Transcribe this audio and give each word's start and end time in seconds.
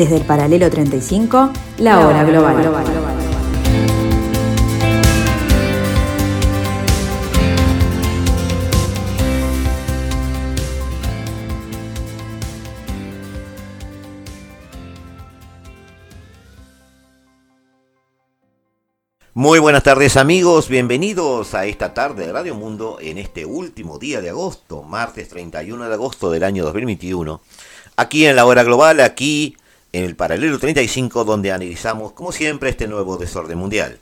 Desde 0.00 0.16
el 0.16 0.24
paralelo 0.24 0.70
35, 0.70 1.50
la 1.76 2.00
hora 2.00 2.24
global. 2.24 2.56
Muy 19.34 19.58
buenas 19.58 19.82
tardes 19.82 20.16
amigos, 20.16 20.70
bienvenidos 20.70 21.52
a 21.52 21.66
esta 21.66 21.92
tarde 21.92 22.26
de 22.26 22.32
Radio 22.32 22.54
Mundo 22.54 22.96
en 23.02 23.18
este 23.18 23.44
último 23.44 23.98
día 23.98 24.22
de 24.22 24.30
agosto, 24.30 24.82
martes 24.82 25.28
31 25.28 25.86
de 25.86 25.92
agosto 25.92 26.30
del 26.30 26.44
año 26.44 26.64
2021. 26.64 27.42
Aquí 27.96 28.24
en 28.24 28.34
la 28.34 28.46
hora 28.46 28.62
global, 28.62 29.00
aquí 29.00 29.58
en 29.92 30.04
el 30.04 30.16
paralelo 30.16 30.58
35, 30.58 31.24
donde 31.24 31.52
analizamos 31.52 32.12
como 32.12 32.32
siempre 32.32 32.70
este 32.70 32.86
nuevo 32.86 33.16
desorden 33.16 33.58
mundial. 33.58 33.98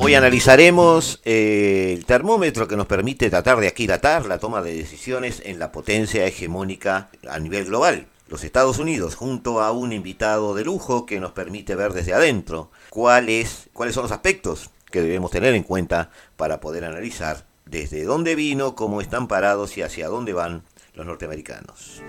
Hoy 0.00 0.14
analizaremos 0.14 1.20
eh, 1.24 1.92
el 1.98 2.06
termómetro 2.06 2.66
que 2.66 2.76
nos 2.76 2.86
permite 2.86 3.28
tratar 3.28 3.60
de 3.60 3.68
aquilatar 3.68 4.24
la 4.24 4.38
toma 4.38 4.62
de 4.62 4.74
decisiones 4.74 5.42
en 5.44 5.58
la 5.58 5.70
potencia 5.70 6.24
hegemónica 6.24 7.10
a 7.28 7.38
nivel 7.38 7.66
global, 7.66 8.06
los 8.28 8.42
Estados 8.42 8.78
Unidos, 8.78 9.16
junto 9.16 9.60
a 9.60 9.72
un 9.72 9.92
invitado 9.92 10.54
de 10.54 10.64
lujo 10.64 11.04
que 11.04 11.20
nos 11.20 11.32
permite 11.32 11.74
ver 11.74 11.92
desde 11.92 12.14
adentro 12.14 12.70
cuáles, 12.88 13.68
cuáles 13.74 13.94
son 13.94 14.04
los 14.04 14.12
aspectos 14.12 14.70
que 14.90 15.02
debemos 15.02 15.30
tener 15.30 15.54
en 15.54 15.62
cuenta 15.62 16.10
para 16.36 16.60
poder 16.60 16.84
analizar 16.84 17.46
desde 17.66 18.04
dónde 18.04 18.34
vino, 18.34 18.74
cómo 18.74 19.00
están 19.00 19.28
parados 19.28 19.76
y 19.76 19.82
hacia 19.82 20.08
dónde 20.08 20.32
van 20.32 20.62
los 20.94 21.06
norteamericanos. 21.06 22.02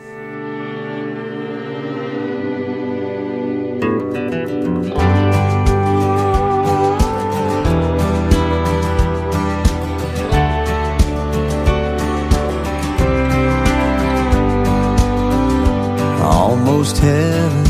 almost 16.70 16.98
heaven, 16.98 17.64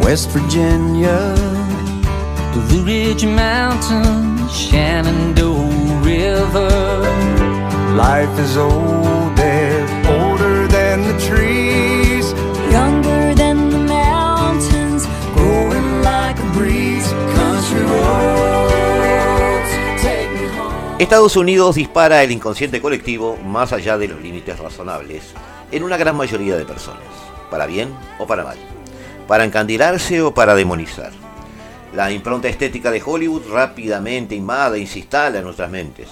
West 0.00 0.32
Virginia, 0.32 1.34
Ridge 2.84 3.24
Mountains, 3.24 4.52
Shenandoah 4.52 6.02
River. 6.02 7.00
Life 7.96 8.38
is 8.38 8.58
older, 8.58 9.86
older 10.06 10.68
than 10.68 11.00
the 11.00 11.18
trees, 11.26 12.34
younger 12.70 13.34
than 13.34 13.70
the 13.70 13.78
mountains, 13.78 15.06
growing 15.32 16.02
like 16.02 16.38
a 16.38 16.52
breeze. 16.52 17.08
Country 17.34 17.80
roads, 17.80 19.70
take 20.02 20.30
me 20.32 20.46
home. 20.48 20.96
Estados 20.98 21.36
Unidos 21.36 21.76
dispara 21.76 22.22
el 22.22 22.32
inconsciente 22.32 22.82
colectivo 22.82 23.38
más 23.38 23.72
allá 23.72 23.96
de 23.96 24.08
los 24.08 24.20
límites 24.20 24.58
razonables 24.58 25.32
en 25.72 25.84
una 25.84 25.96
gran 25.96 26.16
mayoría 26.16 26.58
de 26.58 26.66
personas 26.66 27.08
para 27.50 27.64
bien 27.64 27.94
o 28.18 28.26
para 28.26 28.44
mal, 28.44 28.58
para 29.26 29.44
encandilarse 29.46 30.20
o 30.20 30.34
para 30.34 30.54
demonizar. 30.54 31.12
La 31.94 32.10
impronta 32.10 32.48
estética 32.48 32.90
de 32.90 33.00
Hollywood 33.00 33.48
rápidamente 33.52 34.34
invade 34.34 34.80
y 34.80 34.86
se 34.88 34.98
instala 34.98 35.38
en 35.38 35.44
nuestras 35.44 35.70
mentes. 35.70 36.08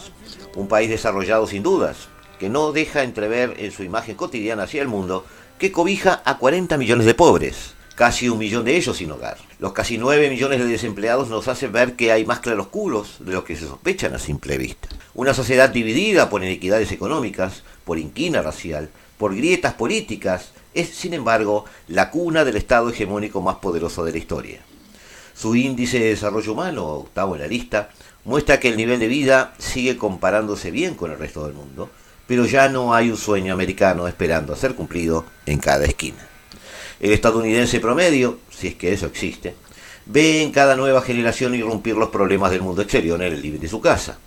Un 0.54 0.68
país 0.68 0.88
desarrollado 0.88 1.48
sin 1.48 1.64
dudas, 1.64 2.06
que 2.38 2.48
no 2.48 2.70
deja 2.70 3.02
entrever 3.02 3.56
en 3.58 3.72
su 3.72 3.82
imagen 3.82 4.14
cotidiana 4.14 4.62
hacia 4.62 4.80
el 4.80 4.86
mundo 4.86 5.26
que 5.58 5.72
cobija 5.72 6.22
a 6.24 6.38
40 6.38 6.78
millones 6.78 7.04
de 7.04 7.14
pobres, 7.14 7.74
casi 7.96 8.28
un 8.28 8.38
millón 8.38 8.64
de 8.64 8.76
ellos 8.76 8.98
sin 8.98 9.10
hogar. 9.10 9.38
Los 9.58 9.72
casi 9.72 9.98
9 9.98 10.30
millones 10.30 10.60
de 10.60 10.66
desempleados 10.66 11.28
nos 11.28 11.48
hacen 11.48 11.72
ver 11.72 11.94
que 11.94 12.12
hay 12.12 12.24
más 12.24 12.38
claroscuros 12.38 13.16
de 13.18 13.32
lo 13.32 13.42
que 13.42 13.56
se 13.56 13.66
sospechan 13.66 14.14
a 14.14 14.20
simple 14.20 14.58
vista. 14.58 14.88
Una 15.14 15.34
sociedad 15.34 15.68
dividida 15.68 16.30
por 16.30 16.44
inequidades 16.44 16.92
económicas, 16.92 17.64
por 17.84 17.98
inquina 17.98 18.40
racial, 18.40 18.88
por 19.18 19.34
grietas 19.34 19.74
políticas, 19.74 20.52
es, 20.74 20.90
sin 20.90 21.12
embargo, 21.12 21.64
la 21.88 22.12
cuna 22.12 22.44
del 22.44 22.56
Estado 22.56 22.88
hegemónico 22.88 23.42
más 23.42 23.56
poderoso 23.56 24.04
de 24.04 24.12
la 24.12 24.18
historia. 24.18 24.60
Su 25.34 25.54
índice 25.56 25.98
de 25.98 26.10
desarrollo 26.10 26.52
humano, 26.52 26.86
octavo 26.86 27.34
en 27.34 27.42
la 27.42 27.48
lista, 27.48 27.90
muestra 28.24 28.60
que 28.60 28.68
el 28.68 28.76
nivel 28.76 29.00
de 29.00 29.08
vida 29.08 29.54
sigue 29.58 29.96
comparándose 29.96 30.70
bien 30.70 30.94
con 30.94 31.10
el 31.10 31.18
resto 31.18 31.44
del 31.44 31.54
mundo, 31.54 31.90
pero 32.26 32.46
ya 32.46 32.68
no 32.68 32.94
hay 32.94 33.10
un 33.10 33.16
sueño 33.16 33.52
americano 33.52 34.06
esperando 34.06 34.52
a 34.52 34.56
ser 34.56 34.74
cumplido 34.74 35.24
en 35.46 35.58
cada 35.58 35.84
esquina. 35.84 36.28
El 37.00 37.12
estadounidense 37.12 37.80
promedio, 37.80 38.38
si 38.50 38.68
es 38.68 38.74
que 38.76 38.92
eso 38.92 39.06
existe, 39.06 39.54
ve 40.06 40.42
en 40.42 40.52
cada 40.52 40.76
nueva 40.76 41.02
generación 41.02 41.54
irrumpir 41.54 41.96
los 41.96 42.10
problemas 42.10 42.50
del 42.50 42.62
mundo 42.62 42.82
exterior 42.82 43.20
en 43.20 43.32
el 43.32 43.42
living 43.42 43.60
de 43.60 43.68
su 43.68 43.80
casa, 43.80 44.18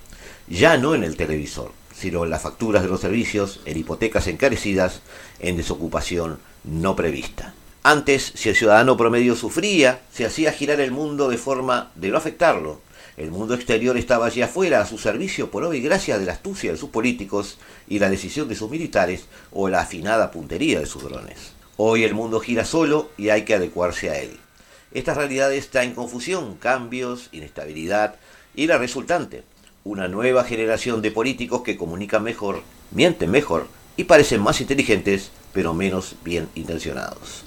ya 0.47 0.77
no 0.77 0.93
en 0.93 1.03
el 1.03 1.15
televisor, 1.15 1.71
sino 1.95 2.23
en 2.23 2.29
las 2.29 2.41
facturas 2.41 2.83
de 2.83 2.89
los 2.89 2.99
servicios, 2.99 3.61
en 3.65 3.77
hipotecas 3.77 4.27
encarecidas, 4.27 5.01
en 5.39 5.57
desocupación 5.57 6.39
no 6.65 6.95
prevista. 6.95 7.53
Antes, 7.87 8.31
si 8.33 8.49
el 8.49 8.55
ciudadano 8.55 8.97
promedio 8.97 9.35
sufría, 9.35 10.01
se 10.11 10.25
hacía 10.25 10.51
girar 10.51 10.79
el 10.79 10.89
mundo 10.89 11.29
de 11.29 11.37
forma 11.37 11.91
de 11.93 12.09
no 12.09 12.17
afectarlo. 12.17 12.81
El 13.15 13.29
mundo 13.29 13.53
exterior 13.53 13.95
estaba 13.95 14.25
allí 14.25 14.41
afuera 14.41 14.81
a 14.81 14.87
su 14.87 14.97
servicio 14.97 15.51
por 15.51 15.63
obra 15.63 15.77
y 15.77 15.81
gracia 15.81 16.17
de 16.17 16.25
la 16.25 16.31
astucia 16.31 16.71
de 16.71 16.79
sus 16.79 16.89
políticos 16.89 17.59
y 17.87 17.99
la 17.99 18.09
decisión 18.09 18.47
de 18.47 18.55
sus 18.55 18.71
militares 18.71 19.27
o 19.51 19.69
la 19.69 19.81
afinada 19.81 20.31
puntería 20.31 20.79
de 20.79 20.87
sus 20.87 21.03
drones. 21.03 21.53
Hoy 21.77 22.03
el 22.03 22.15
mundo 22.15 22.39
gira 22.39 22.65
solo 22.65 23.11
y 23.17 23.29
hay 23.29 23.45
que 23.45 23.53
adecuarse 23.53 24.09
a 24.09 24.19
él. 24.19 24.31
Esta 24.91 25.13
realidad 25.13 25.53
está 25.53 25.83
en 25.83 25.93
confusión, 25.93 26.55
cambios, 26.55 27.29
inestabilidad 27.33 28.15
y 28.55 28.65
la 28.65 28.79
resultante, 28.79 29.43
una 29.83 30.07
nueva 30.07 30.43
generación 30.43 31.03
de 31.03 31.11
políticos 31.11 31.61
que 31.61 31.77
comunican 31.77 32.23
mejor, 32.23 32.63
mienten 32.89 33.29
mejor 33.29 33.67
y 33.95 34.05
parecen 34.05 34.41
más 34.41 34.59
inteligentes, 34.59 35.29
pero 35.53 35.75
menos 35.75 36.15
bien 36.23 36.49
intencionados. 36.55 37.45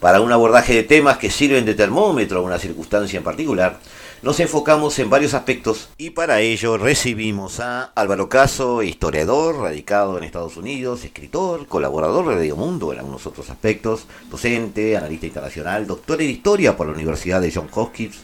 Para 0.00 0.20
un 0.20 0.30
abordaje 0.30 0.74
de 0.74 0.82
temas 0.82 1.16
que 1.16 1.30
sirven 1.30 1.64
de 1.64 1.74
termómetro 1.74 2.40
a 2.40 2.42
una 2.42 2.58
circunstancia 2.58 3.16
en 3.16 3.24
particular, 3.24 3.78
nos 4.22 4.40
enfocamos 4.40 4.98
en 4.98 5.08
varios 5.08 5.32
aspectos 5.34 5.88
y 5.96 6.10
para 6.10 6.40
ello 6.40 6.76
recibimos 6.76 7.60
a 7.60 7.92
Álvaro 7.94 8.28
Caso, 8.28 8.82
historiador, 8.82 9.58
radicado 9.58 10.18
en 10.18 10.24
Estados 10.24 10.56
Unidos, 10.56 11.04
escritor, 11.04 11.66
colaborador 11.66 12.28
de 12.28 12.34
Radio 12.34 12.56
Mundo 12.56 12.92
en 12.92 12.98
algunos 12.98 13.26
otros 13.26 13.48
aspectos, 13.48 14.06
docente, 14.30 14.96
analista 14.96 15.26
internacional, 15.26 15.86
doctor 15.86 16.20
en 16.20 16.30
historia 16.30 16.76
por 16.76 16.86
la 16.86 16.92
Universidad 16.92 17.40
de 17.40 17.52
Johns 17.52 17.70
Hopkins, 17.74 18.18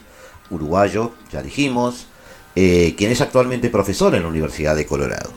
uruguayo, 0.51 1.13
ya 1.31 1.43
dijimos, 1.43 2.07
eh, 2.55 2.95
quien 2.99 3.11
es 3.11 3.21
actualmente 3.23 3.71
profesor 3.71 4.15
en 4.15 4.23
la 4.23 4.29
Universidad 4.29 4.77
de 4.77 4.87
Colorado. 4.87 5.31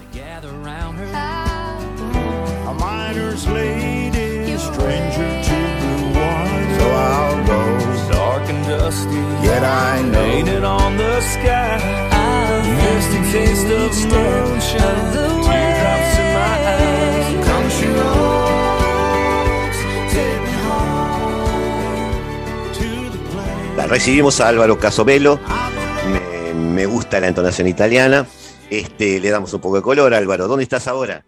So 6.85 6.91
I'll 6.91 7.41
go, 7.47 7.62
dark 8.13 8.46
and 8.47 8.63
dusty. 8.68 9.22
Yet 9.41 9.63
I 9.63 10.04
know, 10.04 10.21
painted 10.21 10.63
on 10.63 10.98
the 10.98 11.19
sky. 11.33 11.80
Misty 12.77 13.19
taste 13.31 13.71
of 13.71 13.92
moonshine. 14.12 15.12
Teardrops 15.45 16.15
in 16.21 16.27
my 16.38 16.56
eyes. 16.74 17.27
Country 17.50 17.89
roads, 18.00 19.77
take 20.13 20.42
me 20.45 20.54
home 20.68 22.69
to 22.77 22.88
the 23.13 23.19
place. 23.31 23.77
La 23.77 23.86
recibimos 23.88 24.39
a 24.39 24.42
Álvaro 24.50 24.77
Casobelo. 24.77 25.39
Me, 26.12 26.19
me 26.54 26.86
gusta 26.86 27.19
la 27.19 27.27
entonación 27.30 27.68
italiana. 27.68 28.27
Este, 28.69 29.19
le 29.19 29.29
damos 29.29 29.53
un 29.53 29.62
poco 29.62 29.75
de 29.77 29.81
color, 29.83 30.13
Álvaro. 30.13 30.47
¿Dónde 30.47 30.63
estás 30.63 30.88
ahora? 30.88 31.23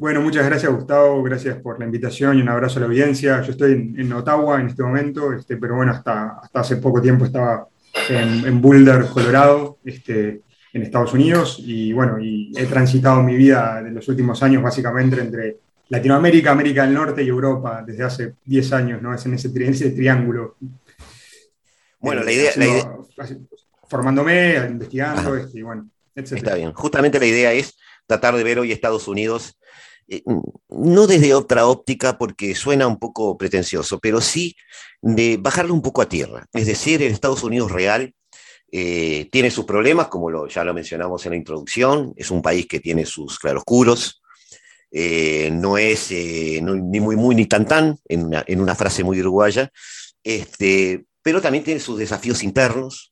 Bueno, 0.00 0.20
muchas 0.20 0.44
gracias 0.44 0.72
Gustavo, 0.72 1.22
gracias 1.22 1.56
por 1.58 1.78
la 1.78 1.84
invitación 1.84 2.38
y 2.38 2.42
un 2.42 2.48
abrazo 2.48 2.78
a 2.78 2.80
la 2.80 2.86
audiencia. 2.86 3.40
Yo 3.42 3.52
estoy 3.52 3.72
en, 3.72 4.00
en 4.00 4.12
Ottawa 4.12 4.60
en 4.60 4.66
este 4.68 4.82
momento, 4.82 5.32
este, 5.32 5.56
pero 5.56 5.76
bueno, 5.76 5.92
hasta, 5.92 6.38
hasta 6.42 6.60
hace 6.60 6.76
poco 6.78 7.00
tiempo 7.00 7.24
estaba 7.24 7.68
en, 8.08 8.46
en 8.46 8.60
Boulder, 8.60 9.06
Colorado, 9.06 9.78
este, 9.84 10.42
en 10.72 10.82
Estados 10.82 11.12
Unidos, 11.12 11.58
y 11.64 11.92
bueno, 11.92 12.18
y 12.18 12.50
he 12.56 12.66
transitado 12.66 13.22
mi 13.22 13.36
vida 13.36 13.80
de 13.82 13.90
los 13.90 14.08
últimos 14.08 14.42
años 14.42 14.62
básicamente 14.62 15.20
entre 15.20 15.58
Latinoamérica, 15.88 16.50
América 16.50 16.84
del 16.84 16.94
Norte 16.94 17.22
y 17.22 17.28
Europa 17.28 17.84
desde 17.86 18.02
hace 18.02 18.34
10 18.44 18.72
años, 18.72 19.02
¿no? 19.02 19.14
Es 19.14 19.24
en 19.26 19.34
ese, 19.34 19.50
tri- 19.50 19.66
en 19.66 19.72
ese 19.72 19.90
triángulo. 19.90 20.56
Bueno, 22.00 22.22
Eh, 22.22 22.24
la 22.24 22.32
idea, 22.32 22.50
la 22.56 23.26
formándome, 23.86 24.56
investigando, 24.56 25.36
este, 25.36 25.58
y 25.58 25.62
bueno, 25.62 25.86
Está 26.14 26.54
bien. 26.56 26.72
Justamente 26.72 27.18
la 27.18 27.26
idea 27.26 27.52
es 27.52 27.76
tratar 28.06 28.36
de 28.36 28.44
ver 28.44 28.58
hoy 28.58 28.72
Estados 28.72 29.08
Unidos, 29.08 29.58
eh, 30.08 30.22
no 30.68 31.06
desde 31.06 31.34
otra 31.34 31.66
óptica 31.66 32.18
porque 32.18 32.54
suena 32.54 32.86
un 32.86 32.98
poco 32.98 33.36
pretencioso, 33.36 33.98
pero 33.98 34.20
sí 34.20 34.56
de 35.00 35.38
bajarle 35.38 35.72
un 35.72 35.82
poco 35.82 36.02
a 36.02 36.08
tierra. 36.08 36.46
Es 36.52 36.66
decir, 36.66 37.02
el 37.02 37.12
Estados 37.12 37.42
Unidos 37.44 37.70
real, 37.70 38.14
Eh, 38.74 39.28
tiene 39.30 39.50
sus 39.50 39.66
problemas, 39.66 40.08
como 40.08 40.30
lo, 40.30 40.48
ya 40.48 40.64
lo 40.64 40.72
mencionamos 40.72 41.26
en 41.26 41.32
la 41.32 41.36
introducción, 41.36 42.14
es 42.16 42.30
un 42.30 42.40
país 42.40 42.64
que 42.66 42.80
tiene 42.80 43.04
sus 43.04 43.38
claroscuros, 43.38 44.22
eh, 44.90 45.50
no 45.52 45.76
es 45.76 46.10
ni 46.10 46.98
muy 46.98 47.14
muy 47.16 47.34
ni 47.34 47.44
tan 47.44 47.66
tan, 47.66 47.98
en 48.08 48.24
una, 48.24 48.42
en 48.46 48.62
una 48.62 48.74
frase 48.74 49.04
muy 49.04 49.20
uruguaya, 49.20 49.68
este, 50.24 51.04
pero 51.22 51.42
también 51.42 51.64
tiene 51.64 51.80
sus 51.80 51.98
desafíos 51.98 52.42
internos, 52.42 53.11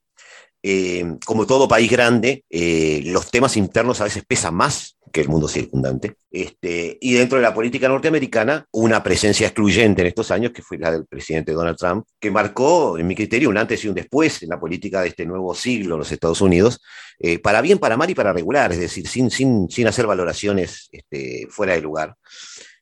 eh, 0.63 1.17
como 1.25 1.47
todo 1.47 1.69
país 1.69 1.91
grande, 1.91 2.45
eh, 2.51 3.03
los 3.07 3.31
temas 3.31 3.57
internos 3.57 4.01
a 4.01 4.05
veces 4.05 4.25
pesan 4.27 4.55
más 4.55 4.97
que 5.13 5.21
el 5.21 5.29
mundo 5.29 5.49
circundante. 5.49 6.15
Este, 6.31 6.97
y 7.01 7.15
dentro 7.15 7.39
de 7.39 7.43
la 7.43 7.53
política 7.53 7.89
norteamericana, 7.89 8.67
una 8.71 9.03
presencia 9.03 9.49
excluyente 9.49 10.03
en 10.03 10.09
estos 10.09 10.31
años, 10.31 10.53
que 10.53 10.63
fue 10.63 10.79
la 10.79 10.93
del 10.93 11.07
presidente 11.07 11.53
Donald 11.53 11.77
Trump, 11.77 12.07
que 12.21 12.31
marcó, 12.31 12.97
en 12.99 13.07
mi 13.07 13.15
criterio, 13.15 13.49
un 13.49 13.59
antes 13.59 13.85
y 13.85 13.89
un 13.89 13.95
después 13.95 14.43
en 14.43 14.51
la 14.51 14.61
política 14.61 15.03
de 15.03 15.09
este 15.09 15.27
nuevo 15.27 15.55
siglo 15.55 15.97
en 15.97 16.01
los 16.01 16.13
Estados 16.13 16.41
Unidos, 16.41 16.81
eh, 17.19 17.39
para 17.39 17.61
bien, 17.61 17.79
para 17.79 17.97
mal 17.97 18.09
y 18.09 18.15
para 18.15 18.33
regular, 18.33 18.73
es 18.73 18.79
decir, 18.79 19.09
sin, 19.09 19.31
sin, 19.31 19.69
sin 19.69 19.87
hacer 19.87 20.07
valoraciones 20.07 20.89
este, 20.93 21.47
fuera 21.51 21.75
de 21.75 21.81
lugar 21.81 22.17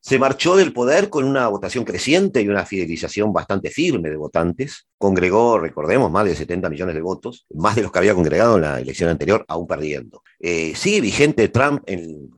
se 0.09 0.19
marchó 0.19 0.57
del 0.57 0.73
poder 0.73 1.11
con 1.11 1.27
una 1.27 1.49
votación 1.49 1.85
creciente 1.85 2.41
y 2.41 2.49
una 2.49 2.65
fidelización 2.65 3.31
bastante 3.31 3.69
firme 3.69 4.09
de 4.09 4.17
votantes. 4.17 4.89
Congregó, 4.97 5.59
recordemos, 5.59 6.11
más 6.11 6.25
de 6.25 6.35
70 6.35 6.71
millones 6.71 6.95
de 6.95 7.03
votos, 7.03 7.47
más 7.53 7.77
de 7.77 7.83
los 7.83 7.93
que 7.93 7.99
había 7.99 8.15
congregado 8.15 8.57
en 8.57 8.63
la 8.63 8.81
elección 8.81 9.11
anterior, 9.11 9.45
aún 9.49 9.67
perdiendo. 9.67 10.23
Eh, 10.41 10.73
¿Sigue 10.75 11.03
vigente 11.03 11.49
Trump 11.49 11.83
en, 11.85 12.31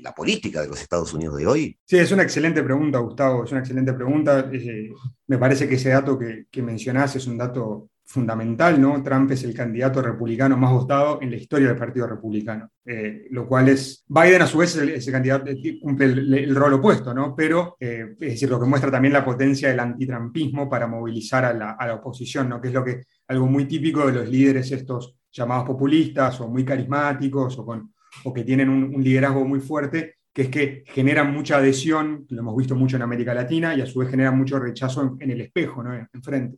la 0.00 0.14
política 0.14 0.62
de 0.62 0.68
los 0.68 0.80
Estados 0.80 1.12
Unidos 1.12 1.36
de 1.36 1.46
hoy? 1.46 1.78
Sí, 1.84 1.98
es 1.98 2.10
una 2.12 2.22
excelente 2.22 2.62
pregunta, 2.62 2.98
Gustavo, 2.98 3.44
es 3.44 3.50
una 3.50 3.60
excelente 3.60 3.92
pregunta. 3.92 4.48
Eh, 4.50 4.90
me 5.26 5.36
parece 5.36 5.68
que 5.68 5.74
ese 5.74 5.90
dato 5.90 6.18
que, 6.18 6.46
que 6.50 6.62
mencionás 6.62 7.14
es 7.16 7.26
un 7.26 7.36
dato 7.36 7.90
fundamental, 8.08 8.80
¿no? 8.80 9.02
Trump 9.02 9.30
es 9.32 9.44
el 9.44 9.52
candidato 9.52 10.00
republicano 10.00 10.56
más 10.56 10.72
votado 10.72 11.18
en 11.20 11.30
la 11.30 11.36
historia 11.36 11.68
del 11.68 11.76
Partido 11.76 12.06
Republicano, 12.06 12.70
eh, 12.86 13.26
lo 13.30 13.46
cual 13.46 13.68
es, 13.68 14.02
Biden 14.08 14.40
a 14.40 14.46
su 14.46 14.58
vez 14.58 14.74
ese 14.76 15.12
candidato 15.12 15.50
eh, 15.50 15.78
cumple 15.78 16.06
el, 16.06 16.56
rol 16.56 16.72
opuesto, 16.72 17.12
¿no? 17.12 17.34
Pero, 17.36 17.76
eh, 17.78 18.14
es 18.18 18.30
decir, 18.30 18.48
lo 18.48 18.58
que 18.58 18.64
muestra 18.64 18.90
también 18.90 19.12
la 19.12 19.26
potencia 19.26 19.68
del 19.68 19.80
antitrampismo 19.80 20.70
para 20.70 20.86
movilizar 20.86 21.44
a 21.44 21.52
la, 21.52 21.94
oposición, 21.94 22.48
¿no? 22.48 22.62
Que 22.62 22.68
es 22.68 22.74
lo 22.74 22.82
que, 22.82 23.02
algo 23.26 23.46
muy 23.46 23.66
típico 23.66 24.06
de 24.06 24.14
los 24.14 24.28
líderes 24.28 24.72
estos 24.72 25.18
llamados 25.30 25.66
populistas 25.66 26.40
o 26.40 26.48
muy 26.48 26.64
carismáticos 26.64 27.58
o, 27.58 28.32
que 28.32 28.42
tienen 28.42 28.70
un, 28.70 28.84
un 28.84 29.04
liderazgo 29.04 29.44
muy 29.44 29.60
fuerte, 29.60 30.14
que 30.32 30.42
es 30.42 30.48
que 30.48 30.82
generan 30.86 31.30
mucha 31.30 31.58
adhesión, 31.58 32.24
lo 32.30 32.40
hemos 32.40 32.56
visto 32.56 32.74
mucho 32.74 32.96
en 32.96 33.02
América 33.02 33.34
Latina, 33.34 33.74
y 33.74 33.82
a 33.82 33.86
su 33.86 33.98
vez 33.98 34.08
generan 34.08 34.38
mucho 34.38 34.58
rechazo 34.58 35.02
en, 35.02 35.16
en 35.20 35.30
el 35.32 35.42
espejo, 35.42 35.82
¿no? 35.82 35.94
enfrente 36.10 36.56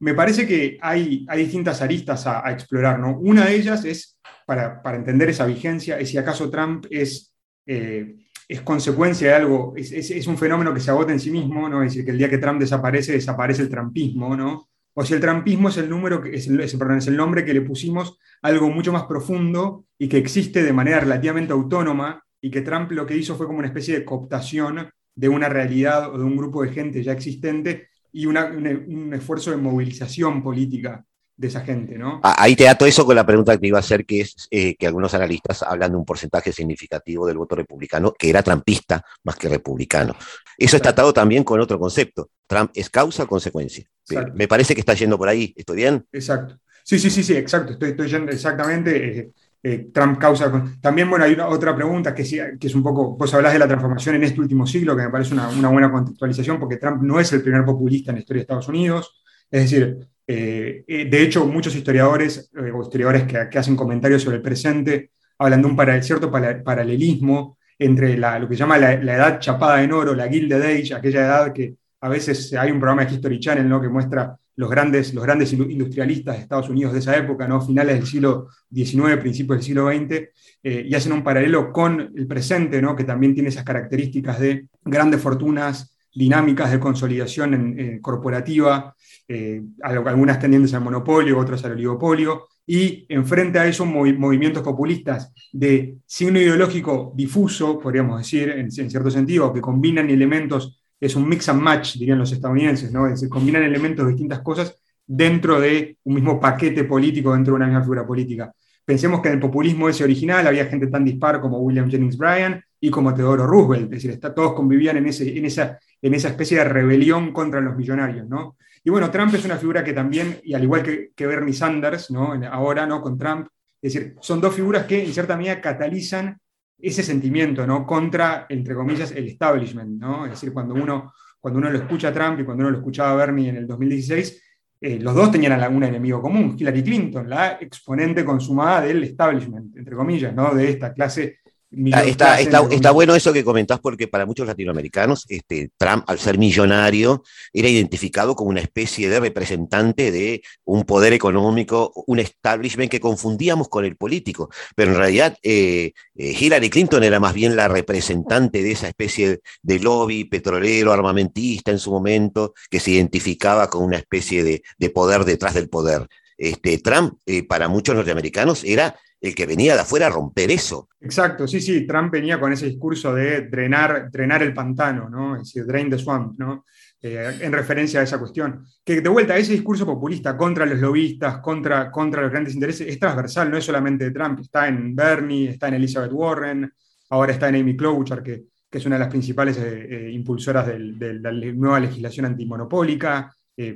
me 0.00 0.14
parece 0.14 0.46
que 0.46 0.78
hay, 0.80 1.26
hay 1.28 1.44
distintas 1.44 1.82
aristas 1.82 2.26
a, 2.26 2.50
explorar. 2.52 2.98
¿no? 2.98 3.18
Una 3.18 3.46
de 3.46 3.56
ellas 3.56 3.84
es, 3.84 4.18
para, 4.46 4.80
entender 4.94 5.28
esa 5.30 5.46
vigencia, 5.46 5.98
es 5.98 6.10
si 6.10 6.18
acaso 6.18 6.50
Trump 6.50 6.86
es, 6.90 7.34
eh, 7.66 8.16
es 8.46 8.60
consecuencia 8.62 9.28
de 9.28 9.34
algo, 9.34 9.74
es, 9.76 9.92
es, 9.92 10.26
un 10.26 10.38
fenómeno 10.38 10.72
que 10.72 10.80
se 10.80 10.90
agota 10.90 11.12
en 11.12 11.20
sí 11.20 11.30
mismo, 11.30 11.68
¿no? 11.68 11.82
es 11.82 11.92
decir, 11.92 12.04
que 12.04 12.12
el 12.12 12.18
día 12.18 12.30
que 12.30 12.38
Trump 12.38 12.60
desaparece, 12.60 13.12
desaparece 13.12 13.62
el 13.62 13.68
trampismo, 13.68 14.36
¿no? 14.36 14.68
o 15.00 15.04
si 15.04 15.14
el 15.14 15.20
trampismo 15.20 15.68
es 15.68 15.76
el, 15.76 15.88
número 15.88 16.20
que, 16.20 16.34
es 16.34 16.48
el, 16.48 16.58
perdón, 16.76 16.98
es 16.98 17.06
el 17.06 17.16
nombre 17.16 17.44
que 17.44 17.54
le 17.54 17.60
pusimos 17.60 18.18
a 18.42 18.48
algo 18.48 18.68
mucho 18.68 18.92
más 18.92 19.04
profundo 19.04 19.84
y 19.96 20.08
que 20.08 20.18
existe 20.18 20.64
de 20.64 20.72
manera 20.72 20.98
relativamente 20.98 21.52
autónoma 21.52 22.24
y 22.40 22.50
que 22.50 22.62
Trump 22.62 22.90
lo 22.90 23.06
que 23.06 23.16
hizo 23.16 23.36
fue 23.36 23.46
como 23.46 23.60
una 23.60 23.68
especie 23.68 23.96
de 23.96 24.04
cooptación 24.04 24.90
de 25.14 25.28
una 25.28 25.48
realidad 25.48 26.12
o 26.12 26.18
de 26.18 26.24
un 26.24 26.36
grupo 26.36 26.64
de 26.64 26.70
gente 26.70 27.04
ya 27.04 27.12
existente 27.12 27.90
y 28.12 28.26
un 28.26 29.12
esfuerzo 29.14 29.50
de 29.50 29.56
movilización 29.56 30.42
política 30.42 31.04
de 31.38 31.46
esa 31.46 31.60
gente, 31.60 31.96
¿no? 31.96 32.20
Ah, 32.24 32.34
ahí 32.36 32.56
te 32.56 32.68
ato 32.68 32.84
eso 32.84 33.06
con 33.06 33.14
la 33.14 33.24
pregunta 33.24 33.52
que 33.52 33.58
te 33.58 33.66
iba 33.68 33.78
a 33.78 33.80
hacer, 33.80 34.04
que 34.04 34.22
es 34.22 34.48
eh, 34.50 34.74
que 34.76 34.88
algunos 34.88 35.14
analistas 35.14 35.62
hablan 35.62 35.92
de 35.92 35.96
un 35.96 36.04
porcentaje 36.04 36.52
significativo 36.52 37.26
del 37.26 37.38
voto 37.38 37.54
republicano 37.54 38.12
que 38.12 38.28
era 38.28 38.42
trampista 38.42 39.04
más 39.22 39.36
que 39.36 39.48
republicano. 39.48 40.16
Eso 40.58 40.76
está 40.76 40.90
atado 40.90 41.12
también 41.12 41.44
con 41.44 41.60
otro 41.60 41.78
concepto. 41.78 42.30
Trump 42.48 42.72
es 42.74 42.90
causa 42.90 43.22
o 43.22 43.28
consecuencia. 43.28 43.88
Me 44.34 44.48
parece 44.48 44.74
que 44.74 44.80
está 44.80 44.94
yendo 44.94 45.16
por 45.16 45.28
ahí. 45.28 45.54
¿Estoy 45.56 45.76
bien? 45.76 46.04
Exacto. 46.10 46.58
Sí, 46.82 46.98
sí, 46.98 47.08
sí, 47.08 47.22
sí, 47.22 47.34
exacto. 47.34 47.74
Estoy, 47.74 47.90
estoy 47.90 48.08
yendo 48.08 48.32
exactamente. 48.32 49.18
Eh, 49.18 49.30
eh, 49.62 49.90
Trump 49.92 50.18
causa. 50.18 50.50
También, 50.80 51.10
bueno, 51.10 51.24
hay 51.24 51.32
una, 51.32 51.48
otra 51.48 51.74
pregunta 51.74 52.14
que, 52.14 52.22
es 52.22 52.74
un 52.74 52.82
poco, 52.82 53.16
vos 53.16 53.34
hablás 53.34 53.52
de 53.52 53.58
la 53.58 53.66
transformación 53.66 54.16
en 54.16 54.24
este 54.24 54.40
último 54.40 54.66
siglo, 54.66 54.96
que 54.96 55.02
me 55.02 55.10
parece 55.10 55.34
una, 55.34 55.68
buena 55.68 55.90
contextualización, 55.90 56.58
porque 56.58 56.76
Trump 56.76 57.02
no 57.02 57.18
es 57.18 57.32
el 57.32 57.42
primer 57.42 57.64
populista 57.64 58.10
en 58.10 58.16
la 58.16 58.20
historia 58.20 58.40
de 58.40 58.42
Estados 58.42 58.68
Unidos. 58.68 59.20
Es 59.50 59.62
decir, 59.62 59.98
eh, 60.26 60.84
eh, 60.86 61.04
de 61.10 61.22
hecho, 61.22 61.46
muchos 61.46 61.74
historiadores 61.74 62.50
o 62.54 62.82
historiadores 62.82 63.24
que, 63.24 63.58
hacen 63.58 63.76
comentarios 63.76 64.22
sobre 64.22 64.36
el 64.36 64.42
presente 64.42 65.12
hablan 65.38 65.62
de 65.62 65.68
un 65.68 66.02
cierto 66.02 66.30
paralelismo 66.30 67.58
entre 67.78 68.16
lo 68.16 68.48
que 68.48 68.54
se 68.54 68.58
llama 68.58 68.76
la, 68.78 68.92
edad 68.94 69.38
chapada 69.38 69.82
en 69.82 69.92
oro, 69.92 70.14
la 70.14 70.28
Gilded 70.28 70.62
Age, 70.62 70.94
aquella 70.94 71.20
edad 71.20 71.52
que 71.52 71.76
a 72.00 72.08
veces 72.08 72.52
hay 72.54 72.70
un 72.70 72.80
programa 72.80 73.04
de 73.04 73.14
History 73.14 73.38
Channel 73.38 73.68
¿no? 73.68 73.80
que 73.80 73.88
muestra 73.88 74.36
los 74.58 74.68
grandes, 74.68 75.14
los 75.14 75.22
grandes 75.22 75.52
industrialistas 75.52 76.34
de 76.34 76.42
Estados 76.42 76.68
Unidos 76.68 76.92
de 76.92 76.98
esa 76.98 77.16
época, 77.16 77.46
¿no? 77.46 77.64
finales 77.64 77.94
del 77.94 78.06
siglo 78.08 78.48
XIX, 78.74 79.16
principios 79.20 79.58
del 79.58 79.64
siglo 79.64 79.88
XX, 79.88 80.30
eh, 80.64 80.84
y 80.84 80.94
hacen 80.96 81.12
un 81.12 81.22
paralelo 81.22 81.72
con 81.72 82.00
el 82.00 82.26
presente, 82.26 82.82
¿no? 82.82 82.96
que 82.96 83.04
también 83.04 83.34
tiene 83.34 83.50
esas 83.50 83.62
características 83.62 84.40
de 84.40 84.66
grandes 84.84 85.20
fortunas, 85.20 85.96
dinámicas 86.12 86.72
de 86.72 86.80
consolidación 86.80 87.54
en, 87.54 88.00
corporativa, 88.00 88.96
eh, 89.28 89.62
algunas 89.80 90.40
tendientes 90.40 90.74
al 90.74 90.80
monopolio, 90.80 91.38
otras 91.38 91.64
al 91.64 91.72
oligopolio, 91.72 92.48
y 92.66 93.06
enfrente 93.08 93.60
a 93.60 93.66
eso 93.66 93.86
movimientos 93.86 94.64
populistas 94.64 95.32
de 95.52 95.98
signo 96.04 96.40
ideológico 96.40 97.12
difuso, 97.14 97.78
podríamos 97.78 98.18
decir, 98.18 98.50
en 98.50 98.72
cierto 98.72 99.08
sentido, 99.08 99.52
que 99.52 99.60
combinan 99.60 100.10
elementos 100.10 100.77
es 101.00 101.14
un 101.16 101.28
mix 101.28 101.48
and 101.48 101.60
match, 101.60 101.96
dirían 101.96 102.18
los 102.18 102.32
estadounidenses, 102.32 102.92
¿no? 102.92 103.06
Es 103.06 103.26
combinan 103.28 103.62
elementos 103.62 104.06
de 104.06 104.12
distintas 104.12 104.40
cosas 104.40 104.74
dentro 105.06 105.60
de 105.60 105.96
un 106.04 106.14
mismo 106.14 106.40
paquete 106.40 106.84
político, 106.84 107.32
dentro 107.32 107.52
de 107.52 107.56
una 107.56 107.66
misma 107.66 107.82
figura 107.82 108.06
política. 108.06 108.52
Pensemos 108.84 109.20
que 109.20 109.28
en 109.28 109.34
el 109.34 109.40
populismo 109.40 109.88
ese 109.88 110.04
original 110.04 110.46
había 110.46 110.66
gente 110.66 110.86
tan 110.86 111.04
dispar 111.04 111.40
como 111.40 111.58
William 111.58 111.90
Jennings 111.90 112.16
Bryan 112.16 112.62
y 112.80 112.90
como 112.90 113.14
Theodore 113.14 113.44
Roosevelt, 113.44 113.84
es 113.84 113.90
decir, 113.90 114.10
está, 114.12 114.34
todos 114.34 114.54
convivían 114.54 114.96
en, 114.96 115.06
ese, 115.06 115.36
en, 115.36 115.44
esa, 115.44 115.78
en 116.00 116.14
esa 116.14 116.28
especie 116.28 116.58
de 116.58 116.64
rebelión 116.64 117.32
contra 117.32 117.60
los 117.60 117.76
millonarios, 117.76 118.28
¿no? 118.28 118.56
Y 118.84 118.90
bueno, 118.90 119.10
Trump 119.10 119.34
es 119.34 119.44
una 119.44 119.56
figura 119.56 119.84
que 119.84 119.92
también, 119.92 120.40
y 120.44 120.54
al 120.54 120.62
igual 120.62 120.82
que, 120.82 121.10
que 121.14 121.26
Bernie 121.26 121.52
Sanders, 121.52 122.10
¿no? 122.10 122.32
ahora 122.50 122.86
¿no? 122.86 123.02
con 123.02 123.18
Trump, 123.18 123.48
es 123.82 123.92
decir, 123.92 124.14
son 124.20 124.40
dos 124.40 124.54
figuras 124.54 124.86
que 124.86 125.04
en 125.04 125.12
cierta 125.12 125.36
medida 125.36 125.60
catalizan 125.60 126.38
ese 126.78 127.02
sentimiento, 127.02 127.66
¿no? 127.66 127.86
Contra, 127.86 128.46
entre 128.48 128.74
comillas, 128.74 129.10
el 129.12 129.26
establishment, 129.26 130.00
¿no? 130.00 130.24
Es 130.24 130.32
decir, 130.32 130.52
cuando 130.52 130.74
uno, 130.74 131.12
cuando 131.40 131.58
uno 131.58 131.70
lo 131.70 131.78
escucha 131.78 132.08
a 132.08 132.12
Trump 132.12 132.40
y 132.40 132.44
cuando 132.44 132.62
uno 132.62 132.70
lo 132.70 132.78
escuchaba 132.78 133.12
a 133.12 133.16
Bernie 133.16 133.48
en 133.48 133.56
el 133.56 133.66
2016, 133.66 134.42
eh, 134.80 134.98
los 135.00 135.14
dos 135.14 135.32
tenían 135.32 135.74
un 135.74 135.82
enemigo 135.82 136.22
común, 136.22 136.54
Hillary 136.56 136.84
Clinton, 136.84 137.28
la 137.28 137.58
exponente 137.60 138.24
consumada 138.24 138.82
del 138.82 139.02
establishment, 139.02 139.76
entre 139.76 139.96
comillas, 139.96 140.32
¿no? 140.32 140.54
De 140.54 140.70
esta 140.70 140.92
clase 140.92 141.38
está, 141.70 142.40
está, 142.40 142.66
está, 142.70 142.90
bueno 142.92 143.14
eso 143.14 143.32
que 143.32 143.44
comentás 143.44 143.78
porque 143.80 144.08
para 144.08 144.24
muchos 144.24 144.46
latinoamericanos 144.46 145.26
este, 145.28 145.70
Trump, 145.76 146.04
al 146.06 146.18
ser 146.18 146.38
millonario, 146.38 147.22
era 147.52 147.68
identificado 147.68 148.34
como 148.34 148.50
una 148.50 148.60
especie 148.60 149.08
de 149.08 149.20
representante 149.20 150.10
de 150.10 150.42
un 150.64 150.84
poder 150.84 151.12
económico, 151.12 151.92
un 152.06 152.18
establishment 152.18 152.90
que 152.90 153.00
confundíamos 153.00 153.68
con 153.68 153.84
el 153.84 153.96
político. 153.96 154.50
Pero 154.74 154.92
en 154.92 154.98
realidad 154.98 155.36
eh, 155.42 155.92
eh, 156.14 156.36
Hillary 156.38 156.70
Clinton 156.70 157.04
era 157.04 157.20
más 157.20 157.34
bien 157.34 157.54
la 157.54 157.68
representante 157.68 158.62
de 158.62 158.72
esa 158.72 158.88
especie 158.88 159.40
de 159.62 159.78
lobby 159.78 160.24
petrolero, 160.24 160.92
armamentista 160.92 161.70
en 161.70 161.78
su 161.78 161.90
momento, 161.90 162.54
que 162.70 162.80
se 162.80 162.92
identificaba 162.92 163.68
con 163.68 163.84
una 163.84 163.98
especie 163.98 164.42
de, 164.42 164.62
de 164.78 164.90
poder 164.90 165.24
detrás 165.24 165.54
del 165.54 165.68
poder. 165.68 166.08
Este, 166.38 166.78
Trump, 166.78 167.18
eh, 167.26 167.42
para 167.42 167.68
muchos 167.68 167.96
norteamericanos, 167.96 168.62
era 168.62 168.96
el 169.20 169.34
que 169.34 169.46
venía 169.46 169.74
de 169.74 169.80
afuera 169.80 170.06
a 170.06 170.10
romper 170.10 170.50
eso. 170.50 170.88
Exacto, 171.00 171.48
sí, 171.48 171.60
sí, 171.60 171.86
Trump 171.86 172.12
venía 172.12 172.38
con 172.38 172.52
ese 172.52 172.66
discurso 172.66 173.14
de 173.14 173.42
drenar, 173.42 174.10
drenar 174.10 174.42
el 174.42 174.54
pantano, 174.54 175.08
¿no? 175.08 175.36
Es 175.36 175.42
decir, 175.42 175.66
drain 175.66 175.90
the 175.90 175.98
swamp, 175.98 176.38
¿no? 176.38 176.64
Eh, 177.00 177.38
en 177.42 177.52
referencia 177.52 178.00
a 178.00 178.02
esa 178.02 178.18
cuestión. 178.18 178.64
Que 178.84 179.00
de 179.00 179.08
vuelta, 179.08 179.36
ese 179.36 179.52
discurso 179.52 179.86
populista 179.86 180.36
contra 180.36 180.66
los 180.66 180.80
lobistas, 180.80 181.38
contra, 181.38 181.90
contra 181.90 182.22
los 182.22 182.30
grandes 182.30 182.54
intereses, 182.54 182.88
es 182.88 182.98
transversal, 182.98 183.50
no 183.50 183.56
es 183.56 183.64
solamente 183.64 184.04
de 184.04 184.10
Trump, 184.10 184.40
está 184.40 184.66
en 184.66 184.96
Bernie, 184.96 185.50
está 185.50 185.68
en 185.68 185.74
Elizabeth 185.74 186.12
Warren, 186.12 186.72
ahora 187.10 187.32
está 187.32 187.48
en 187.48 187.56
Amy 187.56 187.76
Klobuchar, 187.76 188.22
que, 188.22 188.46
es 188.70 188.84
una 188.84 188.96
de 188.96 189.00
las 189.00 189.08
principales 189.08 189.56
eh, 189.58 189.86
eh, 189.90 190.10
impulsoras 190.12 190.66
de 190.66 191.14
la 191.20 191.32
nueva 191.32 191.80
legislación 191.80 192.26
antimonopólica, 192.26 193.32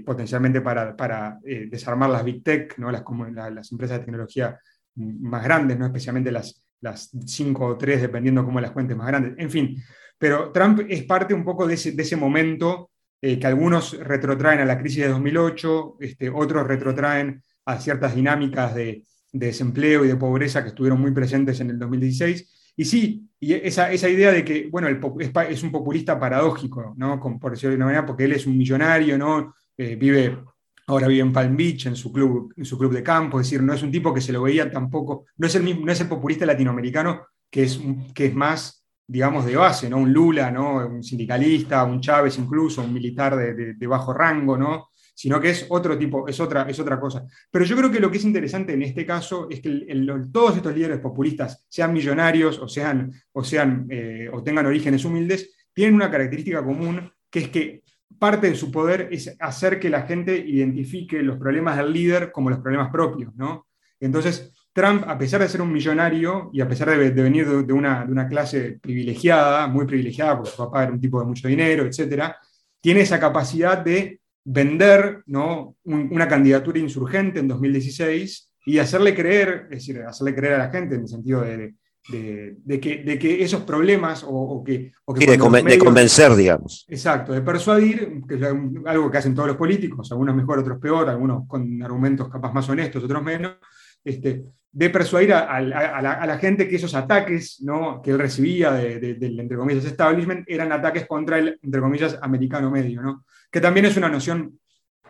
potencialmente 0.06 0.60
para, 0.60 0.96
para 0.96 1.40
desarmar 1.42 2.08
las 2.08 2.22
big 2.22 2.44
tech, 2.44 2.78
¿no? 2.78 2.92
las, 2.92 3.02
como, 3.02 3.26
las 3.26 3.72
empresas 3.72 3.98
de 3.98 4.04
tecnología 4.04 4.56
más 4.94 5.44
grandes, 5.44 5.78
¿no? 5.78 5.86
especialmente 5.86 6.30
las, 6.30 6.62
las 6.80 7.10
cinco 7.26 7.66
o 7.66 7.78
tres, 7.78 8.00
dependiendo 8.00 8.44
cómo 8.44 8.60
las 8.60 8.72
cuentes 8.72 8.96
más 8.96 9.06
grandes. 9.06 9.34
En 9.38 9.50
fin, 9.50 9.82
pero 10.18 10.52
Trump 10.52 10.80
es 10.88 11.04
parte 11.04 11.34
un 11.34 11.44
poco 11.44 11.66
de 11.66 11.74
ese, 11.74 11.92
de 11.92 12.02
ese 12.02 12.16
momento 12.16 12.90
eh, 13.20 13.38
que 13.38 13.46
algunos 13.46 13.98
retrotraen 13.98 14.60
a 14.60 14.64
la 14.64 14.78
crisis 14.78 15.04
de 15.04 15.08
2008, 15.08 15.96
este, 16.00 16.28
otros 16.30 16.66
retrotraen 16.66 17.42
a 17.64 17.78
ciertas 17.78 18.14
dinámicas 18.14 18.74
de, 18.74 19.04
desempleo 19.32 20.04
y 20.04 20.08
de 20.08 20.16
pobreza 20.16 20.62
que 20.62 20.68
estuvieron 20.68 21.00
muy 21.00 21.10
presentes 21.10 21.58
en 21.60 21.70
el 21.70 21.78
2016. 21.78 22.72
Y 22.76 22.84
sí, 22.84 23.28
y 23.40 23.54
esa, 23.54 23.90
esa 23.90 24.08
idea 24.08 24.30
de 24.30 24.44
que, 24.44 24.68
bueno, 24.70 24.88
es, 24.88 25.62
un 25.62 25.72
populista 25.72 26.18
paradójico, 26.18 26.94
¿no? 26.96 27.18
por 27.40 27.52
decirlo 27.52 27.70
de 27.70 27.76
una 27.76 27.86
manera, 27.86 28.06
porque 28.06 28.24
él 28.24 28.32
es 28.32 28.46
un 28.46 28.56
millonario, 28.56 29.18
¿no? 29.18 29.54
Eh, 29.76 29.96
vive, 29.96 30.38
ahora 30.86 31.08
vive 31.08 31.22
en 31.22 31.32
Palm 31.32 31.56
Beach, 31.56 31.86
en 31.86 31.96
su, 31.96 32.12
club, 32.12 32.52
en 32.56 32.64
su 32.64 32.78
club 32.78 32.92
de 32.92 33.02
campo, 33.02 33.40
es 33.40 33.46
decir, 33.46 33.62
no 33.62 33.72
es 33.72 33.82
un 33.82 33.90
tipo 33.90 34.12
que 34.12 34.20
se 34.20 34.32
lo 34.32 34.42
veía 34.42 34.70
tampoco, 34.70 35.26
no 35.36 35.46
es 35.46 35.54
el, 35.54 35.62
mismo, 35.62 35.86
no 35.86 35.92
es 35.92 36.00
el 36.00 36.08
populista 36.08 36.46
latinoamericano 36.46 37.26
que 37.50 37.64
es, 37.64 37.80
que 38.14 38.26
es 38.26 38.34
más, 38.34 38.84
digamos, 39.06 39.44
de 39.44 39.56
base, 39.56 39.90
¿no? 39.90 39.98
Un 39.98 40.12
Lula, 40.12 40.50
¿no? 40.50 40.86
Un 40.86 41.02
sindicalista, 41.02 41.84
un 41.84 42.00
Chávez 42.00 42.38
incluso, 42.38 42.82
un 42.82 42.92
militar 42.92 43.36
de, 43.36 43.74
de 43.74 43.86
bajo 43.86 44.14
rango, 44.14 44.56
¿no? 44.56 44.88
sino 45.14 45.40
que 45.40 45.50
es 45.50 45.66
otro 45.68 45.96
tipo, 45.98 46.26
es 46.26 46.40
otra, 46.40 46.62
es 46.68 46.78
otra 46.80 46.98
cosa. 46.98 47.24
Pero 47.50 47.64
yo 47.64 47.76
creo 47.76 47.90
que 47.90 48.00
lo 48.00 48.10
que 48.10 48.18
es 48.18 48.24
interesante 48.24 48.72
en 48.72 48.82
este 48.82 49.06
caso 49.06 49.46
es 49.50 49.60
que 49.60 49.86
todos 50.32 50.56
estos 50.56 50.74
líderes 50.74 51.00
populistas, 51.00 51.64
sean 51.68 51.92
millonarios 51.92 52.58
o, 52.58 52.68
sean, 52.68 53.12
o, 53.32 53.44
sean, 53.44 53.86
eh, 53.90 54.28
o 54.32 54.42
tengan 54.42 54.66
orígenes 54.66 55.04
humildes, 55.04 55.54
tienen 55.72 55.94
una 55.94 56.10
característica 56.10 56.64
común, 56.64 57.10
que 57.30 57.38
es 57.40 57.48
que 57.48 57.81
parte 58.18 58.48
de 58.48 58.54
su 58.54 58.70
poder 58.70 59.08
es 59.10 59.36
hacer 59.40 59.78
que 59.78 59.90
la 59.90 60.02
gente 60.02 60.36
identifique 60.36 61.22
los 61.22 61.38
problemas 61.38 61.76
del 61.76 61.92
líder 61.92 62.32
como 62.32 62.50
los 62.50 62.60
problemas 62.60 62.90
propios, 62.90 63.34
¿no? 63.34 63.66
Entonces, 64.00 64.52
Trump, 64.72 65.04
a 65.06 65.18
pesar 65.18 65.40
de 65.40 65.48
ser 65.48 65.60
un 65.60 65.72
millonario 65.72 66.50
y 66.52 66.60
a 66.60 66.68
pesar 66.68 66.90
de, 66.90 67.10
venir 67.10 67.46
de, 67.46 67.72
una, 67.72 68.04
de, 68.04 68.12
una, 68.12 68.26
clase 68.26 68.78
privilegiada, 68.80 69.66
muy 69.66 69.86
privilegiada, 69.86 70.36
porque 70.36 70.50
su 70.50 70.56
papá 70.56 70.84
era 70.84 70.92
un 70.92 71.00
tipo 71.00 71.20
de 71.20 71.26
mucho 71.26 71.46
dinero, 71.46 71.84
etc., 71.84 72.32
tiene 72.80 73.02
esa 73.02 73.20
capacidad 73.20 73.78
de 73.78 74.20
vender 74.44 75.22
¿no? 75.26 75.76
una 75.84 76.26
candidatura 76.26 76.78
insurgente 76.78 77.38
en 77.38 77.48
2016 77.48 78.52
y 78.66 78.78
hacerle 78.78 79.14
creer, 79.14 79.68
es 79.70 79.86
decir, 79.86 80.02
hacerle 80.02 80.34
creer 80.34 80.54
a 80.54 80.58
la 80.58 80.70
gente 80.70 80.94
en 80.96 81.02
el 81.02 81.08
sentido 81.08 81.42
de, 81.42 81.74
de, 82.08 82.80
que, 82.80 83.02
de 83.04 83.18
que, 83.18 83.42
esos 83.42 83.62
problemas 83.62 84.24
o, 84.26 84.62
que... 84.64 84.92
de, 85.14 85.38
convencer, 85.78 86.34
digamos. 86.34 86.84
Exacto, 86.88 87.32
de 87.32 87.42
persuadir, 87.42 88.22
que 88.28 88.34
es 88.34 88.42
algo 88.42 89.10
que 89.10 89.18
hacen 89.18 89.34
todos 89.34 89.48
los 89.48 89.56
políticos, 89.56 90.10
algunos 90.10 90.34
mejor, 90.34 90.58
otros 90.58 90.78
peor, 90.78 91.08
algunos 91.08 91.46
con 91.46 91.82
argumentos 91.82 92.28
capaz 92.28 92.52
más 92.52 92.68
honestos, 92.68 93.04
otros 93.04 93.22
menos, 93.22 93.56
este, 94.04 94.44
de 94.72 94.90
persuadir 94.90 95.34
a, 95.34 95.60
la, 95.60 96.38
gente 96.38 96.66
que 96.66 96.76
esos 96.76 96.94
ataques 96.94 97.60
¿no? 97.62 98.00
que 98.02 98.10
él 98.10 98.18
recibía 98.18 98.72
del, 98.72 99.38
entre 99.38 99.56
comillas, 99.56 99.84
establishment 99.84 100.44
eran 100.48 100.72
ataques 100.72 101.06
contra 101.06 101.38
el, 101.38 101.58
entre 101.62 101.80
comillas, 101.80 102.18
americano 102.22 102.70
medio, 102.70 103.02
¿no? 103.02 103.24
que 103.50 103.60
también 103.60 103.86
es 103.86 103.96
una 103.96 104.08
noción 104.08 104.58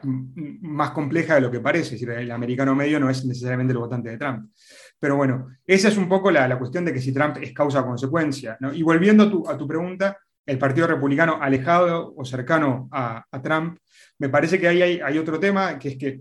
más 0.02 0.90
compleja 0.90 1.36
de 1.36 1.42
lo 1.42 1.50
que 1.50 1.60
parece, 1.60 1.94
es 1.94 2.00
decir, 2.00 2.10
el 2.10 2.30
americano 2.32 2.74
medio 2.74 2.98
no 2.98 3.08
es 3.08 3.24
necesariamente 3.24 3.72
el 3.72 3.78
votante 3.78 4.10
de 4.10 4.18
Trump. 4.18 4.50
Pero 5.02 5.16
bueno, 5.16 5.48
esa 5.66 5.88
es 5.88 5.96
un 5.96 6.08
poco 6.08 6.30
la, 6.30 6.56
cuestión 6.56 6.84
de 6.84 6.92
que 6.92 7.00
si 7.00 7.12
Trump 7.12 7.36
es 7.42 7.52
causa 7.52 7.80
o 7.80 7.86
consecuencia. 7.86 8.56
Y 8.72 8.84
volviendo 8.84 9.44
a 9.48 9.58
tu, 9.58 9.66
pregunta, 9.66 10.16
el 10.46 10.58
Partido 10.58 10.86
Republicano 10.86 11.38
alejado 11.42 12.14
o 12.16 12.24
cercano 12.24 12.88
a, 12.92 13.26
Trump, 13.42 13.78
me 14.18 14.28
parece 14.28 14.60
que 14.60 14.68
ahí 14.68 14.80
hay, 14.80 15.18
otro 15.18 15.40
tema, 15.40 15.76
que 15.76 15.88
es 15.88 15.96
que, 15.96 16.20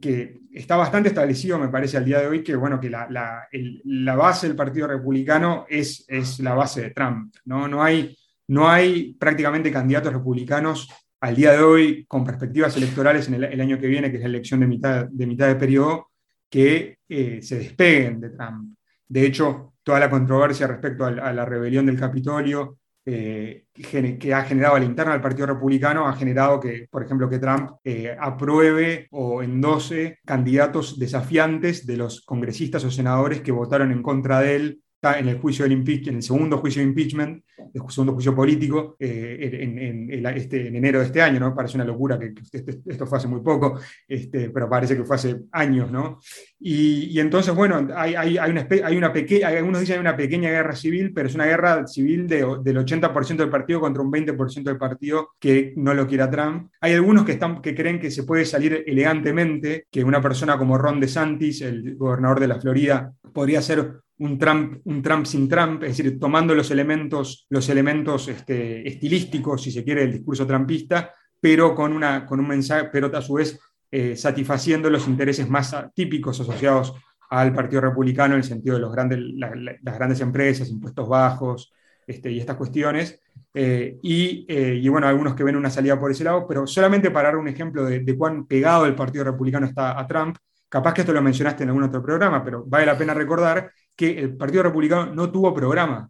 que, 0.00 0.40
está 0.52 0.74
bastante 0.74 1.10
establecido, 1.10 1.60
me 1.60 1.68
parece, 1.68 1.96
al 1.96 2.04
día 2.06 2.18
de 2.18 2.26
hoy, 2.26 2.42
que, 2.42 2.56
bueno, 2.56 2.80
que 2.80 2.90
la, 2.90 3.06
la, 3.08 4.16
base 4.16 4.48
del 4.48 4.56
Partido 4.56 4.88
Republicano 4.88 5.64
es, 5.68 6.04
es 6.08 6.40
la 6.40 6.54
base 6.54 6.80
de 6.80 6.90
Trump. 6.90 7.32
¿no? 7.44 7.68
No, 7.68 7.84
hay, 7.84 8.18
no 8.48 8.68
hay 8.68 9.14
prácticamente 9.14 9.70
candidatos 9.70 10.12
republicanos 10.12 10.88
al 11.20 11.36
día 11.36 11.52
de 11.52 11.62
hoy, 11.62 12.04
con 12.06 12.24
perspectivas 12.24 12.76
electorales 12.76 13.28
en 13.28 13.34
el, 13.34 13.60
año 13.60 13.78
que 13.78 13.86
viene, 13.86 14.10
que 14.10 14.16
es 14.16 14.22
la 14.24 14.28
elección 14.28 14.58
de 14.58 14.66
mitad 14.66 15.06
de, 15.06 15.26
mitad 15.28 15.46
de 15.46 15.54
periodo, 15.54 16.10
que 16.48 16.98
eh, 17.08 17.40
se 17.42 17.58
despeguen 17.58 18.20
de 18.20 18.30
Trump. 18.30 18.76
De 19.06 19.26
hecho, 19.26 19.74
toda 19.82 20.00
la 20.00 20.10
controversia 20.10 20.66
respecto 20.66 21.04
a, 21.04 21.32
la 21.32 21.44
rebelión 21.44 21.86
del 21.86 21.98
Capitolio 21.98 22.78
eh, 23.04 23.64
que 23.72 24.34
ha 24.34 24.44
generado 24.44 24.76
a 24.76 24.78
la 24.78 24.84
interna 24.84 25.12
del 25.12 25.22
Partido 25.22 25.46
Republicano 25.46 26.06
ha 26.06 26.12
generado 26.14 26.60
que, 26.60 26.86
por 26.90 27.02
ejemplo, 27.02 27.28
que 27.28 27.38
Trump 27.38 27.70
eh, 27.82 28.14
apruebe 28.18 29.08
o 29.12 29.42
endose 29.42 30.18
candidatos 30.26 30.98
desafiantes 30.98 31.86
de 31.86 31.96
los 31.96 32.20
congresistas 32.20 32.84
o 32.84 32.90
senadores 32.90 33.40
que 33.40 33.52
votaron 33.52 33.92
en 33.92 34.02
contra 34.02 34.40
de 34.40 34.56
él 34.56 34.82
en 35.02 35.28
el 35.28 35.38
juicio 35.38 35.64
del 35.64 35.72
en 35.72 36.16
el 36.16 36.22
segundo 36.22 36.58
juicio 36.58 36.82
de 36.82 36.88
impeachment, 36.88 37.44
el 37.72 37.82
segundo 37.88 38.14
juicio 38.14 38.34
político, 38.34 38.96
eh, 38.98 39.58
en, 39.62 40.26
este, 40.26 40.66
en, 40.66 40.76
enero 40.76 40.98
de 40.98 41.06
este 41.06 41.22
año, 41.22 41.38
¿no? 41.38 41.54
Parece 41.54 41.76
una 41.76 41.84
locura 41.84 42.18
que, 42.18 42.34
esto 42.52 43.06
fue 43.06 43.18
hace 43.18 43.28
muy 43.28 43.40
poco, 43.40 43.78
este, 44.08 44.50
pero 44.50 44.68
parece 44.68 44.96
que 44.96 45.04
fue 45.04 45.16
hace 45.16 45.36
años, 45.52 45.90
¿no? 45.90 46.18
Y, 46.58 47.18
entonces, 47.20 47.54
bueno, 47.54 47.88
hay, 47.94 48.14
hay, 48.14 48.38
hay 48.38 48.50
una, 48.50 48.66
hay 48.84 48.96
una 48.96 49.12
pequeña, 49.12 49.48
algunos 49.48 49.80
dicen 49.80 49.94
hay 49.94 50.00
una 50.00 50.16
pequeña 50.16 50.50
guerra 50.50 50.74
civil, 50.74 51.12
pero 51.14 51.28
es 51.28 51.34
una 51.34 51.46
guerra 51.46 51.86
civil 51.86 52.26
de, 52.26 52.38
del 52.62 52.78
80% 52.78 53.36
del 53.36 53.50
partido 53.50 53.80
contra 53.80 54.02
un 54.02 54.10
20% 54.10 54.64
del 54.64 54.78
partido 54.78 55.30
que 55.38 55.74
no 55.76 55.94
lo 55.94 56.06
quiera 56.06 56.28
Trump. 56.28 56.70
Hay 56.80 56.94
algunos 56.94 57.24
que, 57.24 57.32
están, 57.32 57.62
que 57.62 57.74
creen 57.74 58.00
que 58.00 58.10
se 58.10 58.24
puede 58.24 58.44
salir 58.44 58.84
elegantemente, 58.86 59.86
que 59.90 60.02
una 60.02 60.20
persona 60.20 60.58
como 60.58 60.76
Ron 60.76 60.98
DeSantis, 60.98 61.62
el 61.62 61.96
gobernador 61.96 62.40
de 62.40 62.48
la 62.48 62.60
Florida, 62.60 63.12
podría 63.32 63.62
ser 63.62 64.00
un 64.18 64.38
Trump, 64.38 64.80
un 64.84 65.02
Trump 65.02 65.26
sin 65.26 65.48
Trump, 65.48 65.82
es 65.84 65.96
decir, 65.96 66.18
tomando 66.18 66.54
los 66.54 66.70
elementos, 66.70 67.46
los 67.50 67.68
elementos 67.68 68.28
este, 68.28 68.86
estilísticos, 68.86 69.62
si 69.62 69.70
se 69.70 69.84
quiere, 69.84 70.02
del 70.02 70.12
discurso 70.12 70.46
trumpista, 70.46 71.12
pero 71.40 71.74
con, 71.74 71.92
una, 71.92 72.26
con 72.26 72.40
un 72.40 72.48
mensaje, 72.48 72.88
pero 72.92 73.14
a 73.16 73.22
su 73.22 73.34
vez 73.34 73.58
eh, 73.90 74.16
satisfaciendo 74.16 74.90
los 74.90 75.06
intereses 75.06 75.48
más 75.48 75.74
típicos 75.94 76.40
asociados 76.40 76.94
al 77.30 77.54
Partido 77.54 77.82
Republicano 77.82 78.34
en 78.34 78.40
el 78.40 78.44
sentido 78.44 78.76
de 78.76 78.80
los 78.80 78.92
grandes, 78.92 79.18
las 79.20 79.94
grandes 79.96 80.20
empresas, 80.20 80.68
impuestos 80.68 81.08
bajos 81.08 81.72
este, 82.06 82.32
y 82.32 82.40
estas 82.40 82.56
cuestiones. 82.56 83.20
Eh, 83.54 83.98
eh, 84.02 84.80
y, 84.82 84.88
bueno, 84.88 85.06
algunos 85.06 85.34
que 85.34 85.44
ven 85.44 85.56
una 85.56 85.70
salida 85.70 85.98
por 85.98 86.10
ese 86.10 86.24
lado, 86.24 86.46
pero 86.46 86.66
solamente 86.66 87.10
para 87.10 87.28
dar 87.28 87.36
un 87.36 87.48
ejemplo 87.48 87.84
de, 87.84 88.00
de 88.00 88.16
cuán 88.16 88.46
pegado 88.46 88.86
el 88.86 88.94
Partido 88.94 89.24
Republicano 89.24 89.66
está 89.66 89.98
a 89.98 90.06
Trump, 90.06 90.36
capaz 90.68 90.92
que 90.94 91.02
esto 91.02 91.12
lo 91.12 91.22
mencionaste 91.22 91.62
en 91.62 91.70
algún 91.70 91.84
otro 91.84 92.02
programa, 92.02 92.44
pero 92.44 92.64
vale 92.66 92.86
la 92.86 92.98
pena 92.98 93.14
recordar 93.14 93.70
que 93.98 94.16
el 94.16 94.36
Partido 94.36 94.62
Republicano 94.62 95.12
no 95.12 95.28
tuvo 95.28 95.52
programa. 95.52 96.08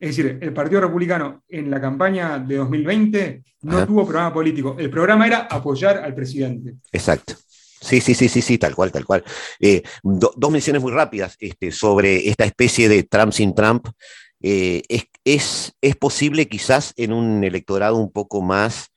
Es 0.00 0.16
decir, 0.16 0.38
el 0.40 0.52
Partido 0.52 0.80
Republicano 0.80 1.44
en 1.48 1.70
la 1.70 1.80
campaña 1.80 2.40
de 2.40 2.56
2020 2.56 3.44
no 3.62 3.86
tuvo 3.86 4.04
programa 4.04 4.32
político. 4.34 4.74
El 4.76 4.90
programa 4.90 5.28
era 5.28 5.46
apoyar 5.48 5.98
al 5.98 6.12
presidente. 6.12 6.74
Exacto. 6.90 7.34
Sí, 7.80 8.00
sí, 8.00 8.14
sí, 8.14 8.28
sí, 8.28 8.42
sí, 8.42 8.58
tal 8.58 8.74
cual, 8.74 8.90
tal 8.90 9.04
cual. 9.04 9.22
Eh, 9.60 9.82
dos 10.02 10.50
menciones 10.50 10.82
muy 10.82 10.90
rápidas 10.90 11.36
este, 11.38 11.70
sobre 11.70 12.28
esta 12.28 12.44
especie 12.44 12.88
de 12.88 13.04
Trump 13.04 13.32
sin 13.32 13.54
Trump. 13.54 13.86
Eh, 14.42 14.82
es, 15.24 15.72
es, 15.80 15.96
posible 15.96 16.48
quizás 16.48 16.92
en 16.96 17.12
un 17.12 17.44
electorado 17.44 17.96
un 17.96 18.10
poco 18.10 18.42
más 18.42 18.88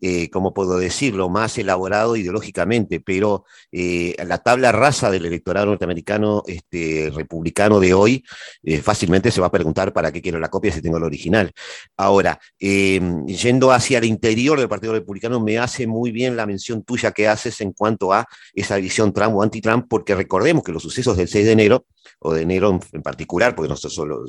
eh, 0.00 0.28
¿cómo 0.30 0.52
puedo 0.52 0.78
decirlo?, 0.78 1.28
más 1.28 1.56
elaborado 1.58 2.16
ideológicamente, 2.16 3.00
pero 3.00 3.44
eh, 3.72 4.14
la 4.26 4.38
tabla 4.38 4.72
rasa 4.72 5.10
del 5.10 5.26
electorado 5.26 5.66
norteamericano 5.66 6.42
este, 6.46 7.10
republicano 7.14 7.80
de 7.80 7.94
hoy 7.94 8.24
eh, 8.62 8.78
fácilmente 8.78 9.30
se 9.30 9.40
va 9.40 9.46
a 9.48 9.52
preguntar 9.52 9.92
para 9.92 10.12
qué 10.12 10.20
quiero 10.20 10.38
la 10.38 10.48
copia 10.48 10.72
si 10.72 10.82
tengo 10.82 10.98
la 10.98 11.06
original. 11.06 11.52
Ahora, 11.96 12.38
em, 12.58 13.24
yendo 13.26 13.72
hacia 13.72 13.98
el 13.98 14.04
interior 14.04 14.58
del 14.58 14.68
Partido 14.68 14.92
Republicano, 14.92 15.40
me 15.40 15.58
hace 15.58 15.86
muy 15.86 16.10
bien 16.10 16.36
la 16.36 16.46
mención 16.46 16.82
tuya 16.82 17.12
que 17.12 17.28
haces 17.28 17.60
en 17.60 17.72
cuanto 17.72 18.12
a 18.12 18.26
esa 18.54 18.76
visión 18.76 19.12
Trump 19.12 19.36
o 19.36 19.42
anti-Trump, 19.42 19.86
porque 19.88 20.14
recordemos 20.14 20.62
que 20.62 20.72
los 20.72 20.82
sucesos 20.82 21.16
del 21.16 21.28
6 21.28 21.46
de 21.46 21.52
enero, 21.52 21.86
o 22.20 22.34
de 22.34 22.42
enero 22.42 22.78
en, 22.92 23.02
particular, 23.02 23.54
porque 23.54 23.68
no 23.68 23.76
solo, 23.76 24.26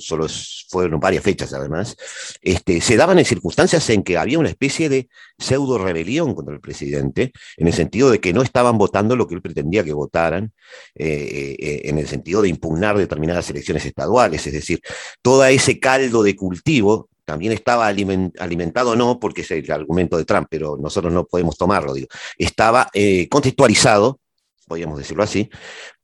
fueron 0.70 1.00
varias 1.00 1.24
fechas 1.24 1.54
además, 1.54 1.96
este, 2.42 2.82
se 2.82 2.98
daban 2.98 3.20
en 3.20 3.26
circunstancias 3.26 3.90
en 3.90 4.04
que 4.04 4.18
había 4.18 4.40
una 4.40 4.50
especie 4.50 4.90
de 4.90 5.10
pseudo 5.38 5.78
rebelión 5.78 6.36
contra 6.36 6.54
el 6.54 6.62
presidente, 6.62 7.32
en 7.58 7.68
el 7.68 7.74
sentido 7.74 8.10
de 8.10 8.20
que 8.20 8.34
no 8.34 8.42
estaban 8.42 8.78
votando 8.78 9.16
lo 9.16 9.28
que 9.28 9.36
él 9.36 9.42
pretendía 9.42 9.84
que 9.84 9.94
votaran, 9.94 10.52
eh, 10.96 11.56
eh, 11.60 11.82
en 11.86 11.98
el 11.98 12.08
sentido 12.08 12.42
de 12.42 12.50
impugnar 12.50 12.98
determinadas 12.98 13.50
elecciones 13.50 13.86
estaduales, 13.86 14.46
es 14.46 14.54
decir, 14.54 14.82
todo 15.22 15.46
ese 15.46 15.80
caldo 15.80 16.24
de 16.24 16.36
cultivo 16.36 17.10
también 17.28 17.52
estaba 17.52 17.88
alimentado, 17.88 18.96
no 18.96 19.20
porque 19.20 19.42
es 19.42 19.52
el 19.52 19.70
argumento 19.70 20.18
de 20.18 20.24
Trump, 20.24 20.48
pero 20.50 20.78
nosotros 20.78 21.12
no 21.12 21.26
podemos 21.26 21.58
tomarlo, 21.58 21.94
digo, 21.94 22.08
estaba 22.38 22.88
eh, 22.94 23.28
contextualizado, 23.28 24.22
podríamos 24.66 24.98
decirlo 24.98 25.24
así, 25.24 25.50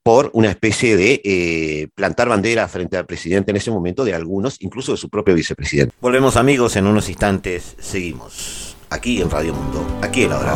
por 0.04 0.30
una 0.34 0.50
especie 0.50 0.98
de 0.98 1.90
plantar 1.96 2.28
bandera 2.28 2.68
frente 2.68 2.98
al 2.98 3.06
presidente 3.06 3.52
en 3.52 3.58
ese 3.58 3.72
momento 3.72 4.04
de 4.04 4.14
algunos, 4.14 4.58
incluso 4.60 4.92
de 4.92 4.98
su 4.98 5.10
propio 5.10 5.34
vicepresidente. 5.34 5.96
Volvemos 6.02 6.36
amigos, 6.36 6.76
en 6.76 6.88
unos 6.88 7.08
instantes 7.08 7.76
seguimos 7.80 8.76
aquí 8.90 9.22
en 9.22 9.30
Radio 9.30 9.54
Mundo, 9.54 9.86
aquí 10.02 10.24
en 10.24 10.32
la 10.32 10.40
hora. 10.40 10.54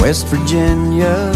West 0.00 0.28
Virginia, 0.32 1.30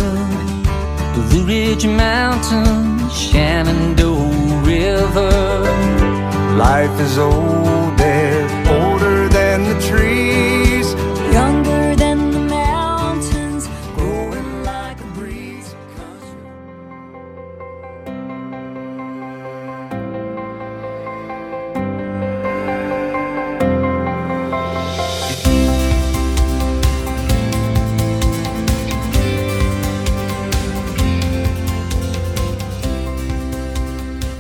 Blue 1.30 1.46
Ridge 1.46 1.86
Mountain, 1.86 3.08
Shenandoah 3.08 4.62
River. 4.64 5.62
Life 6.56 7.00
is 7.00 7.18
old, 7.18 7.96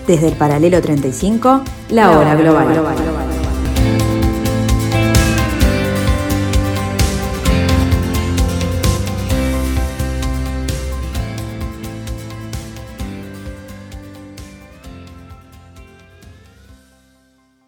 Desde 0.06 0.28
el 0.28 0.34
paralelo 0.34 0.80
35, 0.80 1.62
la 1.90 2.16
hora 2.16 2.36
global. 2.36 2.96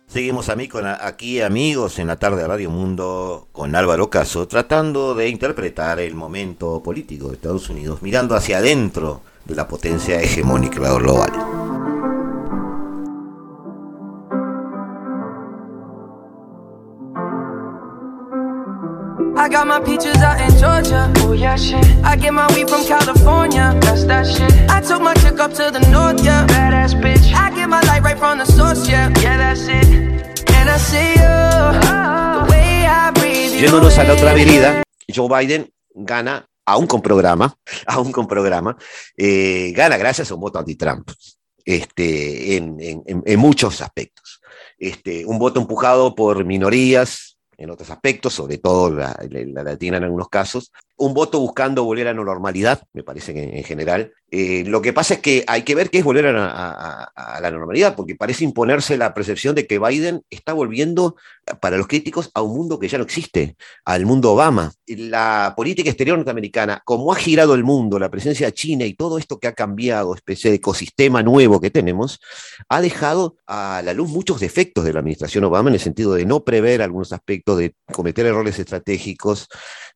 Seguimos 0.06 0.48
aquí 0.48 1.40
amigos 1.40 1.98
en 1.98 2.06
la 2.06 2.16
tarde 2.16 2.42
de 2.42 2.48
Radio 2.48 2.70
Mundo 2.70 3.48
con 3.52 3.76
Álvaro 3.76 4.10
Caso, 4.10 4.48
tratando 4.48 5.14
de 5.14 5.28
interpretar 5.28 6.00
el 6.00 6.14
momento 6.14 6.82
político 6.82 7.28
de 7.28 7.34
Estados 7.34 7.68
Unidos, 7.70 8.02
mirando 8.02 8.34
hacia 8.34 8.58
adentro 8.58 9.20
de 9.44 9.54
la 9.54 9.68
potencia 9.68 10.20
hegemónica 10.20 10.92
global. 10.94 11.47
Oh 21.28 21.32
yeah, 21.32 21.56
shit. 21.56 21.84
I 22.02 22.16
get 22.16 22.32
my 22.32 22.46
weed 22.54 22.70
from 22.70 22.86
California. 22.86 23.76
That's 23.82 24.04
that 24.04 24.26
shit. 24.26 24.50
I 24.70 24.80
took 24.80 25.02
my 25.02 25.12
chick 25.20 25.38
up 25.38 25.52
to 25.60 25.70
the 25.70 25.80
north, 25.92 26.24
yeah. 26.24 26.46
Badass 26.46 26.94
bitch. 27.02 27.34
I 27.34 27.50
get 27.54 27.68
my 27.68 27.82
light 27.82 28.02
right 28.02 28.16
from 28.16 28.38
the 28.38 28.46
source, 28.46 28.88
yeah. 28.88 29.12
Yeah, 29.20 29.36
that's 29.36 29.68
it. 29.68 29.84
And 30.56 30.70
I 30.70 30.78
see 30.78 31.20
you. 31.20 31.36
The 32.32 32.46
way 32.48 32.86
I 32.86 33.12
breathe. 33.12 33.60
Yéndonos 33.60 33.98
a 33.98 34.04
la 34.04 34.14
otra 34.14 34.30
avenida, 34.30 34.82
Joe 35.06 35.28
Biden 35.28 35.70
gana 35.94 36.48
aún 36.64 36.86
con 36.86 37.02
programa, 37.02 37.54
aún 37.86 38.10
con 38.10 38.26
programa, 38.26 38.78
eh, 39.14 39.74
gana 39.76 39.98
gracias 39.98 40.30
a 40.30 40.34
un 40.34 40.40
voto 40.40 40.58
anti-Trump, 40.58 41.10
este, 41.62 42.56
en, 42.56 42.80
en, 42.80 43.02
en, 43.04 43.38
muchos 43.38 43.82
aspectos. 43.82 44.40
Este, 44.78 45.26
un 45.26 45.38
voto 45.38 45.60
empujado 45.60 46.14
por 46.14 46.42
minorías, 46.46 47.28
en 47.58 47.70
otros 47.70 47.90
aspectos, 47.90 48.32
sobre 48.32 48.58
todo 48.58 48.90
la, 48.90 49.14
latina 49.62 49.98
en 49.98 50.04
algunos 50.04 50.28
casos. 50.28 50.72
Un 50.98 51.14
voto 51.14 51.38
buscando 51.38 51.84
volver 51.84 52.08
a 52.08 52.12
la 52.12 52.22
normalidad, 52.22 52.82
me 52.92 53.02
parece 53.02 53.32
que 53.32 53.42
en, 53.42 53.64
general. 53.64 54.12
Eh, 54.30 54.64
lo 54.66 54.82
que 54.82 54.92
pasa 54.92 55.14
es 55.14 55.20
que 55.20 55.44
hay 55.46 55.62
que 55.62 55.74
ver 55.74 55.88
qué 55.88 55.98
es 55.98 56.04
volver 56.04 56.26
a, 56.26 57.12
la 57.40 57.50
normalidad, 57.50 57.94
porque 57.96 58.14
parece 58.14 58.44
imponerse 58.44 58.98
la 58.98 59.14
percepción 59.14 59.54
de 59.54 59.66
que 59.66 59.78
Biden 59.78 60.22
está 60.28 60.52
volviendo, 60.52 61.16
para 61.60 61.78
los 61.78 61.86
críticos, 61.86 62.30
a 62.34 62.42
un 62.42 62.54
mundo 62.54 62.78
que 62.78 62.88
ya 62.88 62.98
no 62.98 63.04
existe, 63.04 63.56
al 63.84 64.06
mundo 64.06 64.32
Obama. 64.32 64.72
La 64.86 65.54
política 65.56 65.88
exterior 65.88 66.18
norteamericana, 66.18 66.82
como 66.84 67.12
ha 67.12 67.16
girado 67.16 67.54
el 67.54 67.64
mundo, 67.64 67.98
la 67.98 68.10
presencia 68.10 68.46
de 68.46 68.52
China 68.52 68.84
y 68.84 68.94
todo 68.94 69.18
esto 69.18 69.38
que 69.38 69.48
ha 69.48 69.54
cambiado, 69.54 70.14
especie 70.14 70.50
de 70.50 70.56
ecosistema 70.56 71.22
nuevo 71.22 71.60
que 71.60 71.70
tenemos, 71.70 72.20
ha 72.68 72.80
dejado 72.80 73.36
a 73.46 73.82
la 73.84 73.94
luz 73.94 74.10
muchos 74.10 74.40
defectos 74.40 74.84
de 74.84 74.92
la 74.92 74.98
administración 74.98 75.44
Obama 75.44 75.70
en 75.70 75.74
el 75.74 75.80
sentido 75.80 76.14
de 76.14 76.26
no 76.26 76.44
prever 76.44 76.82
algunos 76.82 77.12
aspectos, 77.12 77.58
de 77.58 77.74
cometer 77.92 78.26
errores 78.26 78.58
estratégicos, 78.58 79.48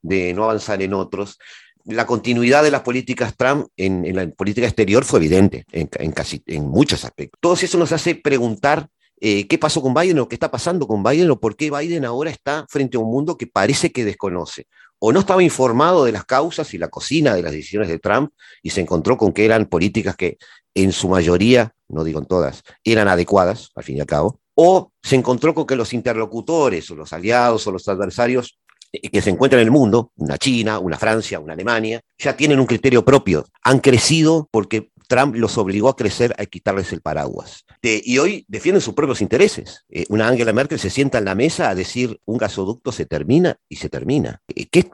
de 0.03 0.35
no 0.35 0.45
avanzar 0.45 0.83
en 0.83 0.92
otros 0.95 1.39
la 1.85 2.07
continuidad 2.07 2.63
de 2.63 2.71
las 2.71 2.83
políticas 2.83 3.37
Trump 3.37 3.67
en, 3.77 4.15
la 4.15 4.29
política 4.31 4.67
exterior 4.67 5.05
fue 5.05 5.19
evidente 5.19 5.65
en, 5.73 6.13
casi, 6.13 6.43
en 6.47 6.69
muchos 6.69 7.05
aspectos. 7.05 7.39
Todo 7.41 7.55
eso 7.55 7.79
nos 7.79 7.93
hace 7.93 8.15
preguntar 8.15 8.89
eh, 9.21 9.47
qué 9.47 9.59
pasó 9.59 9.83
con 9.83 9.95
Biden 9.95 10.19
o 10.19 10.29
qué 10.29 10.35
está 10.35 10.51
pasando 10.51 10.87
con 10.87 11.03
Biden 11.03 11.31
o 11.31 11.41
por 11.41 11.57
qué 11.57 11.71
Biden 11.71 12.05
ahora 12.05 12.31
está 12.31 12.67
frente 12.69 12.97
a 12.97 13.01
un 13.01 13.11
mundo 13.11 13.37
que 13.37 13.47
parece 13.47 13.93
que 13.93 14.05
desconoce. 14.05 14.67
O 14.99 15.13
no 15.13 15.21
estaba 15.21 15.43
informado 15.43 16.05
de 16.05 16.13
las 16.13 16.25
causas 16.25 16.73
y 16.75 16.79
la 16.79 16.89
cocina 16.89 17.35
de 17.35 17.43
las 17.43 17.53
decisiones 17.53 17.89
de 17.89 17.99
Trump 17.99 18.33
y 18.63 18.71
se 18.71 18.81
encontró 18.81 19.17
con 19.17 19.33
que 19.33 19.45
eran 19.45 19.67
políticas 19.67 20.17
que 20.17 20.39
en 20.75 20.93
su 20.93 21.09
mayoría, 21.09 21.75
no 21.89 22.05
digo 22.05 22.21
en 22.21 22.27
todas, 22.27 22.63
eran 22.85 23.09
adecuadas, 23.09 23.71
al 23.75 23.85
fin 23.85 23.97
y 23.97 24.01
al 24.01 24.07
cabo. 24.07 24.39
O 24.55 24.93
se 25.03 25.17
encontró 25.17 25.55
con 25.55 25.67
que 25.67 25.77
los 25.77 25.93
interlocutores 25.93 26.89
o 26.91 26.95
los 26.95 27.13
aliados 27.13 27.67
o 27.67 27.73
los 27.73 27.89
adversarios 27.89 28.59
que 28.93 29.23
se 29.23 29.31
encuentran 29.31 29.61
en 29.61 29.69
el 29.69 29.73
mundo, 29.73 30.13
una 30.17 30.37
China, 30.39 30.79
una 30.79 30.99
Francia, 30.99 31.41
una 31.41 31.55
Alemania, 31.55 32.01
ya 32.19 32.37
tienen 32.37 32.61
un 32.61 32.67
criterio 32.67 33.05
propio. 33.05 33.47
Han 33.63 33.79
crecido 33.79 34.49
porque 34.51 34.93
Trump 35.13 35.35
los 35.37 35.59
obligó 35.59 35.91
a 35.91 35.97
crecer 35.97 36.35
a 36.39 36.47
quitarles 36.47 36.91
el 36.93 37.03
paraguas. 37.03 37.67
y 37.83 38.17
hoy 38.17 38.47
defienden 38.49 38.81
sus 38.81 38.95
propios 38.95 39.21
intereses. 39.21 39.85
Eh, 39.91 40.07
una 40.09 40.27
Angela 40.27 40.55
Merkel 40.55 40.79
se 40.79 40.89
sienta 40.89 41.19
en 41.19 41.27
la 41.27 41.35
mesa 41.35 41.69
a 41.69 41.75
decir 41.75 42.19
un 42.25 42.39
gasoducto 42.39 42.93
se 42.93 43.05
termina 43.05 43.57
y 43.69 43.77
se 43.77 43.91
termina. 43.91 44.41
Eh, 44.49 44.69
¿Qué 44.71 44.89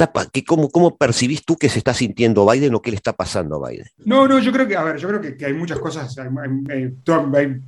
cómo, 0.45 0.71
¿Cómo 0.71 0.97
percibís 0.97 1.45
tú 1.45 1.57
que 1.57 1.69
se 1.69 1.79
está 1.79 1.95
sintiendo 1.95 2.45
Biden 2.45 2.75
o 2.75 2.83
qué 2.83 2.91
le 2.91 2.97
está 2.97 3.13
pasando 3.13 3.65
a 3.65 3.69
Biden? 3.69 3.87
No, 4.05 4.27
no, 4.27 4.41
yo 4.41 4.51
creo 4.51 4.67
que, 4.67 4.77
a 4.77 4.83
ver, 4.83 4.97
yo 4.97 5.09
creo 5.09 5.21
que, 5.21 5.47
hay 5.47 5.55
muchas 5.55 5.79
cosas, 5.79 6.17
hay, 6.19 6.29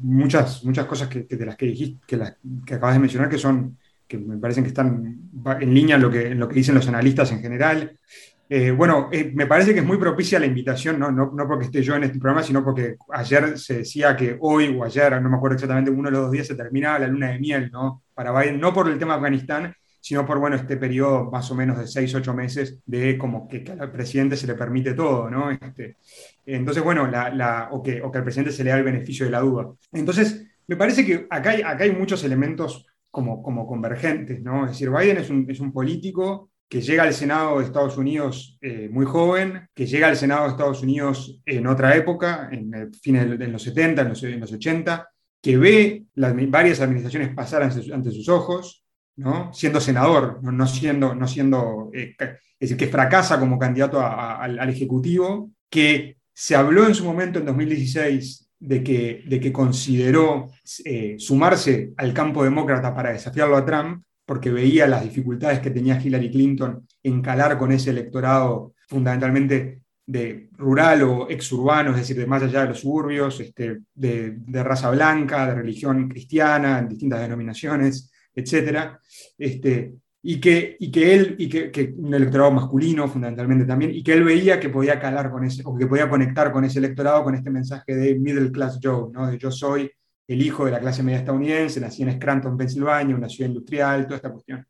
muchas, 0.01 0.65
muchas 0.65 0.87
cosas 0.87 1.09
que, 1.09 1.23
de 1.23 1.47
las 1.47 1.57
que 1.57 1.67
dijiste, 1.67 2.01
que 2.05 2.75
acabas 2.75 2.95
de 2.95 3.01
mencionar 3.01 3.29
que 3.29 3.39
son 3.39 3.79
que 4.11 4.19
me 4.19 4.39
parecen 4.39 4.65
que 4.65 4.69
están 4.71 5.21
en 5.61 5.73
línea 5.73 5.95
en 5.95 6.03
lo 6.03 6.11
que, 6.11 6.27
en 6.27 6.41
lo 6.41 6.49
que 6.49 6.57
dicen 6.57 6.75
los 6.75 6.89
analistas 6.89 7.31
en 7.31 7.41
general. 7.41 7.97
Eh, 8.49 8.73
bueno, 8.73 9.09
eh, 9.13 9.31
me 9.33 9.47
parece 9.47 9.73
que 9.73 9.79
es 9.79 9.87
muy 9.87 9.99
propicia 9.99 10.41
la 10.41 10.47
invitación, 10.47 10.99
¿no? 10.99 11.13
No, 11.13 11.31
no, 11.33 11.47
porque 11.47 11.67
esté 11.67 11.81
yo 11.81 11.95
en 11.95 12.03
este 12.03 12.19
programa, 12.19 12.43
sino 12.43 12.65
porque 12.65 12.97
ayer 13.13 13.57
se 13.57 13.79
decía 13.79 14.17
que 14.17 14.37
hoy 14.41 14.77
o 14.77 14.83
ayer, 14.83 15.23
no 15.23 15.31
me 15.31 15.37
acuerdo 15.37 15.55
exactamente, 15.55 15.93
uno 15.93 16.09
de 16.09 16.13
los 16.13 16.23
dos 16.23 16.33
días 16.33 16.49
se 16.49 16.57
terminaba 16.57 16.99
la 16.99 17.07
luna 17.07 17.29
de 17.29 17.39
miel, 17.39 17.71
¿no? 17.73 18.03
Para 18.13 18.33
Biden, 18.33 18.59
no 18.59 18.75
por 18.75 18.89
el 18.89 18.99
tema 18.99 19.13
de 19.13 19.19
Afganistán, 19.19 19.75
sino 20.01 20.27
por, 20.27 20.41
bueno, 20.41 20.57
este 20.57 20.77
periodo 20.77 21.31
más 21.31 21.49
o 21.53 21.55
menos 21.55 21.79
de 21.79 21.87
seis, 21.87 22.13
ocho 22.17 22.35
meses 22.35 22.81
de 22.85 23.17
como 23.17 23.47
que, 23.47 23.65
al 23.79 23.93
presidente 23.93 24.37
se 24.37 24.49
le 24.49 24.55
permite 24.57 24.95
todo, 24.95 25.31
¿no? 25.31 25.53
Este, 25.53 25.99
entonces, 26.45 26.83
bueno, 26.83 27.07
la, 27.07 27.31
la, 27.31 27.69
o, 27.71 27.81
que, 27.81 28.03
o 28.03 28.11
que 28.11 28.19
al 28.19 28.25
presidente 28.25 28.51
se 28.51 28.65
le 28.65 28.71
da 28.71 28.79
el 28.79 28.85
beneficio 28.85 29.27
de 29.27 29.31
la 29.31 29.41
duda. 29.41 29.69
Entonces, 29.93 30.45
me 30.67 30.75
parece 30.75 31.07
que 31.07 31.29
acá 31.31 31.51
hay, 31.51 31.63
acá 31.63 31.85
hay 31.85 31.93
muchos 31.93 32.25
elementos 32.25 32.85
como, 33.11 33.43
como 33.43 33.67
convergentes, 33.67 34.43
¿no? 34.43 34.65
Es 34.65 34.73
decir, 34.73 34.91
Biden 34.91 35.19
es 35.19 35.31
un, 35.31 35.47
es 35.51 35.61
un 35.61 35.73
político 35.73 36.51
que 36.69 36.81
llega 36.81 37.03
al 37.03 37.13
Senado 37.13 37.59
de 37.59 37.65
Estados 37.65 37.99
Unidos 37.99 38.57
eh, 38.61 38.89
muy 38.91 39.05
joven, 39.05 39.69
que 39.75 39.87
llega 39.87 40.07
al 40.07 40.17
Senado 40.17 40.45
de 40.45 40.51
Estados 40.51 40.83
Unidos 40.83 41.41
en 41.45 41.67
otra 41.67 41.97
época, 41.97 42.49
en 42.53 42.93
fines 42.93 43.39
de 43.39 43.49
los 43.49 43.63
70, 43.63 44.03
en 44.03 44.09
los, 44.09 44.23
en 44.23 44.41
los 44.41 44.53
80, 44.53 45.09
que 45.43 45.57
ve 45.57 46.05
las, 46.15 46.33
varias 46.49 46.81
administraciones 46.81 47.35
pasar 47.35 47.65
ante, 47.65 48.11
sus 48.13 48.29
ojos, 48.29 48.85
¿no? 49.17 49.53
siendo 49.53 49.81
senador, 49.81 50.39
no, 50.43 50.67
siendo, 50.69 51.15
no 51.15 51.27
siendo 51.27 51.91
eh, 51.93 52.15
es 52.21 52.39
decir, 52.61 52.77
que 52.77 52.87
fracasa 52.87 53.41
como 53.41 53.59
candidato 53.59 54.01
al, 54.01 54.59
al 54.59 54.69
Ejecutivo, 54.69 55.51
que 55.69 56.19
se 56.33 56.55
habló 56.55 56.87
en 56.87 56.95
su 56.95 57.05
momento 57.05 57.39
en 57.39 57.47
2016 57.47 58.50
de 58.61 58.85
que, 58.85 59.25
de 59.27 59.41
que 59.41 59.53
consideró 59.53 60.49
eh, 60.85 61.17
sumarse 61.19 61.93
al 61.97 62.13
campo 62.13 62.45
demócrata 62.45 62.95
para 62.95 63.13
desafiarlo 63.13 63.57
a 63.57 63.65
Trump, 63.65 64.05
porque 64.27 64.51
veía 64.51 64.87
las 64.87 65.03
dificultades 65.03 65.59
que 65.61 65.71
tenía 65.71 66.01
Hillary 66.01 66.31
Clinton 66.31 66.87
en 67.03 67.21
calar 67.23 67.59
con 67.59 67.73
ese 67.73 67.91
electorado 67.91 68.75
fundamentalmente 68.87 69.83
de 70.07 70.49
rural 70.53 71.03
o 71.03 71.29
exurbano, 71.29 71.91
es 71.91 71.97
decir, 71.97 72.17
de 72.17 72.27
más 72.27 72.43
allá 72.43 72.63
de 72.63 72.69
los 72.69 72.81
suburbios, 72.81 73.41
este, 73.41 73.81
de, 73.95 74.35
de, 74.37 74.63
raza 74.63 74.91
blanca, 74.91 75.47
de 75.47 75.55
religión 75.55 76.09
cristiana, 76.09 76.81
en 76.81 76.89
distintas 76.89 77.21
denominaciones, 77.21 78.11
etc. 78.35 78.99
Este, 79.39 79.95
y 80.23 80.41
que, 80.41 80.77
y 80.79 80.91
que 80.91 81.15
él, 81.15 81.37
y 81.39 81.49
que, 81.49 81.95
un 81.97 82.13
electorado 82.15 82.51
masculino 82.51 83.09
fundamentalmente 83.09 83.65
también, 83.65 83.95
y 83.95 84.03
que 84.03 84.13
él 84.13 84.25
veía 84.25 84.61
que 84.61 84.69
podía 84.69 85.01
calar 85.01 85.31
con 85.31 85.45
ese, 85.45 85.63
o 85.65 85.77
que 85.77 85.87
podía 85.87 86.11
conectar 86.11 86.53
con 86.53 86.65
ese 86.65 86.79
electorado 86.79 87.25
con 87.25 87.35
este 87.35 87.51
mensaje 87.51 87.95
de 87.95 88.19
middle 88.19 88.53
class 88.53 88.79
Joe, 88.83 89.11
¿no? 89.13 89.31
de 89.31 89.39
yo 89.39 89.51
soy 89.51 89.91
el 90.29 90.43
hijo 90.43 90.65
de 90.65 90.73
la 90.73 90.81
clase 90.81 91.03
media 91.03 91.19
estadounidense, 91.21 91.81
nací 91.81 92.03
en 92.03 92.13
Scranton, 92.13 92.57
Pensilvania, 92.57 93.17
una 93.17 93.29
ciudad 93.29 93.49
industrial, 93.49 94.05
toda 94.05 94.17
esta 94.17 94.31
cuestión. 94.31 94.65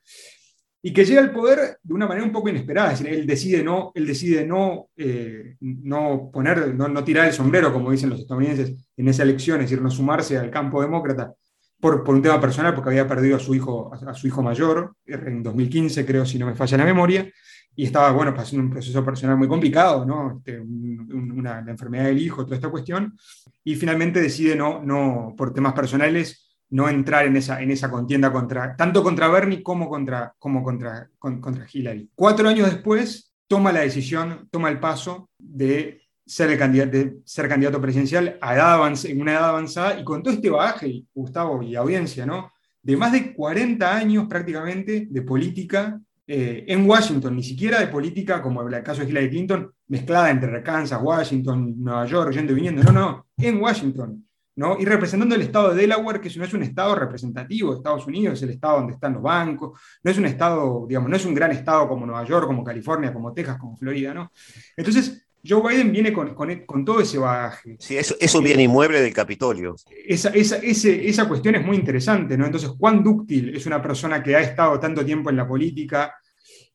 Y 0.82 0.92
que 0.92 1.04
llega 1.04 1.20
al 1.20 1.32
poder 1.32 1.76
de 1.82 1.92
una 1.92 2.06
manera 2.06 2.24
un 2.24 2.32
poco 2.32 2.48
inesperada, 2.48 2.92
es 2.92 3.00
decir, 3.00 3.14
él 3.14 3.26
decide 3.26 3.62
no, 3.62 3.92
él 3.94 4.06
decide 4.06 4.46
no, 4.46 4.88
eh, 4.96 5.56
no 5.60 6.30
poner, 6.32 6.74
no, 6.74 6.88
no 6.88 7.04
tirar 7.04 7.26
el 7.26 7.34
sombrero, 7.34 7.72
como 7.72 7.90
dicen 7.90 8.08
los 8.08 8.20
estadounidenses, 8.20 8.74
en 8.96 9.08
esa 9.08 9.24
elección, 9.24 9.60
es 9.60 9.68
decir, 9.68 9.82
no 9.82 9.90
sumarse 9.90 10.38
al 10.38 10.50
campo 10.50 10.80
demócrata, 10.80 11.34
por, 11.80 12.08
un 12.08 12.22
tema 12.22 12.40
personal, 12.40 12.74
porque 12.74 12.90
había 12.90 13.08
perdido 13.08 13.36
a 13.36 13.40
su 13.40 13.54
hijo, 13.54 13.90
a, 13.92 14.14
su 14.14 14.26
hijo 14.26 14.42
mayor 14.42 14.94
en 15.06 15.42
2015, 15.42 16.04
creo, 16.06 16.26
si 16.26 16.38
no 16.38 16.46
me 16.46 16.54
falla 16.54 16.78
la 16.78 16.84
memoria, 16.84 17.30
y 17.74 17.84
estaba, 17.84 18.10
bueno, 18.12 18.34
pasando 18.34 18.64
un 18.64 18.70
proceso 18.70 19.04
personal 19.04 19.36
muy 19.36 19.48
complicado, 19.48 20.04
¿no? 20.04 20.36
Este, 20.36 20.60
una, 20.60 21.62
la 21.62 21.70
enfermedad 21.70 22.04
del 22.04 22.18
hijo, 22.18 22.44
toda 22.44 22.56
esta 22.56 22.68
cuestión, 22.68 23.16
y 23.64 23.74
finalmente 23.74 24.20
decide 24.20 24.54
no, 24.54 24.82
no, 24.82 25.34
por 25.36 25.52
temas 25.52 25.72
personales, 25.72 26.46
no 26.70 26.88
entrar 26.88 27.26
en 27.26 27.36
esa, 27.36 27.60
en 27.60 27.70
esa 27.70 27.90
contienda 27.90 28.32
contra, 28.32 28.76
tanto 28.76 29.02
contra 29.02 29.28
Bernie 29.28 29.62
como 29.62 29.88
contra, 29.88 30.34
como 30.38 30.62
contra, 30.62 31.08
contra 31.18 31.66
Hillary. 31.72 32.10
Cuatro 32.14 32.48
años 32.48 32.70
después, 32.70 33.32
toma 33.48 33.72
la 33.72 33.80
decisión, 33.80 34.48
toma 34.50 34.68
el 34.68 34.78
paso 34.78 35.30
de 35.36 35.99
ser, 36.30 36.56
candidato, 36.56 37.80
presidencial 37.80 38.38
a 38.40 38.54
edad 38.54 39.04
en 39.04 39.20
una 39.20 39.32
edad 39.32 39.48
avanzada 39.48 39.98
y 39.98 40.04
con 40.04 40.22
todo 40.22 40.32
este 40.32 40.48
bagaje, 40.48 41.04
Gustavo 41.12 41.62
y 41.62 41.74
audiencia, 41.74 42.24
¿no? 42.24 42.52
de 42.82 42.96
más 42.96 43.12
de 43.12 43.34
40 43.34 43.94
años 43.96 44.26
prácticamente 44.28 45.08
de 45.10 45.22
política 45.22 46.00
eh, 46.26 46.64
en 46.68 46.88
Washington, 46.88 47.34
ni 47.34 47.42
siquiera 47.42 47.80
de 47.80 47.88
política 47.88 48.40
como 48.40 48.62
el 48.62 48.82
caso 48.82 49.02
de 49.02 49.10
Hillary 49.10 49.28
Clinton, 49.28 49.72
mezclada 49.88 50.30
entre 50.30 50.62
Kansas, 50.62 51.00
Washington, 51.02 51.74
Nueva 51.76 52.06
York, 52.06 52.32
yendo 52.32 52.52
y 52.52 52.54
viniendo, 52.54 52.82
no, 52.84 52.92
no, 52.92 53.26
en 53.36 53.60
Washington, 53.60 54.24
¿no? 54.54 54.78
y 54.78 54.84
representando 54.84 55.34
el 55.34 55.42
estado 55.42 55.74
de 55.74 55.82
Delaware, 55.82 56.20
que 56.20 56.30
no 56.36 56.44
es 56.44 56.54
un 56.54 56.62
estado 56.62 56.94
representativo 56.94 57.72
de 57.72 57.78
Estados 57.78 58.06
Unidos, 58.06 58.34
es 58.34 58.42
el 58.44 58.50
estado 58.50 58.76
donde 58.76 58.94
están 58.94 59.14
los 59.14 59.22
bancos, 59.22 59.80
no 60.04 60.10
es 60.10 60.16
un 60.16 60.26
estado, 60.26 60.86
digamos, 60.88 61.10
no 61.10 61.16
es 61.16 61.24
un 61.24 61.34
gran 61.34 61.50
estado 61.50 61.88
como 61.88 62.06
Nueva 62.06 62.24
York, 62.24 62.46
como 62.46 62.62
California, 62.62 63.12
como 63.12 63.32
Texas, 63.32 63.58
como 63.58 63.76
Florida. 63.76 64.14
¿no? 64.14 64.30
Entonces, 64.76 65.26
Joe 65.46 65.62
Biden 65.62 65.92
viene 65.92 66.12
con, 66.12 66.34
con, 66.34 66.84
todo 66.84 67.00
ese 67.00 67.18
bagaje. 67.18 67.76
Sí, 67.78 67.96
eso 67.96 68.14
es 68.20 68.34
un 68.34 68.44
bien 68.44 68.60
inmueble 68.60 69.00
del 69.00 69.12
Capitolio. 69.12 69.74
Esa, 70.06 70.30
esa, 70.30 70.56
esa, 70.56 71.28
cuestión 71.28 71.54
es 71.54 71.64
muy 71.64 71.76
interesante, 71.76 72.36
¿no? 72.36 72.44
Entonces, 72.44 72.70
¿cuán 72.78 73.02
dúctil 73.02 73.56
es 73.56 73.64
una 73.66 73.80
persona 73.80 74.22
que 74.22 74.36
ha 74.36 74.40
estado 74.40 74.78
tanto 74.78 75.04
tiempo 75.04 75.30
en 75.30 75.36
la 75.36 75.48
política? 75.48 76.14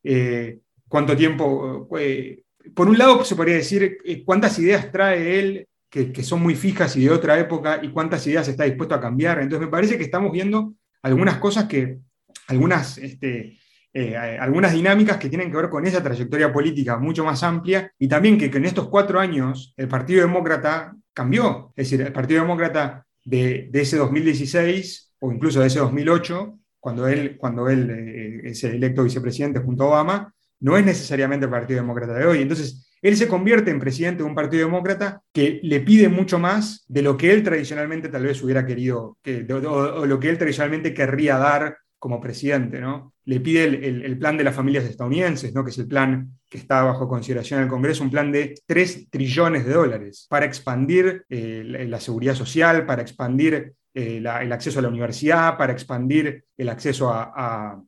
Eh, 0.04 0.60
¿Cuánto 0.88 1.16
tiempo? 1.16 1.88
Eh, 2.00 2.42
por 2.74 2.90
un 2.90 2.98
lado, 2.98 3.24
se 3.24 3.36
podría 3.36 3.56
decir 3.56 3.98
eh, 4.04 4.24
cuántas 4.24 4.58
ideas 4.58 4.92
trae 4.92 5.40
él 5.40 5.68
que, 5.90 6.12
que, 6.12 6.24
son 6.24 6.42
muy 6.42 6.56
fijas 6.56 6.96
y 6.96 7.06
de 7.06 7.12
otra 7.12 7.40
época 7.40 7.80
y 7.84 7.90
cuántas 7.90 8.26
ideas 8.26 8.48
está 8.48 8.64
dispuesto 8.64 8.96
a 8.96 9.02
cambiar. 9.02 9.40
Entonces, 9.40 9.68
me 9.68 9.72
parece 9.72 9.98
que 9.98 10.04
estamos 10.04 10.32
viendo 10.32 10.74
algunas 11.04 11.38
cosas 11.38 11.66
que, 11.66 12.00
algunas... 12.48 12.98
Este, 12.98 13.60
eh, 13.98 14.18
algunas 14.18 14.74
dinámicas 14.74 15.16
que 15.16 15.30
tienen 15.30 15.50
que 15.50 15.56
ver 15.56 15.70
con 15.70 15.86
esa 15.88 16.04
trayectoria 16.04 16.52
política 16.52 16.98
mucho 16.98 17.24
más 17.24 17.42
amplia 17.44 17.90
y 17.98 18.10
también 18.10 18.38
que, 18.38 18.48
en 18.48 18.66
estos 18.66 18.90
cuatro 18.90 19.22
años 19.22 19.74
el 19.78 19.88
Partido 19.88 20.20
Demócrata 20.20 20.94
cambió. 21.14 21.72
Es 21.78 21.90
decir, 21.90 22.06
el 22.06 22.12
Partido 22.12 22.42
Demócrata 22.42 23.06
de, 23.24 23.70
ese 23.72 23.96
2016 23.96 25.14
o 25.20 25.32
incluso 25.32 25.62
de 25.62 25.68
ese 25.68 25.80
2008, 25.80 26.60
cuando 26.78 27.08
él, 27.08 27.38
cuando 27.38 27.70
él 27.70 27.90
eh, 27.90 28.50
es 28.50 28.66
electo 28.66 29.02
vicepresidente 29.02 29.62
junto 29.62 29.86
a 29.86 29.88
Obama, 29.88 30.34
no 30.60 30.78
es 30.78 30.84
necesariamente 30.84 31.46
el 31.46 31.52
Partido 31.52 31.80
Demócrata 31.80 32.16
de 32.16 32.26
hoy. 32.26 32.42
Entonces, 32.42 32.86
él 33.02 33.16
se 33.16 33.30
convierte 33.30 33.72
en 33.72 33.80
presidente 33.80 34.24
de 34.24 34.30
un 34.30 34.36
Partido 34.36 34.66
Demócrata 34.66 35.22
que 35.32 35.62
le 35.64 35.80
pide 35.80 36.10
mucho 36.10 36.38
más 36.38 36.84
de 36.90 37.02
lo 37.02 37.16
que 37.16 37.32
él 37.32 37.44
tradicionalmente 37.44 38.10
tal 38.10 38.24
vez 38.24 38.44
hubiera 38.44 38.66
querido, 38.66 39.18
que, 39.22 39.48
o 39.54 40.06
lo 40.06 40.20
que 40.20 40.30
él 40.30 40.38
tradicionalmente 40.38 40.94
querría 40.94 41.38
dar 41.38 41.78
como 42.00 42.20
presidente, 42.20 42.80
¿no? 42.80 43.14
Le 43.26 43.40
pide 43.40 43.64
el, 43.64 44.18
plan 44.18 44.38
de 44.38 44.44
las 44.44 44.56
familias 44.56 44.84
estadounidenses, 44.84 45.54
¿no? 45.54 45.64
Que 45.64 45.72
es 45.72 45.78
el 45.78 45.88
plan 45.88 46.38
que 46.50 46.58
está 46.58 46.84
bajo 46.84 47.08
consideración 47.08 47.60
en 47.60 47.64
el 47.64 47.70
Congreso, 47.70 48.04
un 48.04 48.12
plan 48.12 48.32
de 48.32 48.56
3 48.66 49.10
trillones 49.10 49.66
de 49.66 49.74
dólares 49.74 50.28
para 50.30 50.46
expandir 50.46 51.26
eh, 51.30 51.64
la, 51.66 52.00
seguridad 52.00 52.36
social, 52.36 52.86
para 52.86 53.02
expandir 53.02 53.74
eh, 53.94 54.18
el 54.18 54.52
acceso 54.52 54.80
a 54.80 54.82
la 54.84 54.90
universidad, 54.90 55.58
para 55.58 55.74
expandir 55.74 56.46
el 56.56 56.70
acceso 56.70 57.12
a, 57.12 57.82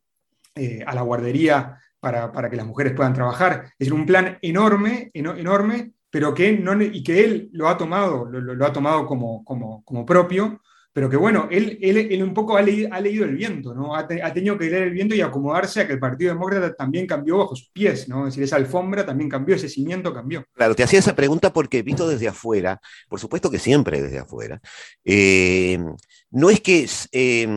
eh, 0.56 0.84
la 0.84 1.02
guardería 1.02 1.78
para, 2.00 2.50
que 2.50 2.56
las 2.56 2.66
mujeres 2.66 2.94
puedan 2.94 3.14
trabajar. 3.14 3.72
Es 3.78 3.92
un 3.92 4.06
plan 4.06 4.40
enorme, 4.42 5.12
enorme, 5.14 5.92
pero 6.10 6.34
que, 6.34 6.54
no, 6.54 6.82
y 6.82 7.04
que 7.04 7.24
él 7.24 7.50
lo 7.52 7.68
ha 7.68 7.78
tomado, 7.78 8.26
lo, 8.26 8.66
ha 8.66 8.74
tomado 8.74 9.06
como, 9.06 9.44
como, 9.44 9.84
como 9.84 10.06
propio, 10.06 10.62
pero 10.98 11.12
que 11.12 11.18
bueno, 11.18 11.48
él, 11.52 11.78
él, 11.80 12.24
un 12.24 12.34
poco 12.34 12.58
ha, 12.58 12.62
leído 12.64 12.90
el 13.24 13.36
viento, 13.36 13.72
¿no? 13.76 13.96
Ha, 13.96 14.08
tenido 14.08 14.58
que 14.58 14.68
leer 14.68 14.82
el 14.82 14.94
viento 14.94 15.14
y 15.14 15.22
acomodarse 15.22 15.82
a 15.82 15.86
que 15.86 15.94
el 15.94 16.00
Partido 16.00 16.34
Demócrata 16.34 16.74
también 16.74 17.06
cambió 17.06 17.38
bajo 17.38 17.56
sus 17.56 17.70
pies, 17.70 18.10
¿no? 18.10 18.22
Es 18.22 18.34
decir, 18.34 18.46
esa 18.46 18.56
alfombra 18.56 19.06
también 19.06 19.30
cambió, 19.30 19.54
ese 19.56 19.70
cimiento 19.70 20.12
cambió. 20.12 20.44
Claro, 20.56 20.74
te 20.74 20.82
hacía 20.82 20.98
esa 20.98 21.16
pregunta 21.16 21.54
porque 21.54 21.84
visto 21.84 22.10
desde 22.10 22.28
afuera, 22.28 22.82
por 23.08 23.20
supuesto 23.20 23.52
que 23.52 23.60
siempre 23.60 24.02
desde 24.02 24.18
afuera, 24.18 24.60
eh, 25.06 25.78
no 26.32 26.50
es 26.50 26.62
que, 26.62 26.90
eh, 27.12 27.48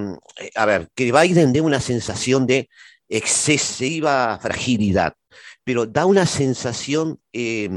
a 0.54 0.66
ver, 0.66 0.90
que 0.94 1.10
Biden 1.10 1.54
dé 1.54 1.62
una 1.62 1.80
sensación 1.80 2.46
de 2.46 2.68
excesiva 3.08 4.38
fragilidad, 4.42 5.14
pero 5.64 5.86
da 5.86 6.04
una 6.04 6.26
sensación, 6.26 7.18
eh, 7.32 7.70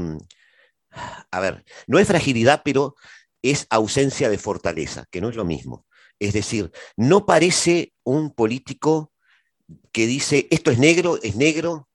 a 1.30 1.40
ver, 1.40 1.64
no 1.86 1.98
es 1.98 2.06
fragilidad, 2.06 2.60
pero 2.62 2.96
es 3.44 3.66
ausencia 3.68 4.30
de 4.30 4.38
fortaleza, 4.38 5.04
que 5.10 5.20
no 5.20 5.28
es 5.28 5.36
lo 5.36 5.44
mismo. 5.44 5.84
Es 6.18 6.32
decir, 6.32 6.72
no 6.96 7.26
parece 7.26 7.92
un 8.02 8.32
político 8.32 9.12
que 9.92 10.06
dice, 10.06 10.48
esto 10.50 10.70
es 10.70 10.78
negro, 10.78 11.18
es 11.22 11.36
negro, 11.36 11.88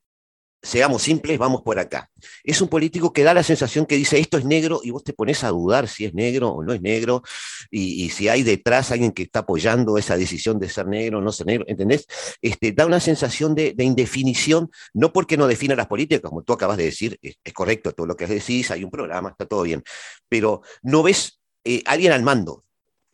seamos 0.62 1.02
simples, 1.02 1.38
vamos 1.38 1.62
por 1.62 1.78
acá. 1.80 2.08
Es 2.44 2.60
un 2.60 2.68
político 2.68 3.12
que 3.12 3.24
da 3.24 3.34
la 3.34 3.42
sensación 3.42 3.84
que 3.84 3.96
dice, 3.96 4.20
esto 4.20 4.38
es 4.38 4.44
negro, 4.44 4.80
y 4.84 4.90
vos 4.90 5.02
te 5.02 5.12
pones 5.12 5.42
a 5.42 5.48
dudar 5.48 5.88
si 5.88 6.04
es 6.04 6.14
negro 6.14 6.50
o 6.50 6.62
no 6.62 6.72
es 6.72 6.82
negro, 6.82 7.22
y, 7.68 8.10
si 8.10 8.28
hay 8.28 8.44
detrás 8.44 8.92
alguien 8.92 9.10
que 9.10 9.22
está 9.24 9.40
apoyando 9.40 9.98
esa 9.98 10.16
decisión 10.16 10.60
de 10.60 10.68
ser 10.68 10.86
negro 10.86 11.18
o 11.18 11.20
no 11.20 11.32
ser 11.32 11.46
negro, 11.46 11.64
¿entendés? 11.66 12.06
Este, 12.42 12.72
da 12.72 12.86
una 12.86 13.00
sensación 13.00 13.56
de, 13.56 13.74
indefinición, 13.78 14.70
no 14.94 15.12
porque 15.12 15.36
no 15.36 15.48
defina 15.48 15.74
las 15.74 15.88
políticas, 15.88 16.28
como 16.28 16.42
tú 16.42 16.52
acabas 16.52 16.76
de 16.76 16.84
decir, 16.84 17.18
es, 17.22 17.36
es 17.42 17.52
correcto 17.52 17.92
todo 17.92 18.06
lo 18.06 18.16
que 18.16 18.26
decís, 18.26 18.70
hay 18.70 18.84
un 18.84 18.90
programa, 18.90 19.30
está 19.30 19.46
todo 19.46 19.62
bien, 19.62 19.82
pero 20.28 20.62
no 20.82 21.02
ves 21.02 21.39
eh, 21.64 21.82
alguien 21.86 22.12
al 22.12 22.22
mando 22.22 22.64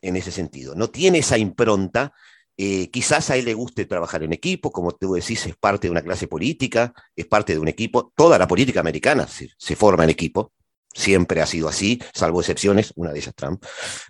en 0.02 0.16
ese 0.16 0.30
sentido. 0.30 0.74
No 0.74 0.90
tiene 0.90 1.18
esa 1.18 1.38
impronta. 1.38 2.12
Eh, 2.56 2.90
quizás 2.90 3.30
a 3.30 3.36
él 3.36 3.44
le 3.44 3.54
guste 3.54 3.84
trabajar 3.84 4.22
en 4.22 4.32
equipo, 4.32 4.70
como 4.72 4.92
tú 4.92 5.14
decís, 5.14 5.44
es 5.46 5.56
parte 5.56 5.88
de 5.88 5.90
una 5.90 6.02
clase 6.02 6.26
política, 6.26 6.94
es 7.14 7.26
parte 7.26 7.52
de 7.52 7.58
un 7.58 7.68
equipo. 7.68 8.12
Toda 8.16 8.38
la 8.38 8.48
política 8.48 8.80
americana 8.80 9.26
se, 9.28 9.76
forma 9.76 10.04
en 10.04 10.10
equipo, 10.10 10.52
siempre 10.94 11.42
ha 11.42 11.46
sido 11.46 11.68
así, 11.68 12.00
salvo 12.14 12.40
excepciones, 12.40 12.92
una 12.96 13.12
de 13.12 13.18
ellas 13.18 13.34
Trump. 13.34 13.62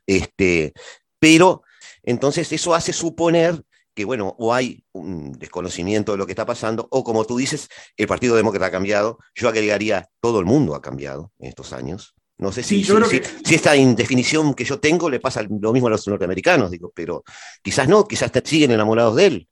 Este, 0.06 0.72
pero 1.18 1.62
entonces 2.04 2.52
eso 2.52 2.74
hace 2.74 2.92
suponer 2.92 3.64
que, 3.94 4.04
bueno, 4.04 4.36
o 4.38 4.52
hay 4.52 4.84
un 4.92 5.32
desconocimiento 5.32 6.12
de 6.12 6.18
lo 6.18 6.26
que 6.26 6.32
está 6.32 6.46
pasando, 6.46 6.86
o 6.90 7.02
como 7.02 7.24
tú 7.24 7.38
dices, 7.38 7.68
el 7.96 8.06
Partido 8.06 8.36
Demócrata 8.36 8.66
ha 8.66 8.70
cambiado, 8.70 9.18
yo 9.34 9.48
agregaría, 9.48 10.10
todo 10.20 10.38
el 10.38 10.44
mundo 10.44 10.74
ha 10.74 10.82
cambiado 10.82 11.32
en 11.38 11.48
estos 11.48 11.72
años, 11.72 12.15
no 12.38 12.52
sé 12.52 12.62
si, 12.62 12.84
si, 12.84 13.54
esta 13.54 13.74
indefinición 13.74 14.54
que 14.54 14.64
yo 14.64 14.78
tengo 14.78 15.08
le 15.08 15.20
pasa 15.20 15.42
lo 15.42 15.72
mismo 15.72 15.88
a 15.88 15.90
los 15.90 16.06
norteamericanos, 16.06 16.70
digo, 16.70 16.92
pero 16.94 17.24
quizás 17.62 17.88
no, 17.88 18.06
quizás 18.06 18.30
siguen 18.44 18.72
enamorados 18.72 19.16
de 19.16 19.26
él. 19.26 19.48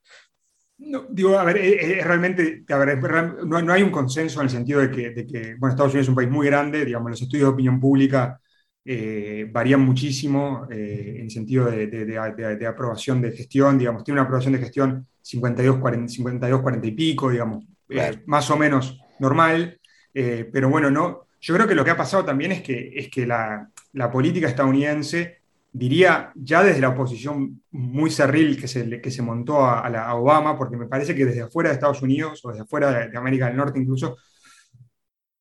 No, 0.76 1.06
digo, 1.08 1.38
a 1.38 1.44
ver, 1.44 1.56
realmente, 2.04 2.64
no, 3.46 3.72
hay 3.72 3.82
un 3.82 3.90
consenso 3.90 4.40
en 4.40 4.46
el 4.46 4.50
sentido 4.50 4.80
de 4.80 4.90
que, 4.90 5.54
bueno, 5.58 5.72
Estados 5.72 5.92
Unidos 5.92 6.04
es 6.04 6.08
un 6.08 6.14
país 6.14 6.28
muy 6.28 6.46
grande, 6.46 6.84
digamos, 6.84 7.10
los 7.10 7.22
estudios 7.22 7.48
de 7.48 7.52
opinión 7.54 7.80
pública 7.80 8.38
eh, 8.86 9.48
varían 9.50 9.80
muchísimo 9.80 10.66
eh, 10.70 11.16
en 11.20 11.30
sentido 11.30 11.70
de, 11.70 12.66
aprobación 12.68 13.22
de 13.22 13.32
gestión, 13.32 13.78
digamos, 13.78 14.04
tiene 14.04 14.20
una 14.20 14.26
aprobación 14.26 14.52
de 14.52 14.58
gestión 14.58 15.06
52, 15.22 15.78
40, 15.78 16.12
52, 16.12 16.60
40 16.60 16.86
y 16.86 16.92
pico, 16.92 17.30
digamos, 17.30 17.64
eh, 17.88 18.22
más 18.26 18.50
o 18.50 18.58
menos 18.58 19.00
normal, 19.20 19.80
pero 20.12 20.68
bueno, 20.68 20.90
no, 20.90 21.26
yo 21.44 21.52
creo 21.54 21.68
que 21.68 21.74
lo 21.74 21.84
que 21.84 21.90
ha 21.90 21.96
pasado 21.96 22.24
también 22.24 22.52
es 22.52 22.62
que, 22.62 22.92
es 22.94 23.10
que 23.10 23.26
la, 23.26 23.70
política 24.10 24.48
estadounidense, 24.48 25.42
diría 25.70 26.32
ya 26.34 26.64
desde 26.64 26.80
la 26.80 26.88
oposición 26.88 27.60
muy 27.70 28.10
cerril 28.10 28.58
que 28.58 28.66
se, 28.66 28.98
que 29.02 29.10
se 29.10 29.20
montó 29.20 29.60
a, 29.60 30.14
Obama, 30.14 30.56
porque 30.56 30.78
me 30.78 30.86
parece 30.86 31.14
que 31.14 31.26
desde 31.26 31.42
afuera 31.42 31.68
de 31.68 31.74
Estados 31.74 32.00
Unidos 32.00 32.42
o 32.44 32.48
desde 32.48 32.62
afuera 32.62 33.08
de, 33.08 33.18
América 33.18 33.46
del 33.46 33.58
Norte 33.58 33.78
incluso, 33.78 34.16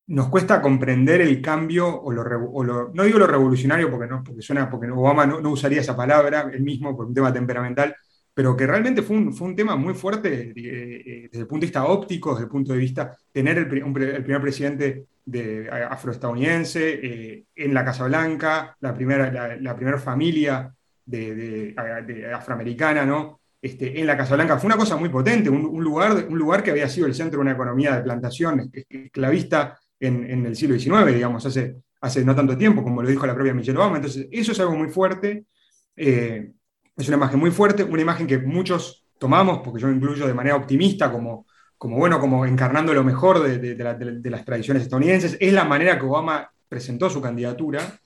nos 0.08 0.28
cuesta 0.28 0.60
comprender 0.60 1.22
el 1.22 1.40
cambio, 1.40 1.88
o 2.02 2.12
lo, 2.12 2.92
no 2.92 3.02
digo 3.02 3.18
lo 3.18 3.26
revolucionario 3.26 3.90
porque, 3.90 4.06
no, 4.06 4.22
porque, 4.22 4.42
suena, 4.42 4.68
porque 4.68 4.90
Obama 4.90 5.24
no, 5.24 5.48
usaría 5.48 5.80
esa 5.80 5.96
palabra, 5.96 6.50
él 6.52 6.62
mismo, 6.62 6.94
por 6.94 7.06
un 7.06 7.14
tema 7.14 7.32
temperamental, 7.32 7.96
pero 8.34 8.54
que 8.54 8.66
realmente 8.66 9.00
fue 9.00 9.16
un, 9.16 9.32
fue 9.32 9.48
un 9.48 9.56
tema 9.56 9.74
muy 9.76 9.94
fuerte 9.94 10.50
eh, 10.50 10.52
eh, 10.56 11.28
desde 11.32 11.40
el 11.40 11.46
punto 11.46 11.62
de 11.62 11.68
vista 11.68 11.86
óptico, 11.86 12.32
desde 12.32 12.44
el 12.44 12.50
punto 12.50 12.74
de 12.74 12.78
vista 12.78 13.16
tener 13.32 13.56
el, 13.56 13.72
el 13.72 14.22
primer 14.22 14.42
presidente 14.42 15.06
de, 15.24 15.68
afroestadounidense 15.70 17.00
eh, 17.02 17.44
en 17.54 17.74
la 17.74 17.84
Casa 17.84 18.04
Blanca, 18.04 18.76
la 18.80 18.94
primera, 18.94 19.58
la, 19.60 19.76
primera 19.76 19.98
familia 19.98 20.72
de, 21.04 21.74
afroamericana, 22.34 23.04
¿no? 23.04 23.40
Este, 23.60 23.98
en 23.98 24.06
la 24.06 24.16
Casa 24.16 24.34
Blanca. 24.34 24.58
Fue 24.58 24.66
una 24.66 24.76
cosa 24.76 24.96
muy 24.96 25.08
potente, 25.08 25.48
un, 25.48 25.82
lugar, 25.82 26.26
un 26.28 26.38
lugar 26.38 26.62
que 26.62 26.70
había 26.70 26.88
sido 26.88 27.06
el 27.06 27.14
centro 27.14 27.38
de 27.38 27.42
una 27.42 27.52
economía 27.52 27.96
de 27.96 28.02
plantación 28.02 28.70
esclavista 28.88 29.78
en, 29.98 30.30
en 30.30 30.44
el 30.46 30.54
siglo 30.54 30.78
XIX, 30.78 31.14
digamos, 31.14 31.46
hace, 31.46 31.76
hace 32.00 32.24
no 32.24 32.34
tanto 32.34 32.58
tiempo, 32.58 32.82
como 32.82 33.02
lo 33.02 33.08
dijo 33.08 33.26
la 33.26 33.34
propia 33.34 33.54
Michelle 33.54 33.78
Obama. 33.78 33.96
Entonces, 33.96 34.28
eso 34.30 34.52
es 34.52 34.60
algo 34.60 34.76
muy 34.76 34.88
fuerte. 34.88 35.46
Es 35.96 37.08
una 37.08 37.16
imagen 37.16 37.40
muy 37.40 37.50
fuerte, 37.50 37.84
una 37.84 38.02
imagen 38.02 38.26
que 38.26 38.38
muchos 38.38 39.06
tomamos, 39.18 39.60
porque 39.64 39.80
yo 39.80 39.90
incluyo 39.90 40.26
de 40.26 40.34
manera 40.34 40.56
optimista 40.56 41.10
como, 41.10 41.46
como, 41.84 41.98
bueno, 41.98 42.18
como 42.18 42.46
encarnando 42.46 42.94
lo 42.94 43.04
mejor 43.04 43.42
de, 43.42 44.30
las 44.30 44.44
tradiciones 44.46 44.84
estadounidenses. 44.84 45.36
Es 45.38 45.52
la 45.52 45.64
manera 45.64 45.98
que 45.98 46.06
Obama 46.06 46.50
presentó 46.66 47.10
su 47.10 47.20
candidatura. 47.20 48.00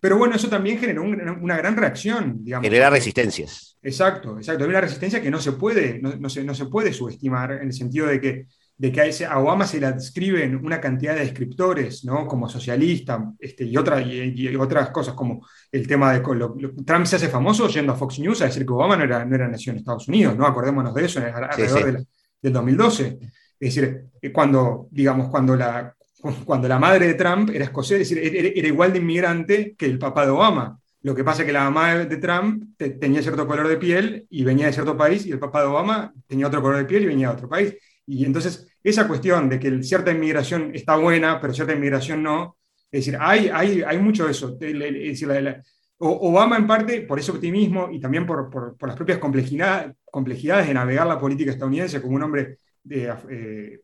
Pero 0.00 0.18
bueno, 0.18 0.34
eso 0.34 0.48
también 0.48 0.80
generó 0.80 1.04
una 1.04 1.56
gran 1.56 1.76
reacción. 1.76 2.38
Digamos, 2.42 2.66
Genera 2.66 2.90
resistencias. 2.90 3.78
Exacto, 3.84 4.36
exacto. 4.36 4.64
Hay 4.64 4.70
una 4.70 4.80
resistencia 4.80 5.22
que 5.22 5.30
no 5.30 5.38
se 5.38 5.52
puede, 5.52 6.00
no, 6.00 6.28
se, 6.28 6.42
no 6.42 6.56
se 6.56 6.66
puede 6.66 6.92
subestimar 6.92 7.52
en 7.52 7.68
el 7.68 7.72
sentido 7.72 8.08
de 8.08 8.20
que 8.20 8.46
de 8.76 8.90
que 8.90 9.00
a, 9.00 9.04
ese, 9.04 9.28
Obama 9.28 9.64
se 9.66 9.78
le 9.78 9.86
adscriben 9.86 10.56
una 10.56 10.80
cantidad 10.80 11.14
de 11.14 11.20
descriptores, 11.20 12.02
¿no? 12.04 12.26
como 12.26 12.48
socialista 12.48 13.30
este, 13.38 13.64
y, 13.64 13.76
otra, 13.76 14.00
y, 14.00 14.56
otras 14.56 14.88
cosas, 14.88 15.12
como 15.14 15.46
el 15.70 15.86
tema 15.86 16.14
de... 16.14 16.20
Trump 16.20 17.04
se 17.04 17.16
hace 17.16 17.28
famoso 17.28 17.68
yendo 17.68 17.92
a 17.92 17.96
Fox 17.96 18.18
News 18.18 18.40
a 18.40 18.46
decir 18.46 18.64
que 18.64 18.72
Obama 18.72 18.96
no 18.96 19.04
era, 19.04 19.22
no 19.22 19.34
era 19.34 19.46
nacido 19.46 19.72
en 19.72 19.80
Estados 19.80 20.08
Unidos, 20.08 20.34
¿no? 20.34 20.46
acordémonos 20.46 20.94
de 20.94 21.04
eso 21.04 21.20
alrededor 21.20 22.06
del 22.40 22.52
2012. 22.52 23.18
Es 23.58 23.74
decir, 23.74 24.04
eh, 24.20 24.32
cuando, 24.32 24.88
digamos, 24.90 25.28
cuando 25.28 25.56
la, 25.56 25.94
cuando 26.44 26.68
la 26.68 26.78
madre 26.78 27.08
de 27.08 27.14
Trump 27.14 27.50
era 27.50 27.64
escocesa, 27.64 28.00
es 28.00 28.10
decir, 28.10 28.54
era, 28.56 28.68
igual 28.68 28.92
de 28.92 28.98
inmigrante 28.98 29.74
que 29.76 29.86
el 29.86 29.98
papá 29.98 30.24
de 30.24 30.32
Obama. 30.32 30.78
Lo 31.02 31.14
que 31.14 31.24
pasa 31.24 31.42
es 31.42 31.46
que 31.46 31.52
la 31.52 31.64
mamá 31.64 31.94
de 31.94 32.16
Trump 32.18 32.76
tenía 32.76 33.22
cierto 33.22 33.46
color 33.46 33.68
de 33.68 33.78
piel 33.78 34.26
y 34.28 34.44
venía 34.44 34.66
de 34.66 34.72
cierto 34.74 34.98
país, 34.98 35.24
y 35.24 35.32
el 35.32 35.38
papá 35.38 35.62
de 35.62 35.68
Obama 35.68 36.12
tenía 36.26 36.46
otro 36.46 36.60
color 36.60 36.76
de 36.76 36.84
piel 36.84 37.04
y 37.04 37.06
venía 37.06 37.28
de 37.28 37.34
otro 37.34 37.48
país. 37.48 37.74
Y 38.04 38.24
entonces, 38.26 38.68
esa 38.82 39.08
cuestión 39.08 39.48
de 39.48 39.58
que 39.58 39.82
cierta 39.82 40.10
inmigración 40.10 40.72
está 40.74 40.96
buena, 40.96 41.40
pero 41.40 41.54
cierta 41.54 41.72
inmigración 41.72 42.22
no, 42.22 42.58
es 42.90 43.06
decir, 43.06 43.18
hay, 43.20 43.48
hay, 43.48 43.82
hay 43.82 43.98
mucho 43.98 44.24
de 44.24 44.32
eso. 44.32 44.56
Es 44.60 45.18
decir, 45.18 45.62
Obama 46.02 46.56
en 46.56 46.66
parte 46.66 47.02
por 47.02 47.18
ese 47.18 47.30
optimismo 47.30 47.90
y 47.90 48.00
también 48.00 48.24
por, 48.26 48.76
las 48.80 48.96
propias 48.96 49.18
complejidades, 49.18 50.66
de 50.66 50.74
navegar 50.74 51.06
la 51.06 51.18
política 51.18 51.50
estadounidense 51.50 52.00
como 52.00 52.16
un 52.16 52.22
hombre, 52.22 52.58
eh, 52.88 53.80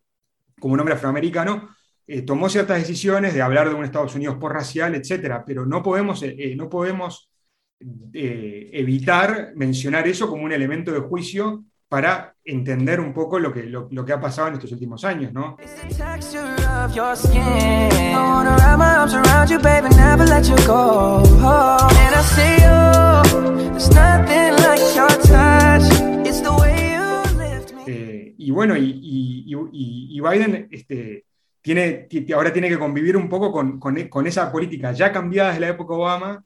como 0.59 0.75
un 0.75 0.81
hombre 0.81 0.95
afroamericano, 0.95 1.69
eh, 2.07 2.23
tomó 2.23 2.49
ciertas 2.49 2.79
decisiones 2.79 3.35
de 3.35 3.43
hablar 3.43 3.69
de 3.69 3.75
un 3.75 3.85
Estados 3.85 4.15
Unidos 4.15 4.37
por 4.39 4.55
racial, 4.55 4.95
etcétera, 4.95 5.45
pero 5.45 5.67
no 5.67 5.83
podemos, 5.83 6.23
eh, 6.23 6.55
no 6.57 6.71
podemos 6.71 7.31
evitar 7.79 9.53
mencionar 9.55 10.09
eso 10.09 10.27
como 10.31 10.45
un 10.45 10.53
elemento 10.53 10.93
de 10.93 11.01
juicio 11.01 11.67
para 11.89 12.35
entender 12.45 13.01
un 13.01 13.13
poco 13.13 13.39
lo 13.39 13.53
que, 13.53 13.63
lo, 13.65 13.89
lo 13.91 14.05
que 14.05 14.13
ha 14.13 14.21
pasado 14.21 14.49
en 14.49 14.55
estos 14.55 14.73
últimos 14.73 15.05
años, 15.05 15.33
¿no? 15.33 15.57
y 28.39 28.51
bueno, 28.53 28.77
y, 28.77 29.01
y, 29.03 30.17
y, 30.17 30.21
Biden 30.21 30.69
este, 30.71 31.25
tiene, 31.61 32.07
ahora 32.33 32.53
tiene 32.53 32.69
que 32.69 32.79
convivir 32.79 33.17
un 33.17 33.29
poco 33.29 33.51
con, 33.51 33.81
con, 33.81 34.01
con, 34.09 34.27
esa 34.27 34.53
política 34.53 34.93
ya 34.93 35.11
cambiada 35.11 35.49
desde 35.49 35.63
la 35.63 35.69
época 35.71 35.95
Obama, 35.95 36.45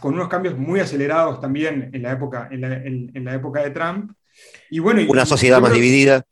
con 0.00 0.14
unos 0.14 0.28
cambios 0.28 0.56
muy 0.56 0.78
acelerados 0.78 1.40
también 1.40 1.90
en 1.92 2.02
la 2.02 2.12
época, 2.12 2.48
en 2.50 2.60
la, 2.60 2.76
en 2.76 3.24
la 3.24 3.34
época 3.34 3.62
de 3.64 3.70
Trump, 3.70 4.12
y 4.70 4.78
bueno, 4.78 5.02
una 5.08 5.26
sociedad 5.26 5.60
más 5.60 5.72
dividida. 5.72 6.24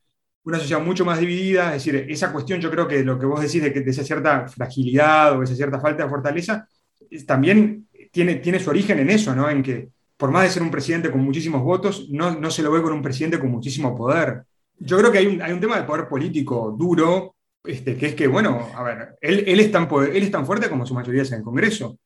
Una 0.43 0.59
sociedad 0.59 0.83
mucho 0.83 1.05
más 1.05 1.19
dividida, 1.19 1.75
es 1.75 1.85
decir, 1.85 2.07
esa 2.09 2.33
cuestión 2.33 2.61
yo 2.61 2.71
creo 2.71 2.89
que 2.89 3.05
lo 3.05 3.19
que 3.19 3.27
vos 3.27 3.41
decís 3.41 3.63
de, 3.63 3.73
que, 3.73 3.81
de 3.81 3.91
esa 3.91 4.03
cierta 4.03 4.49
fragilidad 4.49 5.39
o 5.39 5.43
esa 5.43 5.55
cierta 5.55 5.79
falta 5.79 6.05
de 6.05 6.09
fortaleza, 6.09 6.67
también 7.27 7.89
tiene, 8.11 8.37
tiene 8.37 8.59
su 8.59 8.71
origen 8.71 8.99
en 9.01 9.11
eso, 9.11 9.35
¿no? 9.35 9.51
En 9.51 9.63
que 9.63 9.91
por 10.17 10.31
más 10.31 10.45
de 10.45 10.51
ser 10.51 10.63
un 10.63 10.71
presidente 10.71 11.11
con 11.11 11.23
muchísimos 11.23 11.63
votos, 11.63 12.09
no, 12.11 12.39
no 12.39 12.51
se 12.51 12.63
lo 12.63 12.71
ve 12.71 12.83
con 12.83 12.93
un 12.93 13.03
presidente 13.03 13.39
con 13.39 13.51
muchísimo 13.51 13.97
poder. 13.97 14.43
Yo 14.79 14.99
creo 14.99 15.11
que 15.11 15.19
hay 15.19 15.27
un, 15.27 15.43
hay 15.43 15.53
un 15.53 15.61
tema 15.61 15.77
de 15.77 15.85
poder 15.85 16.09
político 16.09 16.75
duro, 16.79 17.37
este, 17.65 17.97
que 17.97 18.07
es 18.07 18.15
que, 18.15 18.27
bueno, 18.27 18.71
a 18.75 18.83
ver, 18.83 19.17
él, 19.21 19.45
él, 19.47 19.61
es 19.61 19.71
tan 19.71 19.89
él 19.93 20.23
es 20.23 20.31
tan 20.31 20.47
fuerte 20.47 20.69
como 20.69 20.87
su 20.87 20.95
mayoría 20.95 21.23
es 21.23 21.33
en 21.33 21.39
el 21.39 21.45
Congreso, 21.45 21.99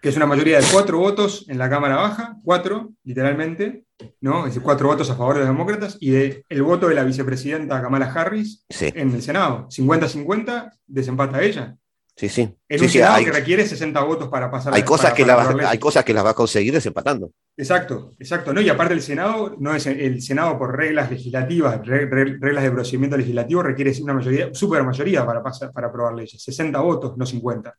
que 0.00 0.08
es 0.08 0.16
una 0.16 0.26
mayoría 0.26 0.58
de 0.58 0.66
cuatro 0.72 0.98
votos 0.98 1.44
en 1.48 1.58
la 1.58 1.68
Cámara 1.68 1.96
Baja, 1.96 2.36
cuatro, 2.42 2.92
literalmente, 3.04 3.84
¿no? 4.20 4.40
Es 4.40 4.46
decir, 4.46 4.62
cuatro 4.62 4.88
votos 4.88 5.10
a 5.10 5.14
favor 5.14 5.34
de 5.34 5.40
los 5.40 5.48
demócratas 5.48 5.96
y 6.00 6.14
el 6.14 6.62
voto 6.62 6.88
de 6.88 6.94
la 6.94 7.04
vicepresidenta 7.04 7.82
Kamala 7.82 8.12
Harris 8.12 8.64
en 8.80 9.14
el 9.14 9.22
Senado. 9.22 9.68
50-50, 9.68 10.72
desempata 10.86 11.42
ella. 11.42 11.76
Sí, 12.16 12.28
sí. 12.28 12.54
En 12.68 12.82
un 12.82 12.88
Senado 12.88 13.24
que 13.24 13.32
requiere 13.32 13.66
60 13.66 14.00
votos 14.02 14.28
para 14.28 14.50
pasar. 14.50 14.74
Hay, 14.74 14.82
cosas, 14.82 15.14
que 15.14 15.24
hay 15.24 15.78
cosas 15.78 16.04
que 16.04 16.12
las 16.12 16.24
va 16.24 16.30
a 16.30 16.34
conseguir 16.34 16.72
desempatando. 16.72 17.30
Exacto, 17.56 18.12
exacto. 18.18 18.52
¿no? 18.52 18.60
Y 18.60 18.68
aparte 18.68 18.94
el 18.94 19.02
Senado, 19.02 19.56
no 19.58 19.74
es 19.74 19.86
el 19.86 20.20
Senado 20.20 20.58
por 20.58 20.76
reglas 20.76 21.10
legislativas, 21.10 21.80
reglas 21.86 22.62
de 22.62 22.70
procedimiento 22.70 23.16
legislativo, 23.16 23.62
requiere 23.62 23.92
una 24.02 24.14
mayoría, 24.14 24.52
super 24.54 24.82
mayoría 24.82 25.24
para, 25.24 25.42
pasar, 25.42 25.72
para 25.72 25.88
aprobar 25.88 26.14
leyes. 26.14 26.42
60 26.42 26.78
votos, 26.80 27.16
no 27.16 27.24
50 27.24 27.74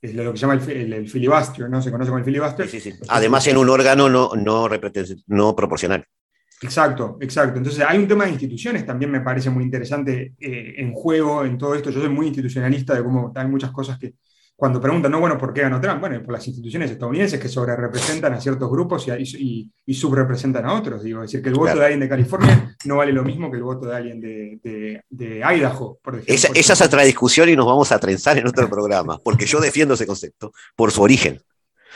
es 0.00 0.14
lo 0.14 0.32
que 0.32 0.38
se 0.38 0.46
llama 0.46 0.54
el, 0.54 1.08
filibuster, 1.08 1.68
¿no? 1.68 1.82
Se 1.82 1.90
conoce 1.90 2.10
como 2.10 2.18
el 2.18 2.24
filibuster. 2.24 2.68
Sí, 2.68 2.80
sí, 2.80 2.94
Además, 3.08 3.46
en 3.46 3.56
un 3.56 3.68
órgano 3.68 4.08
no, 4.08 4.30
no, 4.36 4.68
no 5.26 5.56
proporcional. 5.56 6.04
Exacto, 6.60 7.18
exacto. 7.20 7.58
Entonces 7.58 7.84
hay 7.86 7.98
un 7.98 8.08
tema 8.08 8.24
de 8.24 8.32
instituciones 8.32 8.84
también 8.84 9.10
me 9.10 9.20
parece 9.20 9.48
muy 9.48 9.62
interesante 9.62 10.34
eh, 10.40 10.74
en 10.76 10.92
juego 10.92 11.44
en 11.44 11.56
todo 11.56 11.74
esto. 11.74 11.90
Yo 11.90 12.00
soy 12.00 12.10
muy 12.10 12.26
institucionalista 12.26 12.94
de 12.94 13.04
cómo 13.04 13.32
hay 13.34 13.46
muchas 13.46 13.70
cosas 13.70 13.98
que 13.98 14.14
cuando 14.58 14.80
preguntan, 14.80 15.12
no, 15.12 15.20
bueno, 15.20 15.38
¿por 15.38 15.54
qué 15.54 15.60
ganó 15.60 15.80
Trump? 15.80 16.00
Bueno, 16.00 16.20
por 16.20 16.32
las 16.32 16.44
instituciones 16.48 16.90
estadounidenses 16.90 17.38
que 17.38 17.48
sobre 17.48 17.76
representan 17.76 18.32
a 18.32 18.40
ciertos 18.40 18.68
grupos 18.68 19.06
y, 19.06 19.70
y, 19.86 19.94
subrepresentan 19.94 20.66
a 20.66 20.74
otros. 20.74 21.04
Digo, 21.04 21.22
es 21.22 21.30
decir, 21.30 21.44
que 21.44 21.50
el 21.50 21.54
voto 21.54 21.78
de 21.78 21.84
alguien 21.84 22.00
de 22.00 22.08
California 22.08 22.76
no 22.84 22.96
vale 22.96 23.12
lo 23.12 23.22
mismo 23.22 23.52
que 23.52 23.56
el 23.56 23.62
voto 23.62 23.86
de 23.86 23.94
alguien 23.94 24.20
de, 24.20 25.00
de, 25.08 25.36
Idaho, 25.38 26.00
por 26.02 26.14
ejemplo. 26.14 26.34
Esa, 26.34 26.48
esa, 26.56 26.72
es 26.72 26.80
otra 26.80 27.04
discusión 27.04 27.48
y 27.48 27.54
nos 27.54 27.66
vamos 27.66 27.92
a 27.92 28.00
trenzar 28.00 28.36
en 28.36 28.48
otro 28.48 28.68
programa, 28.68 29.20
porque 29.22 29.46
yo 29.46 29.60
defiendo 29.60 29.94
ese 29.94 30.08
concepto 30.08 30.52
por 30.74 30.90
su 30.90 31.02
origen. 31.02 31.40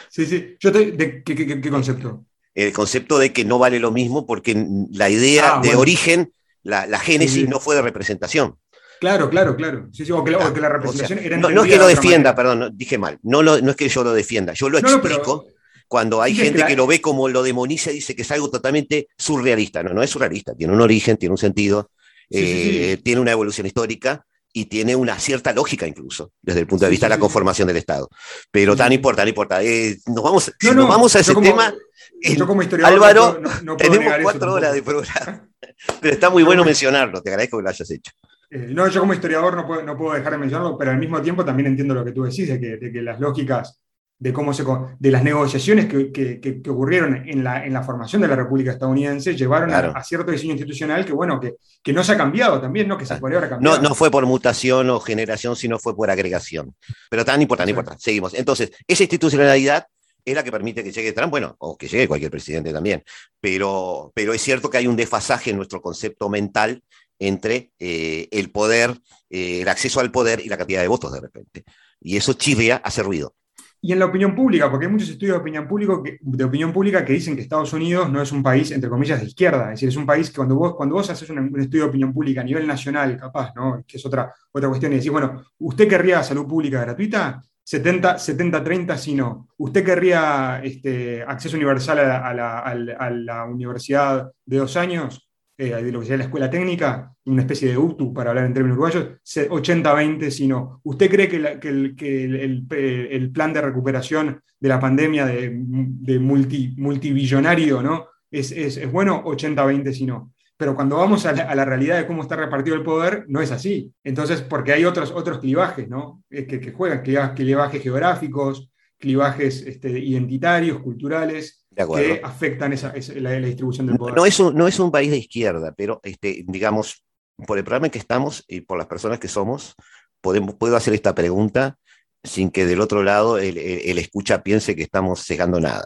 Sí, 0.09 0.25
sí. 0.25 0.55
Yo 0.61 0.72
¿qué, 0.72 1.25
qué, 1.25 1.68
concepto? 1.68 2.27
El 2.55 2.72
concepto 2.72 3.18
de 3.18 3.33
que 3.33 3.44
no 3.44 3.59
vale 3.59 3.81
lo 3.81 3.90
mismo 3.90 4.25
porque 4.25 4.68
la 4.92 5.11
idea 5.11 5.57
ah, 5.57 5.61
de 5.61 5.75
origen, 5.75 6.33
la, 6.62 6.87
la 6.87 7.01
génesis 7.01 7.48
no 7.48 7.59
fue 7.59 7.75
de 7.75 7.83
representación. 7.83 8.55
Claro, 9.03 9.29
claro, 9.29 9.57
claro. 9.57 9.88
o, 9.91 10.25
que, 10.25 10.61
la 10.61 10.69
representación 10.69 11.19
era 11.19 11.37
No, 11.37 11.51
no 11.51 11.65
es 11.65 11.73
que 11.73 11.77
lo 11.77 11.88
defienda, 11.88 12.37
perdón, 12.37 12.71
dije 12.73 12.99
mal. 12.99 13.19
No, 13.25 13.43
no 13.43 13.71
es 13.71 13.75
que 13.75 13.88
yo 13.88 14.05
lo 14.05 14.12
defienda, 14.12 14.53
yo 14.53 14.69
lo 14.69 14.79
explico. 14.79 15.49
cuando 15.88 16.23
hay 16.23 16.37
gente 16.37 16.65
que, 16.65 16.77
lo 16.77 16.87
ve 16.87 17.01
como 17.01 17.29
lo 17.29 17.43
demoniza 17.43 17.91
y 17.91 17.95
dice 17.95 18.15
que 18.15 18.23
es 18.23 18.31
algo 18.31 18.49
totalmente 18.49 19.09
surrealista. 19.19 19.83
No, 19.83 19.93
no 19.93 20.05
es 20.05 20.11
surrealista, 20.11 20.55
tiene 20.55 20.73
un 20.73 20.81
origen, 20.81 21.17
tiene 21.17 21.33
un 21.33 21.38
sentido, 21.38 21.91
eh, 22.31 22.97
tiene 23.03 23.21
una 23.21 23.33
evolución 23.33 23.67
histórica 23.67 24.25
y 24.53 24.67
tiene 24.67 24.95
una 24.95 25.19
cierta 25.19 25.53
lógica 25.53 25.85
incluso, 25.85 26.31
desde 26.41 26.61
el 26.61 26.69
punto 26.69 26.85
de 26.85 26.93
vista 26.93 27.07
de 27.07 27.11
la 27.11 27.19
conformación 27.19 27.67
del 27.67 27.79
Estado. 27.79 28.09
Pero 28.53 28.77
tan 28.77 28.93
importa, 28.93 29.25
no 29.25 29.31
importa. 29.31 29.65
Eh, 29.65 29.99
nos 30.07 30.23
vamos, 30.23 30.53
nos 30.62 30.88
vamos 30.88 31.17
a 31.17 31.19
ese 31.19 31.35
tema. 31.35 31.75
Yo 32.23 32.47
como 32.47 32.62
historiador 32.62 32.95
Álvaro, 32.95 33.43
tenemos 33.77 34.15
cuatro 34.23 34.55
horas 34.55 34.73
de 34.73 34.83
programa. 34.85 35.49
Pero 36.01 36.15
está 36.15 36.31
muy 36.31 36.45
bueno 36.45 36.65
mencionarlo, 36.65 37.21
te 37.21 37.31
agradezco 37.31 37.57
que 37.57 37.65
lo 37.65 37.69
hayas 37.69 37.91
hecho. 37.91 38.12
Eh, 38.53 38.69
no, 38.69 38.87
yo 38.88 39.01
como 39.01 39.15
historiador 39.15 39.57
no 39.57 39.67
puedo, 39.67 39.83
no 39.83 39.97
puedo, 39.97 40.12
dejar 40.12 40.33
de 40.33 40.38
mencionarlo, 40.38 40.77
pero 40.77 40.91
al 40.91 40.99
mismo 40.99 41.23
tiempo 41.23 41.43
también 41.43 41.69
entiendo 41.69 41.95
lo 41.95 42.05
que 42.05 42.12
tú 42.12 42.25
decís, 42.25 42.49
de 42.49 42.61
que, 42.61 42.77
de 42.77 42.93
que 42.93 43.01
las 43.01 43.19
lógicas 43.19 43.81
de 44.19 44.33
cómo 44.33 44.53
se 44.53 44.62
de 45.01 45.11
las 45.11 45.25
negociaciones 45.25 45.87
que, 45.87 46.12
que, 46.12 46.38
que, 46.38 46.71
ocurrieron 46.71 47.29
en 47.29 47.43
la, 47.43 47.65
en 47.67 47.73
la, 47.73 47.83
formación 47.83 48.23
de 48.23 48.29
la 48.29 48.37
República 48.37 48.71
Estadounidense 48.71 49.35
llevaron 49.35 49.73
a, 49.73 50.05
cierto 50.05 50.31
diseño 50.31 50.53
institucional 50.53 51.05
que 51.05 51.12
bueno 51.12 51.41
que, 51.41 51.57
que, 51.83 51.93
no 51.93 52.05
se 52.05 52.12
ha 52.12 52.17
cambiado 52.17 52.61
también, 52.61 52.87
¿no? 52.87 52.97
Que 52.97 53.05
se 53.05 53.17
podría 53.17 53.38
haber 53.38 53.51
cambiado. 53.51 53.79
No, 53.79 53.88
no 53.88 53.95
fue 53.97 54.12
por 54.12 54.25
mutación 54.25 54.91
o 54.91 55.01
generación, 55.01 55.57
sino 55.57 55.77
fue 55.81 55.97
por 55.97 56.09
agregación. 56.09 56.73
Pero 57.11 57.25
tan 57.25 57.43
importante, 57.43 57.71
importante. 57.71 58.01
Seguimos. 58.01 58.35
Entonces, 58.35 58.71
esa 58.87 59.03
institucionalidad 59.03 59.87
es 60.25 60.35
la 60.37 60.45
que 60.45 60.53
permite 60.53 60.85
que 60.85 60.93
llegue 60.93 61.12
Trump, 61.12 61.31
bueno, 61.33 61.57
o 61.59 61.77
que 61.77 61.88
llegue 61.88 62.07
cualquier 62.07 62.31
presidente 62.31 62.73
también, 62.73 63.03
pero, 63.41 64.12
pero 64.15 64.33
es 64.33 64.41
cierto 64.41 64.71
que 64.71 64.79
hay 64.79 64.87
un 64.87 64.95
desfasaje 64.95 65.51
en 65.51 65.57
nuestro 65.57 65.83
concepto 65.83 66.29
mental 66.29 66.81
entre 67.23 67.71
eh, 67.79 68.29
el 68.33 68.51
poder, 68.51 68.99
eh, 69.31 69.63
el 69.63 69.69
acceso 69.69 70.01
al 70.01 70.11
poder 70.11 70.41
y 70.41 70.49
la 70.49 70.59
cantidad 70.59 70.83
de 70.83 70.89
votos 70.89 71.13
de 71.13 71.21
repente. 71.21 71.65
Y 72.01 72.17
eso 72.17 72.33
chirria, 72.33 72.77
hace 72.77 73.03
ruido. 73.03 73.35
Y 73.81 73.93
en 73.93 73.99
la 73.99 74.07
opinión 74.07 74.35
pública, 74.35 74.71
porque 74.71 74.87
hay 74.87 74.93
muchos 74.93 75.09
estudios 75.09 75.37
de 75.37 75.41
opinión, 75.41 75.67
público 75.67 76.03
de 76.21 76.45
opinión 76.45 76.73
pública 76.73 77.05
que 77.05 77.15
dicen 77.15 77.35
que 77.35 77.43
Estados 77.43 77.73
Unidos 77.73 78.11
no 78.11 78.23
es 78.23 78.31
un 78.31 78.43
país, 78.43 78.71
entre 78.71 78.89
comillas, 78.89 79.21
de 79.21 79.27
izquierda. 79.27 79.65
Es 79.65 79.71
decir, 79.71 79.89
es 79.89 79.97
un 79.97 80.07
país 80.07 80.31
que 80.31 80.37
cuando 80.37 80.55
vos, 80.55 80.75
cuando 80.77 80.95
vos 80.97 81.11
haces 81.11 81.29
un, 81.31 81.61
estudio 81.61 81.85
de 81.85 81.89
opinión 81.89 82.13
pública 82.13 82.43
a 82.43 82.45
nivel 82.45 82.67
nacional, 82.67 83.17
capaz, 83.17 83.53
¿no? 83.57 83.85
que 83.87 83.97
es 83.97 84.07
otra, 84.07 84.33
otra 84.53 84.69
cuestión, 84.69 84.93
y 84.93 84.97
decís, 84.97 85.11
bueno, 85.11 85.45
¿usted 85.59 85.89
querría 85.89 86.23
salud 86.23 86.47
pública 86.47 86.81
gratuita? 86.81 87.43
70-30 87.65 88.97
si 88.97 89.15
no. 89.15 89.49
¿Usted 89.57 89.85
querría 89.85 90.61
este, 90.63 91.23
acceso 91.23 91.57
universal 91.57 91.99
a 91.99 92.35
la, 92.35 92.59
a 92.61 93.11
la 93.11 93.45
universidad 93.45 94.31
de 94.45 94.57
dos 94.59 94.77
años? 94.77 95.29
Eh, 95.57 95.83
de 95.83 95.93
lo 95.93 96.01
que 96.01 96.07
sería 96.07 96.19
la 96.19 96.25
escuela 96.25 96.51
técnica, 96.51 97.15
una 97.25 97.43
especie 97.43 97.69
de 97.69 97.79
UTU 97.79 98.12
para 98.12 98.31
hablar 98.31 98.47
en 98.47 98.55
términos 98.55 98.77
uruguayos, 98.77 99.21
80-20, 99.25 100.31
sino, 100.31 100.81
¿usted 100.85 101.11
cree 101.11 101.29
que, 101.29 101.61
que, 101.61 102.25
el, 102.25 102.67
el, 102.71 103.31
plan 103.31 103.53
de 103.53 103.61
recuperación 103.61 104.43
de 104.59 104.69
la 104.69 104.81
pandemia 104.81 105.27
de, 105.27 105.53
de 105.55 106.19
multi, 106.19 106.75
multibillonario 106.79 107.83
¿no? 107.83 108.07
es, 108.31 108.51
es, 108.51 108.77
es 108.77 108.91
bueno? 108.91 109.23
80-20, 109.25 109.93
si 109.93 110.07
no. 110.07 110.33
Pero 110.57 110.75
cuando 110.75 110.97
vamos 110.97 111.27
a 111.27 111.33
la, 111.33 111.65
realidad 111.65 111.99
de 111.99 112.07
cómo 112.07 112.23
está 112.23 112.37
repartido 112.37 112.77
el 112.77 112.83
poder, 112.83 113.25
no 113.29 113.41
es 113.41 113.51
así. 113.51 113.93
Entonces, 114.05 114.43
porque 114.43 114.73
hay 114.73 114.85
otros, 114.85 115.11
otros 115.11 115.38
clivajes, 115.38 115.88
¿no? 115.88 116.23
Que, 116.31 116.47
que 116.47 116.73
juegan, 116.73 117.03
clivajes 117.03 117.83
geográficos, 117.83 118.71
clivajes 118.97 119.62
este, 119.67 119.91
identitarios, 119.99 120.81
culturales, 120.81 121.62
que 121.75 122.21
afectan 122.23 122.73
esa, 122.73 122.93
la, 123.17 123.33
distribución 123.33 123.87
del 123.87 123.97
poder. 123.97 124.17
No 124.17 124.27
es, 124.27 124.39
un, 124.41 124.55
no 124.55 124.67
es 124.69 124.79
un 124.79 124.91
país 124.91 125.11
de 125.11 125.19
izquierda, 125.19 125.75
pero 125.77 126.01
este, 126.03 126.45
digamos, 126.47 127.05
por 127.47 127.59
el 127.59 127.65
programa 127.65 127.87
en 127.87 127.93
que 127.93 127.99
estamos 127.99 128.45
y 128.47 128.61
por 128.61 128.79
las 128.79 128.87
personas 128.87 129.19
que 129.19 129.29
somos, 129.29 129.75
podemos, 130.21 130.55
puedo 130.55 130.77
hacer 130.77 130.95
esta 130.95 131.15
pregunta 131.15 131.79
sin 132.25 132.51
que 132.51 132.67
del 132.67 132.81
otro 132.81 133.03
lado 133.03 133.39
el, 133.39 133.59
escucha 133.99 134.43
piense 134.43 134.77
que 134.77 134.83
estamos 134.83 135.25
cegando 135.25 135.61
nada. 135.61 135.85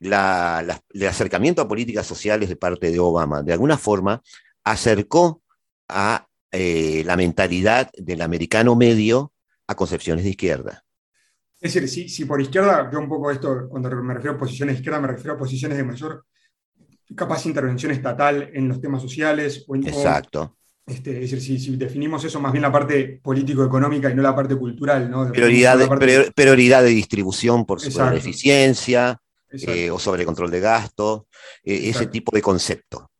La, 0.00 0.80
el 0.92 1.06
acercamiento 1.06 1.62
a 1.62 1.68
políticas 1.68 2.06
sociales 2.06 2.48
de 2.48 2.56
parte 2.56 2.90
de 2.90 2.98
Obama, 2.98 3.42
de 3.42 3.52
alguna 3.52 3.78
forma, 3.78 4.22
acercó 4.64 5.42
a 5.88 6.26
eh, 6.50 7.02
la 7.04 7.16
mentalidad 7.16 7.90
del 7.96 8.22
americano 8.22 8.74
medio 8.74 9.32
a 9.66 9.74
concepciones 9.74 10.24
de 10.24 10.30
izquierda. 10.30 10.83
Es 11.64 11.72
decir, 11.72 11.88
si, 11.88 12.08
si 12.10 12.26
por 12.26 12.42
izquierda, 12.42 12.82
veo 12.82 13.00
un 13.00 13.08
poco 13.08 13.30
esto, 13.30 13.70
cuando 13.70 13.88
me 14.02 14.12
refiero 14.12 14.36
a 14.36 14.38
posiciones 14.38 14.74
de 14.74 14.80
izquierda, 14.80 15.00
me 15.00 15.08
refiero 15.08 15.32
a 15.32 15.38
posiciones 15.38 15.78
de 15.78 15.84
mayor 15.84 16.26
capaz 17.16 17.46
intervención 17.46 17.90
estatal 17.90 18.50
en 18.52 18.68
los 18.68 18.82
temas 18.82 19.00
sociales. 19.00 19.64
O 19.66 19.74
en, 19.74 19.88
Exacto. 19.88 20.58
este, 20.84 21.24
es 21.24 21.30
decir, 21.30 21.40
si, 21.40 21.58
si, 21.58 21.74
definimos 21.76 22.22
eso 22.22 22.38
más 22.38 22.52
bien 22.52 22.60
la 22.60 22.70
parte 22.70 23.18
político-económica 23.22 24.10
y 24.10 24.14
no 24.14 24.20
la 24.20 24.36
parte 24.36 24.56
cultural, 24.56 25.10
¿no? 25.10 25.32
Prioridad 25.32 25.78
de, 25.78 25.86
parte... 25.86 26.32
prioridad 26.36 26.82
de 26.82 26.90
distribución 26.90 27.64
por 27.64 27.80
sobre 27.80 28.18
eficiencia 28.18 29.18
eh, 29.50 29.90
o 29.90 29.98
sobre 29.98 30.26
control 30.26 30.50
de 30.50 30.60
gasto, 30.60 31.28
eh, 31.64 31.88
ese 31.88 32.08
tipo 32.08 32.36
de 32.36 32.42
concepto. 32.42 33.10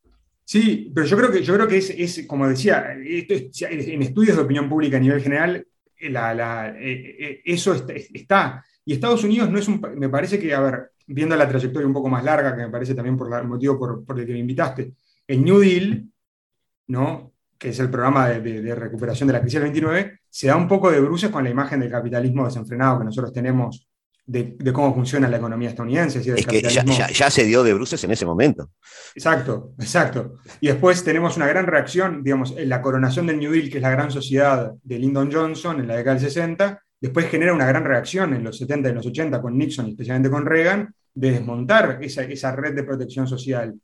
Sí, 0.44 0.92
pero 0.94 1.07
yo 1.07 1.16
creo 1.16 1.33
que, 1.33 1.42
yo 1.42 1.54
creo 1.54 1.66
que 1.66 1.78
es, 1.78 1.88
es 1.88 2.26
como 2.26 2.46
decía, 2.46 2.94
esto 3.07 3.33
es, 3.33 3.62
en 3.62 4.02
estudios 4.02 4.37
de 4.37 4.42
opinión 4.42 4.68
pública 4.68 4.98
a 4.98 5.00
nivel 5.00 5.22
general, 5.22 5.66
la, 6.11 6.35
la, 6.35 6.75
eh, 6.79 7.43
eso 7.45 7.75
está, 7.75 7.93
está, 7.93 8.64
Y 8.85 8.95
Estados 8.95 9.25
Unidos 9.25 9.51
no 9.51 9.59
es 9.59 9.69
un. 9.69 9.81
Me 9.97 10.09
parece 10.09 10.38
que, 10.38 10.55
a 10.55 10.61
ver, 10.61 10.90
viendo 11.07 11.37
la 11.37 11.49
trayectoria 11.49 11.87
un 11.87 11.95
poco 11.95 12.09
más 12.09 12.25
larga, 12.25 12.55
que 12.55 12.62
me 12.62 12.71
parece 12.71 12.95
también 12.95 13.17
por 13.17 13.33
el 13.33 13.49
motivo 13.49 13.79
por, 13.79 14.05
por 14.05 14.19
el 14.19 14.27
que 14.27 14.33
me 14.33 14.38
invitaste, 14.38 14.93
el 15.27 15.45
New 15.45 15.59
Deal, 15.59 16.05
¿no? 16.88 17.33
que 17.59 17.71
es 17.71 17.79
el 17.79 17.88
programa 17.88 18.29
de, 18.29 18.40
de, 18.40 18.61
de, 18.61 18.75
recuperación 18.75 19.27
de 19.27 19.33
la 19.33 19.40
crisis 19.40 19.55
del 19.55 19.71
29, 19.71 20.21
se 20.29 20.49
da 20.49 20.57
un 20.57 20.69
poco 20.69 20.90
de 20.90 21.01
bruces 21.01 21.31
con 21.31 21.45
la 21.45 21.51
imagen 21.51 21.81
del 21.81 21.90
capitalismo 21.90 22.45
desenfrenado 22.45 22.99
que 22.99 23.05
nosotros 23.05 23.33
tenemos 23.33 23.88
de, 24.26 24.56
de 24.58 24.72
cómo 24.72 24.94
funciona 24.94 25.28
la 25.28 25.37
economía 25.37 25.68
estadounidense. 25.68 26.18
Es, 26.18 26.26
decir, 26.26 26.40
es 26.40 26.46
que 26.46 26.62
ya, 26.62 26.84
ya, 26.84 27.08
ya, 27.08 27.30
se 27.30 27.44
dio 27.44 27.62
de 27.62 27.74
bruces 27.74 28.02
en 28.04 28.10
ese 28.10 28.24
momento. 28.24 28.70
Exacto, 29.14 29.72
exacto. 29.78 30.37
Y 30.60 30.68
después 30.68 31.04
tenemos 31.04 31.37
una 31.37 31.46
gran 31.46 31.66
reacción, 31.66 32.22
digamos, 32.22 32.54
en 32.56 32.68
la 32.68 32.80
coronación 32.80 33.26
del 33.26 33.38
New 33.38 33.52
Deal, 33.52 33.70
que 33.70 33.78
es 33.78 33.82
la 33.82 33.90
gran 33.90 34.10
sociedad 34.10 34.72
de 34.82 34.98
Lyndon 34.98 35.30
Johnson 35.30 35.80
en 35.80 35.88
la 35.88 35.96
década 35.96 36.16
del 36.16 36.24
60, 36.24 36.80
después 37.00 37.28
genera 37.28 37.52
una 37.52 37.66
gran 37.66 37.84
reacción 37.84 38.34
en 38.34 38.44
los 38.44 38.56
70 38.58 38.88
y 38.88 38.90
en 38.90 38.96
los 38.96 39.06
80 39.06 39.42
con 39.42 39.58
Nixon 39.58 39.88
especialmente 39.88 40.30
con 40.30 40.46
Reagan, 40.46 40.94
de 41.14 41.30
desmontar 41.32 41.98
esa, 42.00 42.22
esa 42.22 42.56
red 42.56 42.74
de 42.74 42.82
protección 42.82 43.26
social. 43.26 43.74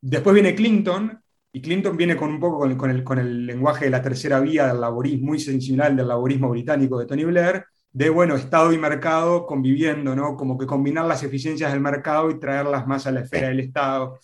Después 0.00 0.34
viene 0.34 0.54
Clinton, 0.54 1.20
y 1.52 1.60
Clinton 1.62 1.96
viene 1.96 2.16
con 2.16 2.28
un 2.28 2.40
poco 2.40 2.58
con 2.58 2.70
el, 2.70 2.76
con 2.76 2.90
el, 2.90 3.02
con 3.02 3.18
el 3.18 3.46
lenguaje 3.46 3.86
de 3.86 3.90
la 3.90 4.02
tercera 4.02 4.40
vía 4.40 4.66
del 4.66 4.80
laborismo, 4.80 5.28
muy 5.28 5.38
sensacional 5.38 5.96
del 5.96 6.08
laborismo 6.08 6.50
británico 6.50 6.98
de 6.98 7.06
Tony 7.06 7.24
Blair, 7.24 7.64
de, 7.96 8.10
bueno, 8.10 8.36
Estado 8.36 8.74
y 8.74 8.78
mercado 8.78 9.46
conviviendo, 9.46 10.14
¿no? 10.14 10.36
Como 10.36 10.58
que 10.58 10.66
combinar 10.66 11.06
las 11.06 11.22
eficiencias 11.22 11.72
del 11.72 11.80
mercado 11.80 12.30
y 12.30 12.38
traerlas 12.38 12.86
más 12.86 13.06
a 13.06 13.10
la 13.10 13.20
esfera 13.20 13.48
del 13.48 13.60
Estado. 13.60 14.20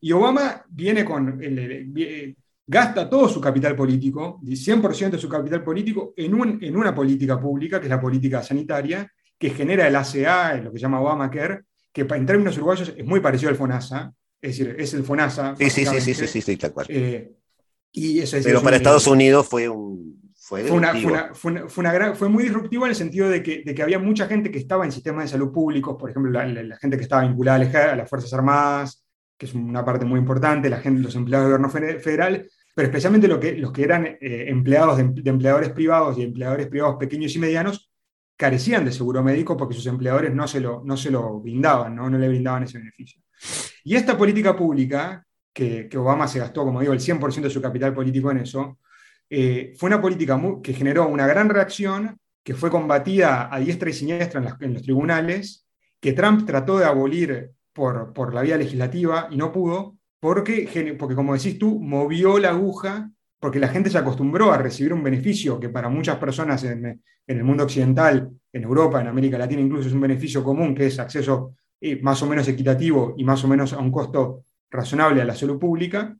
Y 0.00 0.10
Obama 0.10 0.64
viene 0.68 1.04
con, 1.04 1.40
el, 1.40 1.56
el, 1.56 2.36
gasta 2.66 3.08
todo 3.08 3.28
su 3.28 3.40
capital 3.40 3.76
político, 3.76 4.40
100% 4.42 5.10
de 5.10 5.18
su 5.18 5.28
capital 5.28 5.62
político, 5.62 6.12
en, 6.16 6.34
un, 6.34 6.58
en 6.60 6.76
una 6.76 6.92
política 6.92 7.38
pública, 7.38 7.78
que 7.78 7.86
es 7.86 7.90
la 7.90 8.00
política 8.00 8.42
sanitaria, 8.42 9.08
que 9.38 9.50
genera 9.50 9.86
el 9.86 9.94
ACA, 9.94 10.56
lo 10.56 10.72
que 10.72 10.78
se 10.78 10.82
llama 10.82 11.00
Obamacare, 11.00 11.60
que 11.92 12.00
en 12.00 12.26
términos 12.26 12.56
uruguayos 12.56 12.92
es 12.96 13.06
muy 13.06 13.20
parecido 13.20 13.50
al 13.50 13.56
FONASA, 13.56 14.12
es 14.40 14.58
decir, 14.58 14.74
es 14.76 14.94
el 14.94 15.04
FONASA. 15.04 15.54
Sí, 15.54 15.70
sí, 15.70 15.86
sí, 15.86 16.00
sí, 16.00 16.14
sí, 16.14 16.26
sí, 16.26 16.40
sí, 16.40 16.56
tal 16.56 16.72
cual. 16.72 16.86
Eh, 16.88 17.36
y 17.92 18.18
eso 18.18 18.36
es, 18.36 18.44
Pero 18.44 18.62
para 18.62 18.74
Estados 18.74 19.06
Unidos 19.06 19.46
fue 19.46 19.68
un... 19.68 20.21
Fue, 20.52 20.64
fue, 20.64 20.76
una, 20.76 20.92
fue, 20.92 21.04
una, 21.06 21.34
fue, 21.34 21.50
una, 21.50 21.66
fue, 21.66 21.80
una 21.80 21.92
gran, 21.94 22.14
fue, 22.14 22.28
muy 22.28 22.42
disruptivo 22.42 22.84
en 22.84 22.90
el 22.90 22.94
sentido 22.94 23.30
de 23.30 23.42
que, 23.42 23.62
de 23.64 23.74
que, 23.74 23.82
había 23.82 23.98
mucha 23.98 24.26
gente 24.26 24.50
que 24.50 24.58
estaba 24.58 24.84
en 24.84 24.92
sistemas 24.92 25.24
de 25.24 25.28
salud 25.30 25.50
públicos, 25.50 25.96
por 25.98 26.10
ejemplo, 26.10 26.30
la, 26.30 26.44
la, 26.44 26.62
la 26.62 26.76
gente 26.76 26.98
que 26.98 27.04
estaba 27.04 27.22
vinculada 27.22 27.64
a 27.92 27.96
las 27.96 28.10
Fuerzas 28.10 28.34
Armadas, 28.34 29.02
que 29.38 29.46
es 29.46 29.54
una 29.54 29.82
parte 29.82 30.04
muy 30.04 30.20
importante, 30.20 30.68
la 30.68 30.76
gente, 30.76 31.00
los 31.00 31.16
empleados 31.16 31.48
del 31.48 31.58
gobierno 31.58 31.98
federal, 32.02 32.46
pero 32.74 32.86
especialmente 32.86 33.28
lo 33.28 33.40
que, 33.40 33.54
los 33.54 33.72
que 33.72 33.82
eran 33.82 34.04
eh, 34.04 34.44
empleados 34.48 34.98
de, 34.98 35.04
de, 35.22 35.30
empleadores 35.30 35.70
privados 35.70 36.18
y 36.18 36.22
empleadores 36.22 36.66
privados 36.66 36.96
pequeños 36.96 37.34
y 37.34 37.38
medianos, 37.38 37.90
carecían 38.36 38.84
de 38.84 38.92
seguro 38.92 39.22
médico 39.22 39.56
porque 39.56 39.74
sus 39.74 39.86
empleadores 39.86 40.34
no 40.34 40.46
se 40.46 40.60
lo, 40.60 40.82
no 40.84 40.98
se 40.98 41.10
lo 41.10 41.40
brindaban, 41.40 41.96
¿no? 41.96 42.10
no 42.10 42.18
le 42.18 42.28
brindaban 42.28 42.64
ese 42.64 42.76
beneficio. 42.76 43.22
Y 43.84 43.94
esta 43.94 44.18
política 44.18 44.54
pública, 44.54 45.24
que, 45.50 45.88
que 45.88 45.96
Obama 45.96 46.28
se 46.28 46.40
gastó, 46.40 46.62
como 46.62 46.80
digo, 46.80 46.92
el 46.92 47.00
100% 47.00 47.40
de 47.40 47.48
su 47.48 47.62
capital 47.62 47.94
político 47.94 48.30
en 48.30 48.36
eso, 48.36 48.78
eh, 49.34 49.72
fue 49.78 49.86
una 49.86 50.02
política 50.02 50.38
que 50.62 50.74
generó 50.74 51.08
una 51.08 51.26
gran 51.26 51.48
reacción, 51.48 52.18
que 52.44 52.52
fue 52.52 52.70
combatida 52.70 53.48
a 53.50 53.58
diestra 53.60 53.88
y 53.88 53.94
siniestra 53.94 54.58
en 54.60 54.74
los 54.74 54.82
tribunales, 54.82 55.66
que 55.98 56.12
Trump 56.12 56.44
trató 56.44 56.78
de 56.78 56.84
abolir 56.84 57.50
por, 57.72 58.12
por 58.12 58.34
la 58.34 58.42
vía 58.42 58.58
legislativa 58.58 59.28
y 59.30 59.38
no 59.38 59.50
pudo, 59.50 59.96
porque, 60.20 60.94
porque, 60.98 61.14
como 61.14 61.32
decís 61.32 61.58
tú, 61.58 61.80
movió 61.80 62.38
la 62.38 62.50
aguja, 62.50 63.10
porque 63.40 63.58
la 63.58 63.68
gente 63.68 63.88
se 63.88 63.96
acostumbró 63.96 64.52
a 64.52 64.58
recibir 64.58 64.92
un 64.92 65.02
beneficio 65.02 65.58
que 65.58 65.70
para 65.70 65.88
muchas 65.88 66.18
personas 66.18 66.62
en, 66.64 66.84
en, 66.84 67.02
el 67.26 67.42
mundo 67.42 67.64
occidental, 67.64 68.30
en 68.52 68.62
Europa, 68.62 69.00
en 69.00 69.06
América 69.06 69.38
Latina 69.38 69.62
incluso, 69.62 69.88
es 69.88 69.94
un 69.94 70.02
beneficio 70.02 70.44
común, 70.44 70.74
que 70.74 70.88
es 70.88 70.98
acceso 70.98 71.54
eh, 71.80 71.98
más 72.02 72.22
o 72.22 72.26
menos 72.26 72.46
equitativo 72.48 73.14
y 73.16 73.24
más 73.24 73.42
o 73.44 73.48
menos 73.48 73.72
a 73.72 73.78
un 73.78 73.90
costo 73.90 74.44
razonable 74.70 75.22
a 75.22 75.24
la 75.24 75.34
salud 75.34 75.58
pública. 75.58 76.14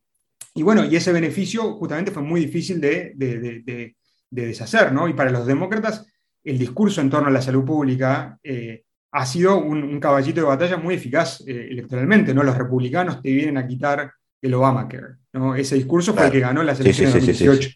Y 0.54 0.62
bueno, 0.62 0.84
y 0.84 0.96
ese 0.96 1.12
beneficio 1.12 1.74
justamente 1.74 2.10
fue 2.10 2.22
muy 2.22 2.40
difícil 2.42 2.80
de, 2.80 3.12
de, 3.14 3.38
de, 3.38 3.96
de 4.30 4.46
deshacer, 4.46 4.92
¿no? 4.92 5.08
Y 5.08 5.14
para 5.14 5.30
los 5.30 5.46
demócratas, 5.46 6.06
el 6.44 6.58
discurso 6.58 7.00
en 7.00 7.08
torno 7.08 7.28
a 7.28 7.30
la 7.30 7.40
salud 7.40 7.64
pública 7.64 8.38
eh, 8.42 8.84
ha 9.12 9.26
sido 9.26 9.58
un, 9.58 9.82
un, 9.82 10.00
caballito 10.00 10.40
de 10.40 10.46
batalla 10.46 10.76
muy 10.76 10.94
eficaz 10.94 11.42
eh, 11.46 11.68
electoralmente, 11.70 12.34
¿no? 12.34 12.42
Los 12.42 12.56
republicanos 12.56 13.22
te 13.22 13.30
vienen 13.30 13.56
a 13.56 13.66
quitar 13.66 14.12
el 14.42 14.54
Obamacare, 14.54 15.16
¿no? 15.32 15.54
Ese 15.54 15.76
discurso 15.76 16.12
fue 16.12 16.26
el 16.26 16.32
que 16.32 16.40
ganó 16.40 16.62
las 16.62 16.80
elecciones 16.80 17.14
sí, 17.24 17.34
sí, 17.34 17.46
2018. 17.46 17.70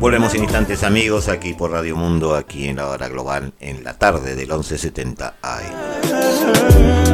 Volvemos 0.00 0.34
en 0.34 0.42
instantes 0.42 0.82
amigos 0.82 1.28
aquí 1.28 1.54
por 1.54 1.70
Radio 1.70 1.96
Mundo, 1.96 2.34
aquí 2.34 2.68
en 2.68 2.76
la 2.76 2.88
hora 2.88 3.08
global, 3.08 3.54
en 3.60 3.84
la 3.84 3.94
tarde 3.94 4.34
del 4.34 4.48
1170 4.48 5.36
AM. 5.40 7.13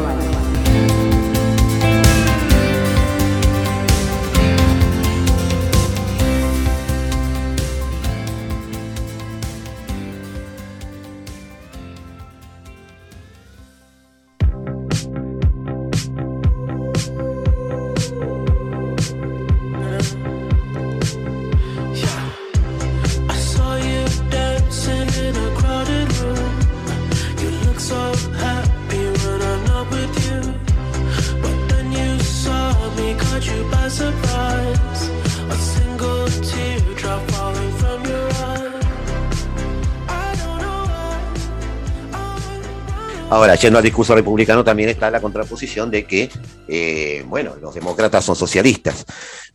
Yendo 43.61 43.77
al 43.77 43.83
discurso 43.83 44.15
republicano, 44.15 44.63
también 44.63 44.89
está 44.89 45.11
la 45.11 45.21
contraposición 45.21 45.91
de 45.91 46.05
que, 46.05 46.29
eh, 46.67 47.23
bueno, 47.27 47.55
los 47.61 47.75
demócratas 47.75 48.25
son 48.25 48.35
socialistas. 48.35 49.05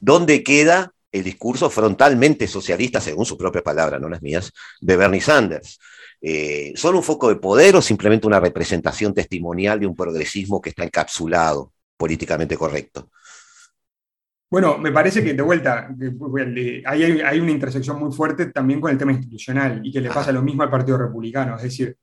¿Dónde 0.00 0.42
queda 0.44 0.92
el 1.10 1.24
discurso 1.24 1.68
frontalmente 1.68 2.46
socialista, 2.46 3.00
según 3.00 3.26
sus 3.26 3.36
propias 3.36 3.64
palabras, 3.64 4.00
no 4.00 4.08
las 4.08 4.22
mías, 4.22 4.52
de 4.80 4.96
Bernie 4.96 5.20
Sanders? 5.20 5.80
Eh, 6.20 6.72
¿Son 6.76 6.94
un 6.94 7.02
foco 7.02 7.28
de 7.28 7.36
poder 7.36 7.74
o 7.76 7.82
simplemente 7.82 8.26
una 8.26 8.40
representación 8.40 9.12
testimonial 9.12 9.80
de 9.80 9.86
un 9.86 9.96
progresismo 9.96 10.60
que 10.60 10.70
está 10.70 10.84
encapsulado, 10.84 11.72
políticamente 11.96 12.56
correcto? 12.56 13.10
Bueno, 14.48 14.78
me 14.78 14.92
parece 14.92 15.24
que 15.24 15.34
de 15.34 15.42
vuelta 15.42 15.88
hay, 16.86 17.02
hay, 17.02 17.40
una 17.40 17.50
intersección 17.50 17.98
muy 17.98 18.12
fuerte 18.12 18.46
también 18.46 18.80
con 18.80 18.92
el 18.92 18.96
tema 18.96 19.10
institucional 19.10 19.80
y 19.82 19.90
que 19.90 20.00
le 20.00 20.08
pasa 20.08 20.30
lo 20.30 20.40
mismo 20.40 20.62
al 20.62 20.70
Partido 20.70 20.96
Republicano. 20.96 21.56
Es 21.56 21.62
decir, 21.64 21.96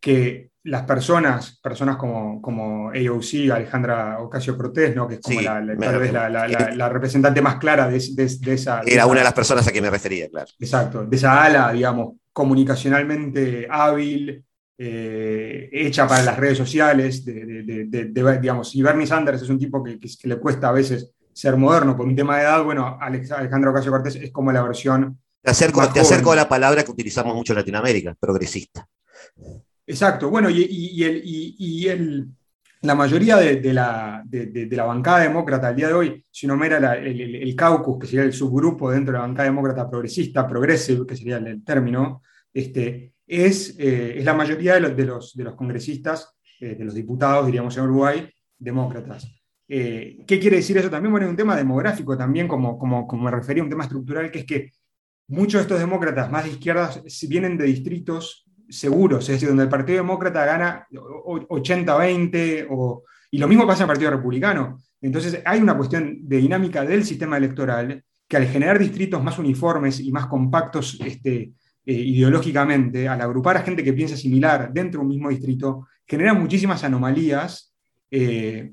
que 0.00 0.50
las 0.66 0.82
personas, 0.82 1.58
personas 1.62 1.96
como, 1.96 2.42
como 2.42 2.90
AOC, 2.90 3.50
Alejandra 3.52 4.18
Ocasio 4.20 4.56
Cortés, 4.56 4.94
¿no? 4.94 5.06
que 5.06 5.14
es 5.14 5.20
como 5.20 5.38
sí, 5.38 5.44
la, 5.44 5.60
la, 5.60 5.76
tal 5.76 5.98
vez 5.98 6.12
la, 6.12 6.28
la, 6.28 6.88
representante 6.88 7.40
más 7.40 7.56
clara 7.56 7.88
de, 7.88 7.98
de, 8.14 8.36
de 8.40 8.52
esa... 8.54 8.82
Era 8.84 9.06
una 9.06 9.20
de 9.20 9.24
las 9.24 9.32
personas 9.32 9.66
a 9.66 9.72
que 9.72 9.80
me 9.80 9.90
refería, 9.90 10.28
claro. 10.28 10.48
Exacto, 10.58 11.04
de 11.04 11.16
esa 11.16 11.42
ala, 11.42 11.72
digamos, 11.72 12.16
comunicacionalmente 12.32 13.68
hábil, 13.70 14.44
eh, 14.76 15.70
hecha 15.72 16.06
para 16.06 16.22
las 16.22 16.36
redes 16.36 16.58
sociales, 16.58 17.24
de, 17.24 18.10
digamos, 18.40 18.74
y 18.74 18.82
Bernie 18.82 19.06
Sanders 19.06 19.42
es 19.42 19.48
un 19.48 19.58
tipo 19.58 19.82
que, 19.82 19.98
que, 19.98 20.08
que, 20.20 20.28
le 20.28 20.38
cuesta 20.38 20.68
a 20.68 20.72
veces 20.72 21.12
ser 21.32 21.56
moderno 21.56 21.96
por 21.96 22.06
un 22.06 22.16
tema 22.16 22.36
de 22.36 22.42
edad, 22.42 22.64
bueno, 22.64 22.98
Alejandro 23.00 23.70
Ocasio 23.70 23.92
Cortés 23.92 24.16
es 24.16 24.32
como 24.32 24.52
la 24.52 24.62
versión. 24.62 25.18
Te 25.42 25.50
acerco, 25.50 25.86
te 25.92 26.00
acerco 26.00 26.32
a 26.32 26.36
la 26.36 26.48
palabra 26.48 26.82
que 26.82 26.90
utilizamos 26.90 27.34
mucho 27.34 27.52
en 27.52 27.60
Latinoamérica, 27.60 28.16
progresista. 28.18 28.88
Exacto, 29.86 30.28
bueno, 30.30 30.50
y, 30.50 31.86
el, 31.88 32.28
la 32.82 32.94
mayoría 32.94 33.36
de, 33.36 33.72
la, 33.72 34.22
de, 34.24 34.68
la, 34.70 34.84
bancada 34.84 35.20
demócrata 35.20 35.68
al 35.68 35.76
día 35.76 35.88
de 35.88 35.94
hoy, 35.94 36.24
si 36.30 36.46
uno 36.46 36.56
mira 36.56 36.94
el, 36.96 37.54
caucus, 37.54 37.98
que 37.98 38.06
sería 38.06 38.24
el 38.24 38.32
subgrupo 38.32 38.90
dentro 38.90 39.12
de 39.12 39.18
la 39.18 39.26
bancada 39.26 39.48
demócrata 39.48 39.88
progresista, 39.88 40.46
progressive, 40.46 41.06
que 41.06 41.16
sería 41.16 41.36
el, 41.36 41.62
término, 41.64 42.22
este, 42.52 43.12
es, 43.26 43.78
eh, 43.78 44.18
es 44.18 44.24
la 44.24 44.34
mayoría 44.34 44.74
de 44.74 44.80
los, 44.80 44.96
de 44.96 45.04
los, 45.04 45.36
los 45.36 45.54
congresistas, 45.54 46.34
eh, 46.60 46.74
de 46.74 46.84
los 46.84 46.94
diputados, 46.94 47.46
diríamos 47.46 47.76
en 47.76 47.84
Uruguay, 47.84 48.28
demócratas. 48.58 49.30
Eh, 49.68 50.24
¿Qué 50.26 50.40
quiere 50.40 50.56
decir 50.56 50.76
eso 50.78 50.90
también? 50.90 51.12
Bueno, 51.12 51.26
es 51.26 51.30
un 51.30 51.36
tema 51.36 51.56
demográfico 51.56 52.16
también, 52.16 52.48
como, 52.48 52.78
como, 52.78 53.06
como 53.06 53.24
me 53.24 53.30
refería, 53.30 53.62
un 53.62 53.70
tema 53.70 53.84
estructural, 53.84 54.30
que 54.30 54.40
es 54.40 54.46
que 54.46 54.72
muchos 55.28 55.60
de 55.60 55.62
estos 55.62 55.78
demócratas 55.78 56.30
más 56.30 56.44
de 56.44 56.50
izquierdas 56.50 57.02
vienen 57.28 57.56
de 57.56 57.64
distritos 57.64 58.45
seguros, 58.68 59.24
es 59.24 59.34
decir, 59.34 59.48
donde 59.48 59.64
el 59.64 59.68
Partido 59.68 59.98
Demócrata 59.98 60.44
gana 60.44 60.86
80-20, 60.90 62.66
y 63.30 63.38
lo 63.38 63.48
mismo 63.48 63.66
pasa 63.66 63.80
en 63.80 63.84
el 63.84 63.94
Partido 63.94 64.10
Republicano. 64.10 64.78
Entonces 65.00 65.40
hay 65.44 65.60
una 65.60 65.76
cuestión 65.76 66.18
de 66.22 66.38
dinámica 66.38 66.84
del 66.84 67.04
sistema 67.04 67.36
electoral 67.36 68.02
que 68.28 68.36
al 68.36 68.46
generar 68.46 68.78
distritos 68.78 69.22
más 69.22 69.38
uniformes 69.38 70.00
y 70.00 70.10
más 70.10 70.26
compactos 70.26 70.98
este, 71.04 71.52
eh, 71.84 71.92
ideológicamente, 71.92 73.08
al 73.08 73.20
agrupar 73.20 73.56
a 73.56 73.62
gente 73.62 73.84
que 73.84 73.92
piensa 73.92 74.16
similar 74.16 74.72
dentro 74.72 75.00
de 75.00 75.06
un 75.06 75.12
mismo 75.12 75.28
distrito, 75.28 75.86
genera 76.04 76.34
muchísimas 76.34 76.82
anomalías 76.82 77.72
eh, 78.10 78.72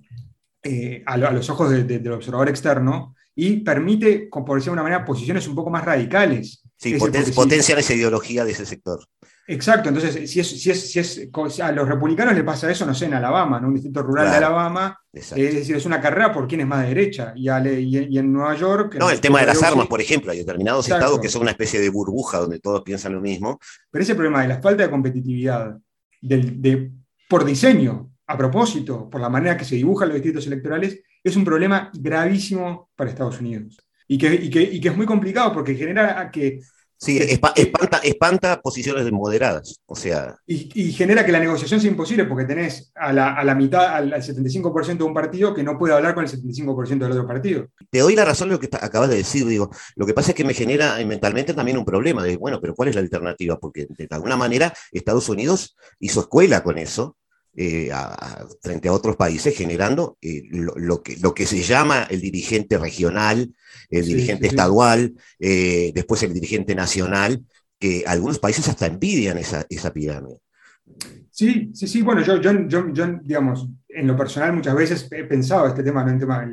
eh, 0.64 1.04
a, 1.06 1.18
los 1.18 1.50
ojos 1.50 1.70
del 1.70 2.12
observador 2.12 2.50
externo 2.50 3.16
y 3.36 3.58
permite, 3.58 4.30
por 4.32 4.56
decirlo 4.56 4.72
de 4.72 4.82
una 4.82 4.84
manera, 4.84 5.06
posiciones 5.06 5.48
un 5.48 5.56
poco 5.56 5.70
más 5.70 5.86
radicales. 5.86 6.64
Sí, 6.78 6.98
potencian 7.36 7.80
esa 7.80 7.94
ideología 7.94 8.46
de 8.46 8.52
ese 8.52 8.66
sector. 8.66 9.00
Exacto, 9.46 9.90
entonces, 9.90 10.30
si 10.30 10.40
es, 10.40 10.48
si 10.62 10.72
es, 10.72 10.92
si 10.92 11.00
es, 11.00 11.30
a 11.62 11.72
los 11.74 11.88
republicanos 11.88 12.34
le 12.34 12.46
pasa 12.46 12.72
eso, 12.72 12.86
no 12.86 12.94
sé, 12.94 13.06
en 13.06 13.16
Alabama, 13.16 13.58
en 13.58 13.66
un 13.66 13.74
distrito 13.74 14.02
rural 14.02 14.32
de 14.32 14.38
Alabama, 14.38 14.98
es 15.12 15.32
decir, 15.32 15.76
es 15.76 15.86
una 15.86 16.00
carrera 16.00 16.32
por 16.32 16.48
quién 16.48 16.62
es 16.62 16.68
más 16.68 16.84
de 16.84 16.88
derecha, 16.88 17.34
y, 17.36 17.50
y, 17.50 18.18
en 18.18 18.32
Nueva 18.32 18.56
York... 18.56 18.96
No, 18.98 19.10
el 19.10 19.20
tema 19.20 19.42
de 19.42 19.48
las 19.48 19.62
armas, 19.62 19.88
por 19.88 20.00
ejemplo, 20.00 20.32
hay 20.32 20.38
determinados 20.38 20.88
estados 20.88 21.20
que 21.20 21.28
son 21.28 21.42
una 21.42 21.52
especie 21.52 21.82
de 21.82 21.90
burbuja 21.90 22.40
donde 22.40 22.60
todos 22.60 22.84
piensan 22.84 23.14
lo 23.14 23.20
mismo. 23.20 23.60
Pero 23.92 24.04
ese 24.04 24.16
problema 24.16 24.44
de 24.44 24.48
la 24.48 24.62
falta 24.62 24.84
de 24.84 24.90
competitividad, 24.90 25.78
de, 26.22 26.92
por 27.28 27.44
diseño, 27.44 28.12
a 28.26 28.38
propósito, 28.38 29.10
por 29.10 29.20
la 29.20 29.28
manera 29.30 29.58
que 29.58 29.66
se 29.66 29.76
dibujan 29.76 30.08
los 30.08 30.16
distritos 30.16 30.48
electorales, 30.48 31.02
es 31.22 31.36
un 31.36 31.44
problema 31.44 31.92
gravísimo 31.94 32.92
para 32.96 33.10
Estados 33.10 33.42
Unidos. 33.42 33.78
Y 34.08 34.18
que, 34.18 34.34
y 34.34 34.50
que, 34.50 34.62
y 34.62 34.80
que 34.80 34.88
es 34.88 34.96
muy 34.96 35.06
complicado 35.06 35.54
porque 35.54 35.76
genera 35.76 36.32
que 36.32 36.62
Sí, 37.04 37.18
espanta, 37.18 37.98
espanta 38.02 38.62
posiciones 38.62 39.12
moderadas, 39.12 39.82
o 39.86 39.94
sea... 39.94 40.38
Y, 40.48 40.94
genera 40.94 41.26
que 41.26 41.34
la 41.34 41.40
negociación 41.42 41.82
sea 41.82 41.92
imposible 41.92 42.24
porque 42.24 42.46
tenés 42.46 42.94
a 42.96 43.12
la, 43.12 43.34
a 43.34 43.44
la 43.44 43.56
mitad, 43.56 43.94
al, 43.94 44.14
75% 44.14 45.00
de 45.00 45.04
un 45.04 45.14
partido 45.14 45.54
que 45.54 45.64
no 45.64 45.78
puede 45.78 45.94
hablar 45.94 46.16
con 46.16 46.24
el 46.24 46.32
75% 46.32 47.00
del 47.00 47.12
otro 47.12 47.28
partido. 47.28 47.68
Te 47.90 48.00
doy 48.00 48.16
la 48.16 48.24
razón 48.24 48.48
de 48.48 48.54
lo 48.54 48.60
que 48.62 48.70
acabas 48.72 49.10
de 49.10 49.18
decir, 49.18 49.46
digo, 49.46 49.70
lo 49.98 50.06
que 50.06 50.14
pasa 50.14 50.32
es 50.32 50.36
que 50.36 50.46
me 50.46 50.54
genera 50.54 51.02
eh, 51.02 51.06
mentalmente 51.06 51.54
también 51.54 51.78
un 51.78 51.84
problema 51.84 52.24
de, 52.24 52.38
bueno, 52.38 52.62
pero 52.62 52.74
¿cuál 52.74 52.88
es 52.88 52.96
la 52.96 53.02
alternativa? 53.02 53.60
Porque 53.60 53.86
de 53.90 54.08
alguna 54.10 54.38
manera 54.38 54.74
Estados 54.94 55.28
Unidos 55.28 55.76
hizo 56.00 56.22
escuela 56.22 56.64
con 56.64 56.78
eso, 56.78 57.18
eh, 57.56 57.92
frente 58.62 58.88
a 58.88 58.94
otros 58.94 59.16
países, 59.16 59.56
generando 59.56 60.18
eh, 60.22 60.44
lo, 60.50 61.04
que, 61.04 61.18
lo 61.18 61.34
que 61.34 61.46
se 61.46 61.62
llama 61.62 62.08
el 62.10 62.20
dirigente 62.20 62.78
regional, 62.78 63.54
el 63.90 64.06
dirigente 64.06 64.48
estadual, 64.48 65.14
eh, 65.40 65.92
después 65.94 66.24
el 66.24 66.34
dirigente 66.34 66.74
nacional, 66.74 67.44
que 67.78 68.04
algunos 68.08 68.40
países 68.40 68.68
hasta 68.70 68.88
envidian 68.88 69.38
esa, 69.38 69.66
esa 69.70 69.94
pirámide. 69.94 70.40
Sí, 71.30 71.72
sí, 71.74 71.88
sí, 71.88 72.02
bueno, 72.02 72.22
yo, 72.22 72.42
yo, 72.42 72.68
yo, 72.68 73.08
digamos, 73.22 73.68
en 73.88 74.08
lo 74.08 74.16
personal 74.16 74.54
muchas 74.54 74.76
veces 74.76 75.08
he 75.12 75.24
pensado 75.24 75.68
este 75.68 75.84
tema, 75.84 76.04
¿no? 76.04 76.12
en 76.12 76.20
tema 76.20 76.48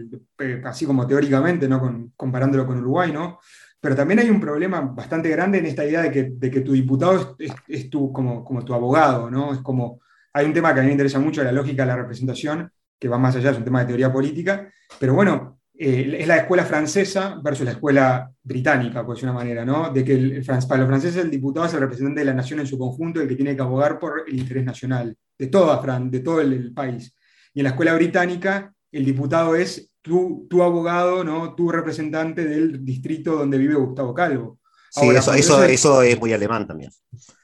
así 0.65 0.85
como 0.85 1.07
teóricamente, 1.07 1.69
¿no? 1.69 1.81
Con, 1.81 2.13
comparándolo 2.17 2.67
con 2.67 2.79
Uruguay, 2.79 3.13
¿no? 3.13 3.41
Pero 3.81 3.97
también 3.97 4.21
hay 4.21 4.31
un 4.31 4.41
problema 4.41 4.81
bastante 4.83 5.31
grande 5.31 5.59
en 5.59 5.67
esta 5.67 5.85
idea 5.85 6.03
de 6.03 6.11
que, 6.11 6.31
de 6.35 6.51
que 6.51 6.61
tu 6.61 6.73
diputado 6.73 7.37
es, 7.39 7.53
es, 7.69 7.91
tu, 7.91 8.13
como, 8.13 8.45
como 8.45 8.65
tu 8.65 8.75
abogado, 8.75 9.31
¿no? 9.31 9.53
Es 9.53 9.61
como, 9.61 10.01
hay 10.33 10.47
un 10.47 10.53
tema 10.53 10.73
que 10.73 10.81
a 10.81 10.83
mí 10.83 10.87
me 10.87 10.93
interesa 10.93 11.19
mucho, 11.19 11.43
la 11.43 11.53
lógica 11.53 11.83
de 11.83 11.89
la 11.89 11.97
representación, 11.97 12.71
que 12.99 13.09
va 13.09 13.19
más 13.19 13.35
allá, 13.37 13.51
es 13.51 13.59
un 13.59 13.65
tema 13.65 13.81
de 13.81 13.87
teoría 13.87 14.13
política, 14.13 14.71
pero 14.99 15.15
bueno, 15.15 15.61
eh, 15.83 16.19
es 16.21 16.29
la 16.29 16.37
escuela 16.37 16.67
francesa 16.67 17.41
versus 17.43 17.65
la 17.65 17.73
escuela 17.73 18.31
británica, 18.43 19.05
por 19.05 19.15
decir 19.15 19.31
una 19.31 19.39
manera, 19.39 19.65
¿no? 19.65 19.91
De 19.91 20.05
que 20.05 20.13
el, 20.13 20.45
para 20.45 20.83
los 20.83 20.89
franceses 20.89 21.25
el 21.25 21.31
diputado 21.31 21.65
es 21.65 21.73
el 21.73 21.81
representante 21.81 22.21
de 22.21 22.27
la 22.27 22.35
nación 22.35 22.61
en 22.61 22.67
su 22.67 22.79
conjunto, 22.79 23.21
el 23.21 23.27
que 23.27 23.35
tiene 23.35 23.57
que 23.57 23.63
abogar 23.63 23.99
por 23.99 24.25
el 24.29 24.39
interés 24.39 24.65
nacional, 24.65 25.17
de, 25.39 25.47
toda 25.47 25.81
Fran, 25.81 26.11
de 26.11 26.21
todo 26.21 26.43
el, 26.43 26.75
país. 26.75 27.17
Y 27.55 27.61
en 27.61 27.65
la 27.65 27.71
escuela 27.71 27.95
británica, 27.95 28.75
el 28.93 29.07
diputado 29.07 29.57
es 29.57 29.91
tu, 30.03 30.47
tu 30.51 30.63
abogado, 30.63 31.25
¿no? 31.25 31.55
tu 31.55 31.71
representante 31.71 32.45
del 32.45 32.85
distrito 32.85 33.37
donde 33.37 33.57
vive 33.57 33.75
Gustavo 33.75 34.13
Calvo. 34.13 34.59
Sí, 34.91 35.09
eso, 35.09 35.33
eso, 35.33 35.65
eso 35.65 36.03
es 36.03 36.21
muy 36.21 36.35
alemán 36.35 36.67
también. 36.67 36.91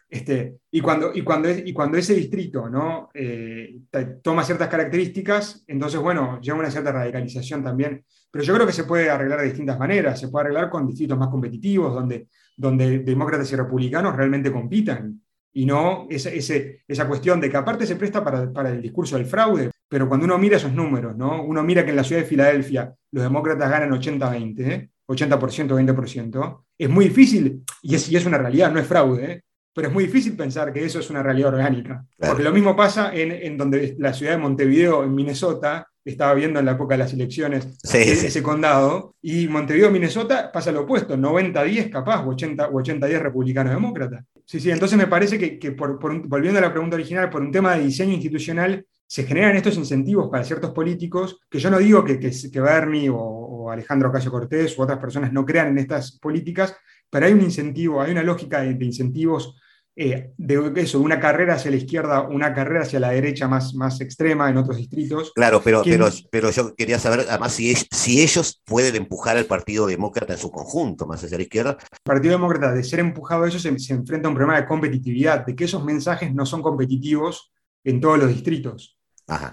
Este, 0.09 0.59
y, 0.71 0.81
cuando, 0.81 1.11
y, 1.13 1.23
cuando 1.23 1.51
y 1.51 1.73
cuando 1.73 1.99
ese 1.99 2.15
distrito 2.15 2.69
¿no? 2.71 3.11
Eh, 3.13 3.81
toma 4.23 4.45
ciertas 4.45 4.69
características, 4.69 5.65
entonces, 5.67 6.01
bueno, 6.01 6.41
lleva 6.41 6.59
una 6.59 6.71
cierta 6.71 6.93
radicalización 6.93 7.65
también. 7.65 8.05
Pero 8.31 8.45
yo 8.45 8.55
creo 8.55 8.67
que 8.67 8.73
se 8.73 8.85
puede 8.85 9.11
arreglar 9.11 9.41
de 9.41 9.47
distintas 9.47 9.79
maneras. 9.79 10.21
Se 10.21 10.29
puede 10.29 10.47
arreglar 10.47 10.71
con 10.71 10.87
distritos 10.87 11.19
más 11.19 11.29
competitivos, 11.29 11.93
donde, 11.93 12.29
donde 12.57 13.01
demócratas 13.01 13.51
y 13.53 13.57
republicanos 13.57 14.15
realmente 14.15 14.53
compitan. 14.53 15.21
Y 15.53 15.65
no 15.65 16.07
esa, 16.11 16.31
esa 16.31 17.09
cuestión 17.09 17.41
de 17.41 17.51
que 17.51 17.57
aparte 17.57 17.87
se 17.87 17.97
presta 17.97 18.23
para, 18.23 18.53
para, 18.53 18.71
el 18.71 18.83
discurso 18.83 19.17
del 19.17 19.27
fraude. 19.27 19.71
Pero 19.89 20.09
cuando 20.09 20.27
uno 20.27 20.39
mira 20.39 20.57
esos 20.57 20.73
números, 20.73 21.17
¿no? 21.17 21.43
uno 21.43 21.63
mira 21.63 21.85
que 21.85 21.91
en 21.91 21.97
la 21.97 22.05
ciudad 22.05 22.23
de 22.23 22.29
Filadelfia 22.29 22.93
los 23.13 23.25
demócratas 23.25 23.71
ganan 23.71 23.91
80-20, 23.91 24.91
80%, 25.07 25.69
20%, 25.69 26.65
es 26.77 26.91
muy 26.91 27.07
difícil, 27.07 27.63
y 27.83 27.95
es, 27.95 28.11
y 28.11 28.17
es 28.17 28.27
una 28.27 28.37
realidad, 28.37 28.71
no 28.73 28.81
es 28.81 28.87
fraude, 28.87 29.33
¿eh? 29.33 29.43
Pero 29.77 29.89
es 29.89 29.95
muy 29.95 30.07
difícil 30.07 30.35
pensar 30.35 30.73
que 30.73 30.83
eso 30.83 31.01
es 31.01 31.11
una 31.11 31.23
realidad 31.23 31.53
orgánica. 31.53 32.03
Porque 32.17 32.43
lo 32.43 32.51
mismo 32.51 32.75
pasa 32.75 33.15
en, 33.15 33.31
en, 33.31 33.59
donde 33.59 33.95
la 33.99 34.15
ciudad 34.15 34.33
de 34.33 34.39
Montevideo, 34.39 35.05
en 35.05 35.15
Minnesota, 35.15 35.87
estaba 36.03 36.33
viendo 36.33 36.59
en 36.59 36.65
la 36.65 36.73
época 36.73 36.95
de 36.95 37.01
las 37.01 37.13
elecciones 37.13 37.77
ese 37.93 38.43
condado, 38.43 39.17
y 39.21 39.49
Montevideo, 39.49 39.91
Minnesota, 39.91 40.51
pasa 40.51 40.73
lo 40.73 40.85
opuesto, 40.85 41.15
90-10 41.19 41.91
capaz, 41.91 42.25
o 42.25 42.33
80-10 42.33 43.21
republicano-demócrata. 43.21 44.25
Sí, 44.47 44.61
sí, 44.61 44.71
entonces 44.71 44.97
me 44.97 45.09
parece 45.09 45.39
que, 45.39 45.59
que 45.59 45.73
por, 45.73 45.99
volviendo 46.27 46.59
a 46.59 46.63
la 46.63 46.73
pregunta 46.73 46.97
original, 46.97 47.29
por 47.29 47.43
un 47.43 47.53
tema 47.53 47.77
de 47.77 47.85
diseño 47.85 48.15
institucional, 48.15 48.83
se 49.07 49.25
generan 49.25 49.57
estos 49.57 49.77
incentivos 49.77 50.31
para 50.31 50.43
ciertos 50.43 50.71
políticos, 50.71 51.39
que 51.51 51.59
yo 51.59 51.69
no 51.69 51.79
digo 51.79 52.03
que, 52.03 52.19
que, 52.19 52.31
que 52.51 52.61
Bernie 52.63 53.11
o, 53.11 53.19
o 53.19 53.71
Alejandro 53.71 54.09
Ocasio 54.09 54.31
Cortés 54.31 54.79
u 54.79 54.83
otras 54.83 54.99
personas 54.99 55.35
no 55.35 55.45
crean 55.45 55.69
en 55.69 55.79
estas 55.79 56.19
políticas, 56.19 56.75
pero 57.11 57.27
hay 57.27 57.35
un 57.35 57.43
incentivo, 57.43 58.01
hay 58.01 58.13
una 58.13 58.23
lógica 58.23 58.63
de, 58.63 58.73
de 58.73 58.85
incentivos 58.87 59.55
eh, 59.99 60.35
de 60.37 60.73
eso, 60.77 61.01
una 61.01 61.19
carrera 61.19 61.55
hacia 61.55 61.71
la 61.71 61.79
izquierda, 61.79 62.29
una 62.29 62.53
carrera 62.53 62.83
hacia 62.83 63.01
la 63.01 63.13
derecha 63.13 63.49
más, 63.49 63.75
más 63.75 63.99
extrema 64.03 64.51
en 64.51 64.59
otros 64.59 64.77
distritos. 64.77 65.33
Claro, 65.35 65.63
pero, 65.65 65.83
pero, 65.83 66.09
pero 66.31 66.51
yo 66.51 66.75
quería 66.75 66.99
saber 66.99 67.25
además 67.27 67.55
si, 67.55 67.75
si 67.75 68.21
ellos 68.21 68.63
pueden 68.67 68.95
empujar 68.97 69.39
al 69.39 69.47
Partido 69.47 69.87
Demócrata 69.87 70.35
en 70.35 70.39
su 70.39 70.51
conjunto, 70.51 71.07
más 71.07 71.25
hacia 71.25 71.39
la 71.39 71.45
izquierda. 71.45 71.79
El 71.81 71.99
Partido 72.05 72.33
Demócrata, 72.33 72.75
de 72.75 72.85
ser 72.85 73.01
empujado 73.01 73.45
a 73.45 73.49
eso, 73.49 73.59
se, 73.59 73.69
enfrenta 73.69 74.29
a 74.29 74.31
un 74.31 74.37
problema 74.37 74.61
de 74.61 74.67
competitividad, 74.67 75.47
de 75.47 75.57
que 75.57 75.65
esos 75.65 75.83
mensajes 75.83 76.35
no 76.35 76.45
son 76.45 76.61
competitivos 76.61 77.51
en 77.83 77.99
todos 77.99 78.19
los 78.19 78.29
distritos. 78.29 78.99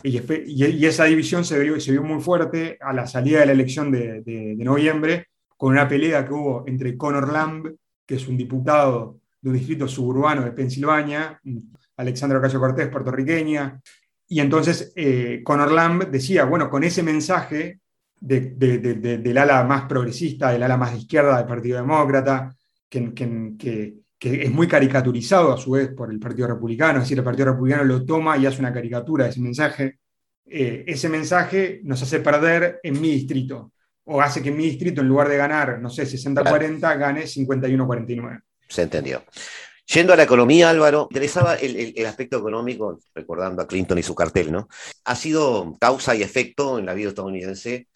Y, 0.04 0.86
esa 0.86 1.06
división 1.06 1.46
se 1.46 1.58
vio, 1.58 1.80
se 1.80 1.92
vio 1.92 2.04
muy 2.04 2.22
fuerte 2.22 2.78
a 2.82 2.92
la 2.92 3.08
salida 3.08 3.40
de 3.40 3.46
la 3.46 3.54
elección 3.54 3.92
de, 3.92 4.22
de, 4.22 4.56
de 4.58 4.64
noviembre, 4.66 5.28
con 5.56 5.72
una 5.72 5.88
pelea 5.88 6.28
que 6.28 6.34
hubo 6.34 6.66
entre 6.68 6.98
Conor 6.98 7.32
Lamb, 7.32 7.74
que 8.06 8.16
es 8.16 8.28
un 8.28 8.36
diputado 8.36 9.23
de 9.44 9.50
un 9.50 9.58
distrito 9.58 9.90
suburbano 9.90 10.42
de 10.42 10.54
Pensilvania, 10.54 11.38
Alexandra 11.98 12.40
Ocasio 12.40 12.62
Cortés, 12.62 12.88
puertorriqueña, 12.88 13.78
y 14.26 14.40
entonces 14.40 14.94
eh, 14.96 15.42
Conor 15.44 15.74
Lamb 15.74 16.10
decía, 16.10 16.46
bueno, 16.46 16.70
con 16.70 16.84
ese 16.86 17.04
mensaje 17.04 17.82
del 18.22 19.38
ala 19.38 19.66
más 19.66 19.84
progresista, 19.84 20.50
del 20.50 20.64
ala 20.64 20.78
más 20.78 20.94
de 20.94 21.00
izquierda 21.00 21.38
del 21.38 21.46
Partido 21.46 21.76
Demócrata, 21.76 22.56
que, 22.88 23.94
es 24.22 24.52
muy 24.52 24.66
caricaturizado 24.66 25.52
a 25.52 25.58
su 25.58 25.72
vez 25.72 25.90
por 25.90 26.10
el 26.10 26.20
Partido 26.20 26.48
Republicano, 26.48 27.00
es 27.00 27.04
decir, 27.04 27.18
el 27.18 27.26
Partido 27.26 27.48
Republicano 27.48 27.84
lo 27.84 28.06
toma 28.06 28.38
y 28.38 28.46
hace 28.46 28.62
una 28.62 28.72
caricatura 28.72 29.26
de 29.26 29.32
ese 29.32 29.42
mensaje, 29.42 30.00
eh, 30.46 30.86
ese 30.88 31.10
mensaje 31.10 31.82
nos 31.84 32.02
hace 32.02 32.22
perder 32.22 32.80
en 32.82 33.02
mi 33.02 33.12
distrito, 33.12 33.74
o 34.06 34.22
hace 34.22 34.42
que 34.42 34.52
mi 34.52 34.64
distrito, 34.64 35.02
en 35.02 35.10
lugar 35.10 35.28
de 35.28 35.36
ganar, 35.36 35.82
no 35.82 35.90
sé, 35.90 36.04
60-40, 36.04 36.98
gane 36.98 37.24
51-49. 37.24 38.42
Se 38.68 38.82
entendió. 38.82 39.24
Yendo 39.86 40.14
a 40.14 40.16
la 40.16 40.24
economía, 40.24 40.70
Álvaro, 40.70 41.08
interesaba 41.10 41.56
el, 41.56 42.06
aspecto 42.06 42.38
económico, 42.38 43.00
recordando 43.14 43.62
a 43.62 43.68
Clinton 43.68 43.98
y 43.98 44.04
su 44.04 44.16
cartel, 44.16 44.52
¿no? 44.52 44.70
Ha 45.04 45.16
sido 45.16 45.76
causa 45.80 46.16
y 46.16 46.24
efecto 46.24 46.80
en 46.80 46.86
la 46.86 46.94
vida 46.94 47.10
estadounidense 47.10 47.88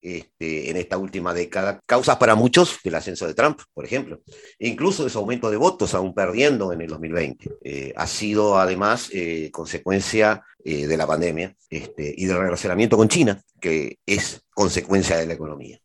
este, 0.00 0.70
en 0.70 0.76
esta 0.76 0.96
última 0.96 1.34
década. 1.34 1.80
Causas 1.86 2.16
para 2.16 2.34
muchos 2.34 2.78
del 2.82 2.94
ascenso 2.94 3.26
de 3.26 3.34
Trump, 3.34 3.60
por 3.72 3.84
ejemplo. 3.84 4.20
E 4.58 4.68
incluso 4.68 5.06
ese 5.06 5.18
aumento 5.18 5.50
de 5.50 5.56
votos, 5.58 5.94
aún 5.94 6.14
perdiendo 6.14 6.72
en 6.72 6.80
el 6.80 6.88
2020. 6.88 7.50
Eh, 7.62 7.92
ha 7.94 8.06
sido 8.06 8.58
además 8.58 9.10
eh, 9.12 9.50
consecuencia 9.52 10.44
eh, 10.64 10.86
de 10.86 10.96
la 10.96 11.06
pandemia 11.06 11.54
este, 11.68 12.14
y 12.16 12.24
del 12.24 12.38
relacionamiento 12.38 12.96
con 12.96 13.08
China, 13.08 13.42
que 13.60 13.98
es 14.06 14.42
consecuencia 14.54 15.16
de 15.18 15.26
la 15.26 15.34
economía. 15.34 15.80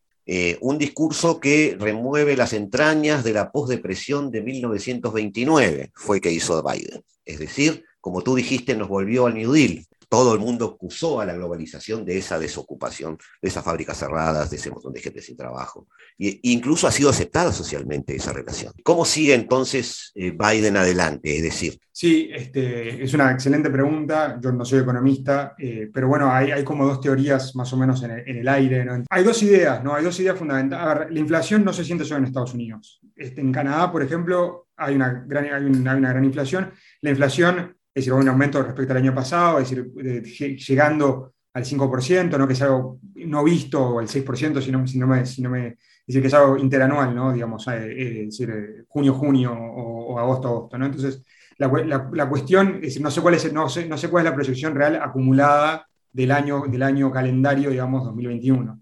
Un 0.61 0.77
discurso 0.77 1.39
que 1.39 1.75
remueve 1.80 2.38
las 2.38 2.53
entrañas 2.53 3.23
de 3.23 3.34
la 3.34 3.51
posdepresión 3.51 4.30
de 4.30 4.41
1929, 4.41 5.91
fue 5.95 6.21
que 6.21 6.32
hizo 6.32 6.61
Biden. 6.63 7.03
Es 7.25 7.39
decir, 7.39 7.84
como 7.99 8.21
tú 8.21 8.36
dijiste, 8.36 8.75
nos 8.75 8.88
volvió 8.88 9.25
al 9.25 9.34
New 9.34 9.51
Deal, 9.51 9.86
todo 10.10 10.34
el 10.34 10.39
mundo 10.39 10.76
acusó 10.76 11.22
a 11.22 11.26
la 11.26 11.34
globalización 11.34 12.03
de 12.03 12.18
esa 12.18 12.39
desocupación, 12.39 13.18
de 13.41 13.47
esas 13.47 13.64
fábricas 13.64 13.97
cerradas, 13.97 14.49
de 14.49 14.57
ese 14.57 14.72
montón 14.72 14.91
de 14.91 15.01
gente 15.01 15.22
sin 15.22 15.38
trabajo. 15.38 15.88
E 16.18 16.39
incluso 16.43 16.88
ha 16.88 16.91
sido 16.91 17.12
aceptada 17.12 17.53
socialmente 17.53 18.16
esa 18.16 18.34
relación. 18.34 18.74
¿Cómo 18.84 19.05
sigue 19.05 19.36
entonces 19.36 20.12
eh, 20.16 20.32
Biden 20.32 20.78
adelante? 20.78 21.38
Es 21.38 21.43
decir. 21.43 21.80
Sí, 21.91 22.30
este, 22.34 23.03
es 23.03 23.14
una 23.14 23.32
excelente 23.32 23.70
pregunta. 23.70 24.39
Yo 24.41 24.51
no 24.51 24.66
soy 24.66 24.80
economista, 24.80 25.53
eh, 25.60 25.89
pero 25.93 26.07
bueno, 26.07 26.32
hay, 26.32 26.64
como 26.64 26.86
dos 26.86 27.01
teorías 27.01 27.55
más 27.55 27.72
o 27.74 27.78
menos 27.78 28.01
en 28.03 28.12
el, 28.12 28.47
aire. 28.47 28.88
Hay 29.10 29.24
dos 29.24 29.43
ideas, 29.43 29.84
¿no? 29.84 29.93
Hay 29.93 30.03
dos 30.03 30.20
ideas 30.20 30.38
fundamentales. 30.38 30.86
A 30.86 30.93
ver, 30.93 31.12
la 31.12 31.20
inflación 31.20 31.64
no 31.64 31.72
se 31.72 31.84
siente 31.84 32.05
solo 32.05 32.20
en 32.20 32.26
Estados 32.26 32.53
Unidos. 32.53 32.99
Este, 33.16 33.41
en 33.41 33.51
Canadá, 33.51 33.91
por 33.91 34.01
ejemplo, 34.01 34.68
hay 34.76 34.95
una 34.95 35.26
gran 35.28 36.24
inflación. 36.24 36.72
La 37.01 37.10
inflación 37.12 37.76
es 37.99 38.05
decir, 38.05 38.13
un 38.13 38.27
aumento 38.27 38.63
respecto 38.63 38.93
al 38.93 38.97
año 38.97 39.13
pasado, 39.13 39.59
es 39.59 39.69
decir, 39.69 40.57
llegando 40.57 41.33
al 41.53 41.65
5%, 41.65 42.37
¿no? 42.37 42.47
que 42.47 42.53
es 42.53 42.61
algo 42.61 42.99
no 43.15 43.43
visto, 43.43 43.81
o 43.81 43.99
al 43.99 44.07
6%, 44.07 44.61
si 44.61 44.71
no, 44.71 45.07
me, 45.07 45.25
si 45.25 45.43
es 45.43 46.15
decir, 46.15 46.21
que 46.21 46.27
es 46.27 46.33
algo 46.33 46.57
interanual, 46.57 47.13
¿no? 47.13 47.33
digamos, 47.33 47.67
eh, 47.67 47.71
eh, 47.71 48.23
es 48.27 48.37
decir, 48.37 48.85
junio, 48.87 49.13
junio 49.13 49.53
o, 49.53 50.17
agosto, 50.17 50.47
agosto. 50.47 50.77
¿no? 50.77 50.85
Entonces, 50.85 51.23
la, 51.57 52.09
la, 52.13 52.29
cuestión, 52.29 52.79
es 52.81 52.99
no 53.01 53.11
sé, 53.11 53.21
cuál 53.21 53.35
es, 53.35 53.51
no, 53.51 53.67
sé, 53.67 53.87
no 53.87 53.97
sé 53.97 54.09
cuál 54.09 54.25
es 54.25 54.31
la 54.31 54.35
proyección 54.35 54.73
real 54.73 54.95
acumulada 54.95 55.87
del 56.11 56.31
año, 56.31 56.63
del 56.67 56.83
año 56.83 57.11
calendario, 57.11 57.69
digamos, 57.69 58.05
2021. 58.05 58.81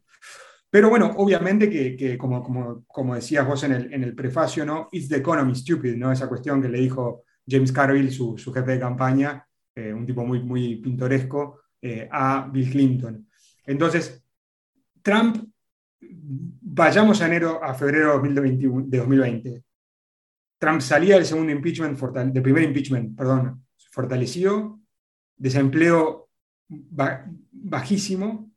Pero 0.70 0.90
bueno, 0.90 1.14
obviamente 1.18 1.70
que, 1.70 1.96
que 1.96 2.18
como, 2.18 2.44
como, 2.44 2.84
como, 2.86 3.16
decías 3.16 3.48
vos 3.48 3.64
en 3.64 3.72
el, 3.72 3.94
en 3.94 4.04
el 4.04 4.14
prefacio, 4.14 4.66
¿no? 4.66 4.90
It's 4.92 5.10
the 5.10 5.18
economy 5.18 5.56
stupid, 5.56 5.96
¿no? 5.96 6.12
Esa 6.12 6.28
cuestión 6.28 6.62
que 6.62 6.70
le 6.70 6.80
dijo 6.80 7.24
James 7.48 7.72
Carville, 7.72 8.12
su, 8.12 8.36
jefe 8.38 8.72
de 8.72 8.80
campaña, 8.80 9.48
eh, 9.74 9.94
un 9.94 10.06
tipo 10.06 10.26
muy, 10.26 10.76
pintoresco, 10.78 11.62
eh, 11.82 12.08
a 12.12 12.50
Bill 12.52 12.70
Clinton. 12.70 13.28
Entonces, 13.66 14.24
Trump, 15.02 15.48
vayamos 16.00 17.22
a 17.22 17.28
enero 17.28 17.64
a 17.64 17.74
febrero 17.74 18.22
de 18.22 18.98
2020. 18.98 19.64
Trump 20.60 20.82
salía 20.82 21.16
del 21.16 21.26
segundo 21.26 21.52
impeachment, 21.52 22.00
del 22.34 22.42
primer 22.42 22.64
impeachment, 22.64 23.16
perdón, 23.16 23.66
fortalecido, 23.92 24.80
desempleo 25.36 26.30
bajísimo, 26.68 28.52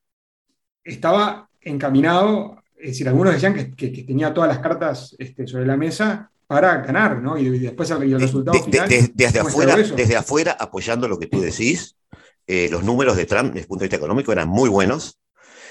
estaba 0.83 1.49
encaminado, 1.61 2.63
es 2.77 2.91
decir, 2.93 3.09
algunos 3.09 3.35
decían 3.35 3.55
que, 3.75 3.89
tenía 3.89 4.33
todas 4.33 4.49
las 4.49 4.59
cartas 4.59 5.15
este, 5.19 5.47
sobre 5.47 5.67
la 5.67 5.77
mesa 5.77 6.31
para 6.51 6.79
ganar, 6.79 7.23
¿no? 7.23 7.39
Y, 7.39 7.61
después 7.61 7.89
el, 7.93 8.21
resultado 8.21 8.61
final. 8.61 8.89
desde, 9.15 9.39
afuera, 9.39 9.77
desde 9.77 10.17
afuera, 10.17 10.57
apoyando 10.59 11.07
lo 11.07 11.17
que 11.17 11.29
tú 11.29 11.41
decís, 11.41 11.97
eh, 12.45 12.69
los 12.69 12.83
números 12.83 13.17
de 13.17 13.25
Trump 13.25 13.51
desde 13.51 13.61
el 13.61 13.67
punto 13.69 13.83
de 13.83 13.85
vista 13.85 13.99
económico 13.99 14.33
eran 14.33 14.49
muy 14.49 14.69
buenos 14.69 15.21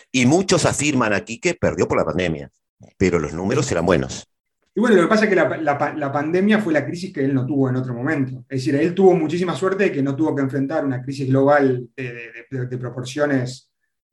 y 0.09 0.25
muchos 0.25 0.65
afirman 0.65 1.11
aquí 1.11 1.37
que 1.37 1.53
perdió 1.53 1.85
por 1.85 1.97
la 1.97 2.05
pandemia, 2.05 2.49
pero 2.95 3.19
los 3.19 3.33
números 3.33 3.69
eran 3.73 3.85
buenos. 3.85 4.25
Y 4.73 4.79
bueno, 4.79 4.95
lo 4.95 5.01
que 5.01 5.07
pasa 5.09 5.25
es 5.25 5.29
que 5.29 5.35
la, 5.35 5.57
la, 5.57 6.11
pandemia 6.13 6.59
fue 6.59 6.71
la 6.71 6.85
crisis 6.85 7.11
que 7.11 7.25
él 7.25 7.33
no 7.33 7.45
tuvo 7.45 7.67
en 7.67 7.75
otro 7.75 7.93
momento. 7.93 8.45
Es 8.47 8.59
decir, 8.59 8.75
él 8.75 8.95
tuvo 8.95 9.13
muchísima 9.15 9.53
suerte 9.55 9.83
de 9.83 9.91
que 9.91 10.01
no 10.01 10.15
tuvo 10.15 10.33
que 10.33 10.43
enfrentar 10.43 10.85
una 10.85 11.01
crisis 11.01 11.27
global 11.27 11.89
de, 11.93 12.45
de, 12.49 12.67
de, 12.67 12.77
proporciones 12.77 13.69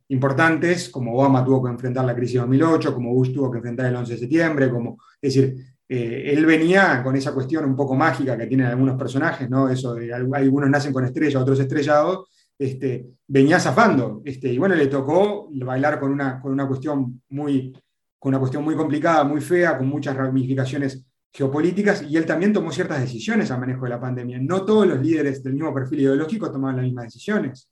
importantes, 0.09 0.89
como 0.89 1.15
Obama 1.15 1.45
tuvo 1.45 1.63
que 1.63 1.71
enfrentar 1.71 2.05
la 2.05 2.17
crisis 2.17 2.35
de 2.35 2.41
2008, 2.41 2.93
como 2.93 3.15
Bush 3.15 3.33
tuvo 3.33 3.53
que 3.53 3.59
enfrentar 3.59 3.87
el 3.87 3.95
11 3.95 4.15
de 4.15 4.19
septiembre, 4.19 4.69
como, 4.69 4.99
es 5.21 5.33
decir, 5.33 5.76
eh, 5.89 6.33
él 6.33 6.45
venía 6.45 7.03
con 7.03 7.15
esa 7.15 7.33
cuestión 7.33 7.65
un 7.65 7.77
poco 7.77 7.95
mágica 7.95 8.37
que 8.37 8.47
tienen 8.47 8.67
algunos 8.67 8.97
personajes, 8.97 9.49
¿no? 9.49 9.69
Eso 9.69 9.95
de 9.95 10.13
algunos 10.13 10.69
nacen 10.69 10.93
con 10.93 11.05
estrella, 11.05 11.41
otros 11.41 11.61
estrellados, 11.61 12.29
este, 12.59 13.07
venía 13.29 13.61
zafando. 13.61 14.23
Este, 14.25 14.53
y 14.53 14.59
bueno, 14.59 14.75
le 14.75 14.89
tocó 14.89 15.49
bailar 15.53 16.01
con 16.01 16.11
una, 16.11 16.41
con 16.41 16.53
una, 16.53 16.67
cuestión 16.67 17.23
muy, 17.29 17.73
con 18.19 18.31
una 18.31 18.41
cuestión 18.41 18.65
muy 18.65 18.75
complicada, 18.75 19.23
muy 19.25 19.41
fea, 19.41 19.79
con 19.79 19.87
muchas 19.87 20.17
ramificaciones 20.17 21.05
geopolíticas, 21.33 22.03
y 22.03 22.17
él 22.17 22.25
también 22.25 22.53
tomó 22.53 22.73
ciertas 22.73 23.01
decisiones 23.01 23.51
a 23.51 23.59
manejo 23.59 23.85
de 23.85 23.91
la 23.91 24.01
pandemia. 24.01 24.39
No 24.41 24.65
todos 24.65 24.87
los 24.87 25.01
líderes 25.01 25.43
del 25.43 25.53
mismo 25.53 25.73
perfil 25.73 26.01
ideológico 26.01 26.51
tomaban 26.51 26.77
las 26.77 26.85
mismas 26.85 27.05
decisiones. 27.05 27.69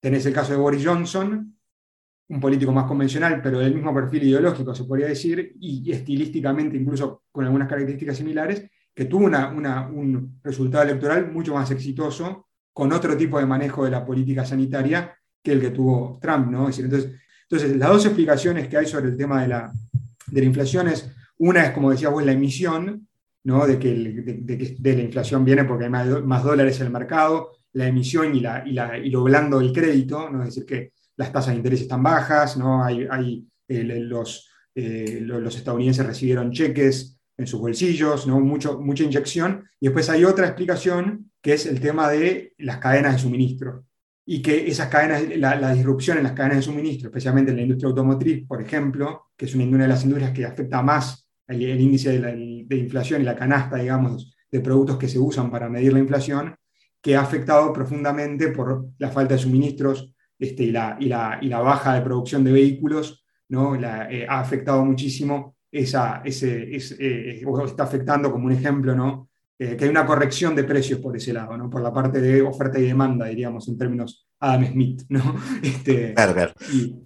Tenés 0.00 0.24
el 0.26 0.32
caso 0.32 0.52
de 0.52 0.58
Boris 0.58 0.86
Johnson, 0.86 1.53
un 2.28 2.40
político 2.40 2.72
más 2.72 2.86
convencional, 2.86 3.40
pero 3.42 3.58
del 3.58 3.74
mismo 3.74 3.94
perfil 3.94 4.24
ideológico, 4.24 4.74
se 4.74 4.84
podría 4.84 5.08
decir, 5.08 5.54
y 5.60 5.90
estilísticamente 5.90 6.76
incluso 6.76 7.24
con 7.30 7.44
algunas 7.44 7.68
características 7.68 8.16
similares, 8.16 8.64
que 8.94 9.04
tuvo 9.06 9.26
una, 9.26 9.88
un 9.88 10.38
resultado 10.42 10.84
electoral 10.84 11.30
mucho 11.30 11.54
más 11.54 11.70
exitoso 11.70 12.46
con 12.72 12.92
otro 12.92 13.16
tipo 13.16 13.38
de 13.38 13.46
manejo 13.46 13.84
de 13.84 13.90
la 13.90 14.04
política 14.04 14.44
sanitaria 14.44 15.14
que 15.42 15.52
el 15.52 15.60
que 15.60 15.70
tuvo 15.70 16.18
Trump. 16.20 16.50
¿no? 16.50 16.68
entonces, 16.68 17.12
entonces, 17.42 17.76
las 17.76 17.88
dos 17.90 18.06
explicaciones 18.06 18.68
que 18.68 18.76
hay 18.76 18.86
sobre 18.86 19.10
el 19.10 19.16
tema 19.16 19.42
de 19.42 19.48
la, 19.48 19.72
de 20.26 20.40
la 20.40 20.46
inflación 20.46 20.88
es, 20.88 21.10
una 21.38 21.66
es, 21.66 21.70
como 21.72 21.90
decía 21.90 22.08
vos, 22.08 22.24
la 22.24 22.32
emisión, 22.32 23.06
¿no? 23.44 23.66
de, 23.66 23.78
que 23.78 23.94
de, 23.94 24.76
de, 24.78 24.96
la 24.96 25.02
inflación 25.02 25.44
viene 25.44 25.64
porque 25.64 25.84
hay 25.84 25.90
más, 25.90 26.24
más, 26.24 26.42
dólares 26.42 26.80
en 26.80 26.86
el 26.86 26.92
mercado, 26.92 27.50
la 27.72 27.86
emisión 27.86 28.34
y, 28.34 28.40
la, 28.40 28.66
y, 28.66 28.72
la, 28.72 28.96
y 28.96 29.10
lo 29.10 29.24
blando 29.24 29.58
del 29.58 29.72
crédito, 29.72 30.30
¿no? 30.30 30.40
es 30.40 30.46
decir, 30.46 30.64
que 30.64 30.92
las 31.16 31.32
tasas 31.32 31.52
de 31.52 31.56
interés 31.56 31.82
están 31.82 32.02
bajas, 32.02 32.56
¿no? 32.56 32.84
hay, 32.84 33.06
hay 33.10 33.46
eh, 33.68 33.84
los, 33.84 34.48
eh, 34.74 35.20
los 35.20 35.56
estadounidenses 35.56 36.06
recibieron 36.06 36.50
cheques 36.50 37.18
en 37.36 37.46
sus 37.46 37.60
bolsillos, 37.60 38.26
¿no? 38.26 38.40
Mucho, 38.40 38.80
mucha 38.80 39.04
inyección. 39.04 39.68
Y 39.80 39.86
después 39.86 40.08
hay 40.10 40.24
otra 40.24 40.46
explicación 40.46 41.30
que 41.42 41.54
es 41.54 41.66
el 41.66 41.80
tema 41.80 42.08
de 42.10 42.54
las 42.58 42.78
cadenas 42.78 43.14
de 43.14 43.18
suministro. 43.18 43.84
Y 44.26 44.40
que 44.40 44.66
esas 44.68 44.88
cadenas, 44.88 45.22
la, 45.36 45.74
disrupción 45.74 46.16
en 46.16 46.24
las 46.24 46.32
cadenas 46.32 46.58
de 46.58 46.62
suministro, 46.62 47.08
especialmente 47.08 47.50
en 47.50 47.58
la 47.58 47.62
industria 47.62 47.88
automotriz, 47.88 48.46
por 48.46 48.62
ejemplo, 48.62 49.26
que 49.36 49.44
es 49.44 49.54
una, 49.54 49.82
de 49.82 49.88
las 49.88 50.04
industrias 50.04 50.32
que 50.32 50.46
afecta 50.46 50.80
más 50.80 51.28
el, 51.46 51.80
índice 51.80 52.18
de, 52.18 52.64
de, 52.66 52.76
inflación 52.76 53.20
y 53.20 53.24
la 53.24 53.36
canasta, 53.36 53.76
digamos, 53.76 54.34
de 54.50 54.60
productos 54.60 54.96
que 54.96 55.08
se 55.08 55.18
usan 55.18 55.50
para 55.50 55.68
medir 55.68 55.92
la 55.92 55.98
inflación, 55.98 56.56
que 57.02 57.16
ha 57.16 57.20
afectado 57.20 57.70
profundamente 57.74 58.48
por 58.48 58.86
la 58.96 59.10
falta 59.10 59.34
de 59.34 59.40
suministros 59.40 60.13
este, 60.44 60.64
y, 60.64 60.70
la, 60.70 60.96
y, 61.00 61.06
la, 61.06 61.38
y, 61.40 61.48
la, 61.48 61.60
baja 61.60 61.94
de 61.94 62.02
producción 62.02 62.44
de 62.44 62.52
vehículos, 62.52 63.24
¿no? 63.48 63.74
Eh, 63.76 64.26
ha 64.28 64.40
afectado 64.40 64.84
muchísimo 64.84 65.56
esa, 65.70 66.22
ese, 66.24 66.74
eh, 66.74 67.44
está 67.64 67.82
afectando 67.82 68.30
como 68.30 68.46
un 68.46 68.52
ejemplo, 68.52 68.94
¿no? 68.94 69.28
Eh, 69.58 69.76
que 69.76 69.84
hay 69.84 69.90
una 69.90 70.04
corrección 70.04 70.54
de 70.56 70.64
precios 70.64 70.98
por 70.98 71.16
ese 71.16 71.32
lado, 71.32 71.56
¿no? 71.56 71.70
por 71.70 71.80
la 71.80 71.92
parte 71.92 72.20
de 72.20 72.42
oferta 72.42 72.78
y 72.78 72.86
demanda, 72.86 73.26
diríamos, 73.26 73.68
en 73.68 73.78
términos 73.78 74.26
Adam 74.40 74.66
Smith, 74.66 75.02
¿no? 75.08 75.36
Este, 75.62 76.12
Y 76.72 76.96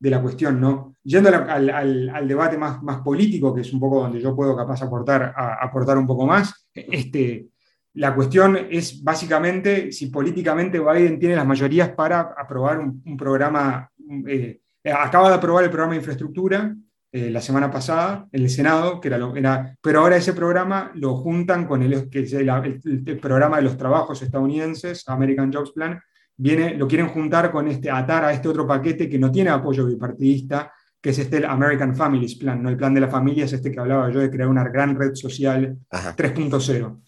de 0.00 0.10
la 0.10 0.22
cuestión, 0.22 0.58
¿no? 0.58 0.94
Yendo 1.04 1.28
al, 1.28 1.70
al, 1.70 2.08
al, 2.08 2.28
debate 2.28 2.56
más, 2.56 2.82
más 2.82 3.02
político, 3.02 3.54
que 3.54 3.60
es 3.60 3.72
un 3.74 3.80
poco 3.80 4.00
donde 4.00 4.20
yo 4.20 4.34
puedo 4.34 4.56
capaz 4.56 4.82
aportar, 4.82 5.34
a, 5.36 5.62
aportar 5.62 5.98
un 5.98 6.06
poco 6.06 6.26
más, 6.26 6.68
este, 6.72 7.48
la 7.94 8.14
cuestión 8.14 8.58
es 8.70 9.02
básicamente 9.02 9.90
si 9.92 10.06
políticamente 10.06 10.78
Biden 10.78 11.18
tiene 11.18 11.36
las 11.36 11.46
mayorías 11.46 11.90
para 11.90 12.20
aprobar 12.36 12.78
un, 12.78 13.16
programa, 13.16 13.90
eh, 14.26 14.60
acaba 14.84 15.30
de 15.30 15.34
aprobar 15.36 15.64
el 15.64 15.70
programa 15.70 15.94
de 15.94 15.98
infraestructura 15.98 16.74
eh, 17.10 17.30
la 17.30 17.40
semana 17.40 17.70
pasada 17.70 18.28
en 18.30 18.42
el 18.42 18.50
Senado, 18.50 19.00
que 19.00 19.08
era, 19.08 19.18
era, 19.34 19.74
pero 19.80 20.00
ahora 20.00 20.16
ese 20.16 20.34
programa 20.34 20.92
lo 20.94 21.16
juntan 21.16 21.66
con 21.66 21.82
el, 21.82 22.10
que 22.10 22.18
el, 22.18 23.18
programa 23.18 23.56
de 23.56 23.62
los 23.62 23.78
trabajos 23.78 24.20
estadounidenses, 24.20 25.08
American 25.08 25.50
Jobs 25.50 25.72
Plan, 25.72 25.98
viene, 26.36 26.74
lo 26.74 26.86
quieren 26.86 27.08
juntar 27.08 27.50
con 27.50 27.66
este, 27.66 27.90
atar 27.90 28.24
a 28.24 28.32
este 28.34 28.48
otro 28.48 28.66
paquete 28.66 29.08
que 29.08 29.18
no 29.18 29.32
tiene 29.32 29.48
apoyo 29.48 29.86
bipartidista, 29.86 30.70
que 31.00 31.10
es 31.10 31.18
este 31.18 31.38
el 31.38 31.46
American 31.46 31.96
Families 31.96 32.34
Plan, 32.34 32.62
¿no? 32.62 32.68
el 32.68 32.76
plan 32.76 32.92
de 32.92 33.00
la 33.00 33.08
familia 33.08 33.46
es 33.46 33.54
este 33.54 33.70
que 33.70 33.80
hablaba 33.80 34.10
yo 34.10 34.20
de 34.20 34.30
crear 34.30 34.48
una 34.48 34.64
gran 34.64 34.94
red 34.94 35.14
social 35.14 35.78
3.0. 35.90 37.00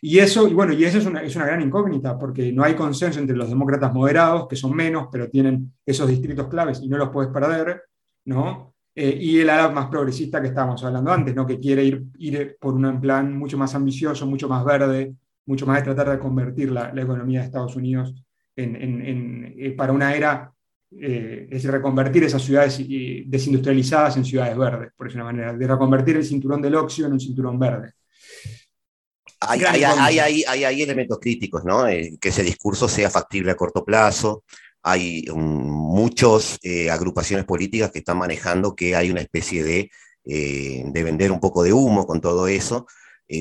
Y 0.00 0.18
eso, 0.18 0.48
bueno, 0.50 0.72
y 0.72 0.84
eso 0.84 0.98
es 0.98 1.06
una, 1.06 1.22
es 1.22 1.34
una 1.34 1.46
gran 1.46 1.60
incógnita, 1.60 2.18
porque 2.18 2.52
no 2.52 2.62
hay 2.62 2.74
consenso 2.74 3.18
entre 3.18 3.36
los 3.36 3.48
demócratas 3.48 3.92
moderados, 3.92 4.46
que 4.46 4.56
son 4.56 4.74
menos, 4.74 5.08
pero 5.10 5.28
tienen 5.28 5.72
esos 5.84 6.08
distritos 6.08 6.48
claves 6.48 6.80
y 6.82 6.88
no 6.88 6.96
los 6.96 7.10
puedes 7.10 7.32
perder, 7.32 7.82
¿no? 8.24 8.74
Eh, 9.00 9.16
y 9.20 9.38
el 9.38 9.48
ala 9.48 9.68
más 9.70 9.86
progresista 9.86 10.40
que 10.40 10.48
estábamos 10.48 10.82
hablando 10.82 11.12
antes, 11.12 11.32
¿no? 11.32 11.46
que 11.46 11.60
quiere 11.60 11.84
ir, 11.84 12.04
ir 12.18 12.56
por 12.58 12.74
un 12.74 13.00
plan 13.00 13.32
mucho 13.38 13.56
más 13.56 13.72
ambicioso, 13.76 14.26
mucho 14.26 14.48
más 14.48 14.64
verde, 14.64 15.14
mucho 15.46 15.66
más 15.66 15.78
de 15.78 15.84
tratar 15.84 16.10
de 16.10 16.18
convertir 16.18 16.72
la, 16.72 16.90
economía 17.00 17.38
de 17.38 17.46
Estados 17.46 17.76
Unidos 17.76 18.12
en, 18.56 18.74
en, 18.74 19.54
eh, 19.56 19.70
para 19.70 19.92
una 19.92 20.16
era 20.16 20.52
eh, 20.90 21.46
es 21.48 21.64
reconvertir 21.66 22.24
esas 22.24 22.42
ciudades 22.42 22.82
desindustrializadas 23.26 24.16
en 24.16 24.24
ciudades 24.24 24.58
verdes, 24.58 24.90
por 24.96 25.06
decirlo 25.06 25.26
una 25.26 25.32
manera, 25.32 25.52
de 25.52 25.66
reconvertir 25.68 26.16
el 26.16 26.24
cinturón 26.24 26.60
del 26.60 26.74
óxido 26.74 27.06
en 27.06 27.12
un 27.12 27.20
cinturón 27.20 27.56
verde. 27.56 27.92
Hay, 29.40 29.64
hay, 29.64 30.82
elementos 30.82 31.18
críticos, 31.20 31.64
¿no? 31.64 31.86
Eh, 31.86 32.16
que 32.20 32.30
ese 32.30 32.42
discurso 32.42 32.88
sea 32.88 33.10
factible 33.10 33.52
a 33.52 33.56
corto 33.56 33.84
plazo. 33.84 34.44
Hay 34.82 35.24
muchas 35.34 36.58
eh, 36.62 36.90
agrupaciones 36.90 37.44
políticas 37.44 37.90
que 37.90 38.00
están 38.00 38.18
manejando 38.18 38.74
que 38.74 38.96
hay 38.96 39.10
una 39.10 39.20
especie 39.20 39.62
de, 39.62 39.90
de 40.24 41.02
vender 41.02 41.32
un 41.32 41.40
poco 41.40 41.62
de 41.62 41.72
humo 41.72 42.06
con 42.06 42.20
todo 42.20 42.48
eso. 42.48 42.86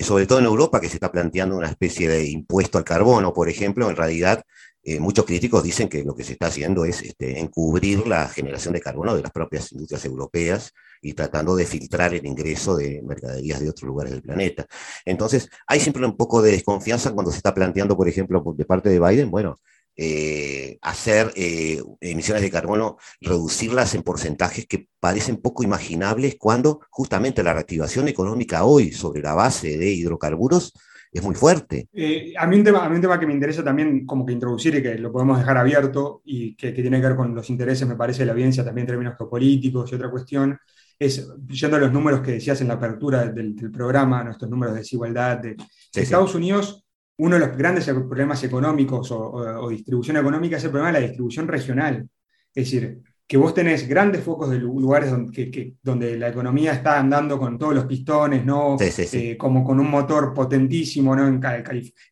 sobre 0.03 0.25
todo 0.25 0.39
en 0.39 0.45
Europa, 0.45 0.79
que 0.81 0.89
se 0.89 0.95
está 0.95 1.11
planteando 1.11 1.55
una 1.55 1.69
especie 1.69 2.07
de 2.09 2.29
impuesto 2.29 2.77
al 2.77 2.83
carbono, 2.83 3.33
por 3.33 3.49
ejemplo, 3.49 3.89
en 3.89 3.95
realidad 3.95 4.43
eh, 4.89 5.01
muchos 5.01 5.25
críticos 5.25 5.63
dicen 5.63 5.89
que 5.89 6.05
lo 6.05 6.15
que 6.15 6.23
se 6.23 6.31
está 6.31 6.47
haciendo 6.47 6.85
es 6.85 7.01
este, 7.01 7.41
encubrir 7.41 8.07
la 8.07 8.29
generación 8.29 8.73
de 8.73 8.79
carbono 8.79 9.13
de 9.13 9.21
las 9.21 9.33
propias 9.33 9.73
industrias 9.73 10.05
europeas 10.05 10.73
y 11.01 11.13
tratando 11.13 11.55
de 11.55 11.65
filtrar 11.65 12.13
el 12.13 12.25
ingreso 12.25 12.75
de 12.75 13.01
mercaderías 13.03 13.59
de 13.59 13.69
otros 13.69 13.87
lugares 13.87 14.13
del 14.13 14.21
planeta. 14.21 14.65
Entonces, 15.05 15.49
hay 15.67 15.79
siempre 15.79 16.05
un 16.05 16.17
poco 16.17 16.41
de 16.41 16.51
desconfianza 16.51 17.11
cuando 17.11 17.31
se 17.31 17.37
está 17.37 17.53
planteando, 17.53 17.95
por 17.95 18.07
ejemplo, 18.07 18.43
de 18.55 18.65
parte 18.65 18.89
de 18.89 18.99
Biden, 18.99 19.31
bueno, 19.31 19.57
eh, 19.99 20.77
hacer 20.83 21.31
eh, 21.35 21.81
emisiones 22.01 22.43
de 22.43 22.51
carbono, 22.51 22.97
reducirlas 23.19 23.95
en 23.95 24.03
porcentajes 24.03 24.67
que 24.67 24.87
parecen 24.99 25.37
poco 25.37 25.63
imaginables 25.63 26.35
cuando 26.37 26.81
justamente 26.91 27.41
la 27.41 27.53
reactivación 27.53 28.07
económica 28.07 28.63
hoy 28.63 28.91
sobre 28.91 29.23
la 29.23 29.33
base 29.33 29.75
de 29.75 29.89
hidrocarburos 29.91 30.73
es 31.11 31.23
muy 31.23 31.35
fuerte. 31.35 31.87
Eh, 31.93 32.33
a, 32.37 32.45
mí 32.45 32.57
un 32.57 32.63
tema, 32.63 33.19
que 33.19 33.25
me 33.25 33.33
interesa 33.33 33.63
también 33.63 34.05
como 34.05 34.25
que 34.25 34.33
introducir 34.33 34.75
y 34.75 34.83
que 34.83 34.95
lo 34.95 35.11
podemos 35.11 35.39
dejar 35.39 35.57
abierto 35.57 36.21
y 36.25 36.55
que, 36.55 36.71
tiene 36.71 37.01
que 37.01 37.07
ver 37.07 37.15
con 37.15 37.33
los 37.33 37.49
intereses, 37.49 37.87
me 37.87 37.95
parece, 37.95 38.19
de 38.19 38.27
la 38.27 38.33
audiencia 38.33 38.63
también 38.63 38.83
en 38.83 38.89
términos 38.89 39.15
geopolíticos 39.17 39.91
y 39.91 39.95
otra 39.95 40.11
cuestión, 40.11 40.59
es, 40.99 41.27
yendo 41.47 41.77
a 41.77 41.79
los 41.79 41.91
números 41.91 42.21
que 42.21 42.31
decías 42.33 42.59
en 42.61 42.69
la 42.69 42.75
apertura 42.75 43.25
del, 43.25 43.55
programa, 43.71 44.23
nuestros 44.23 44.49
números 44.49 44.73
de 44.73 44.81
desigualdad, 44.81 45.37
de, 45.39 45.55
Estados 45.93 46.35
Unidos, 46.35 46.85
uno 47.17 47.35
de 47.39 47.47
los 47.47 47.57
grandes 47.57 47.85
problemas 47.85 48.43
económicos 48.43 49.11
o, 49.11 49.19
o, 49.19 49.69
distribución 49.69 50.17
económica 50.17 50.57
es 50.57 50.63
el 50.63 50.69
problema 50.69 50.91
de 50.91 51.01
la 51.01 51.07
distribución 51.07 51.47
regional. 51.47 52.07
Es 52.53 52.65
decir, 52.65 53.01
que 53.27 53.35
vos 53.35 53.53
tenés 53.53 53.87
grandes 53.87 54.23
focos 54.23 54.49
de 54.49 54.57
lugares 54.57 55.11
donde, 55.11 55.75
donde 55.83 56.17
la 56.17 56.29
economía 56.29 56.71
está 56.71 56.97
andando 56.97 57.37
con 57.37 57.59
todos 57.59 57.75
los 57.75 57.85
pistones, 57.85 58.45
¿no? 58.45 58.77
Eh, 58.79 59.35
como 59.37 59.65
con 59.65 59.81
un 59.81 59.91
motor 59.91 60.33
potentísimo, 60.33 61.13
¿no? 61.13 61.27
En 61.27 61.41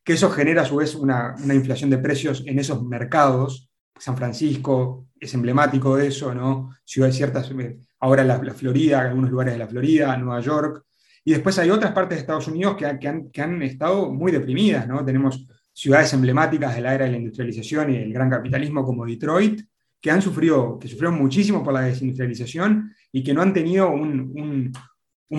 que 0.04 0.12
eso 0.12 0.28
genera 0.30 0.62
a 0.62 0.66
su 0.66 0.76
vez 0.76 0.94
una, 0.94 1.34
inflación 1.52 1.88
de 1.88 1.98
precios 1.98 2.44
en 2.46 2.58
esos 2.58 2.84
mercados. 2.84 3.70
San 3.98 4.14
Francisco 4.14 5.06
es 5.18 5.32
emblemático 5.32 5.96
de 5.96 6.08
eso, 6.08 6.34
¿no? 6.34 6.70
Ciudades 6.84 7.16
ciertas, 7.16 7.50
eh, 7.50 7.78
ahora 8.00 8.24
la, 8.24 8.38
Florida, 8.54 9.00
algunos 9.00 9.30
lugares 9.30 9.54
de 9.54 9.58
la 9.58 9.68
Florida, 9.68 10.16
Nueva 10.16 10.40
York. 10.40 10.84
Y 11.24 11.32
después 11.32 11.58
hay 11.58 11.70
otras 11.70 11.92
partes 11.92 12.16
de 12.16 12.20
Estados 12.20 12.48
Unidos 12.48 12.76
que, 12.76 12.98
que, 12.98 13.08
han, 13.08 13.30
que 13.30 13.42
han 13.42 13.62
estado 13.62 14.12
muy 14.12 14.30
deprimidas, 14.30 14.86
¿no? 14.86 15.04
Tenemos 15.04 15.46
ciudades 15.72 16.12
emblemáticas 16.14 16.74
de 16.74 16.80
la 16.80 16.94
era 16.94 17.04
de 17.04 17.10
la 17.10 17.18
industrialización 17.18 17.92
y 17.92 17.96
el 17.96 18.12
gran 18.12 18.30
capitalismo 18.30 18.84
como 18.84 19.04
Detroit, 19.04 19.60
que 20.00 20.10
han 20.10 20.22
sufrido, 20.22 20.78
que 20.78 20.88
sufrieron 20.88 21.18
muchísimo 21.18 21.62
por 21.62 21.74
la 21.74 21.80
desindustrialización 21.80 22.94
y 23.12 23.22
que 23.22 23.34
no 23.34 23.42
han 23.42 23.52
tenido 23.52 23.90
un, 23.90 24.72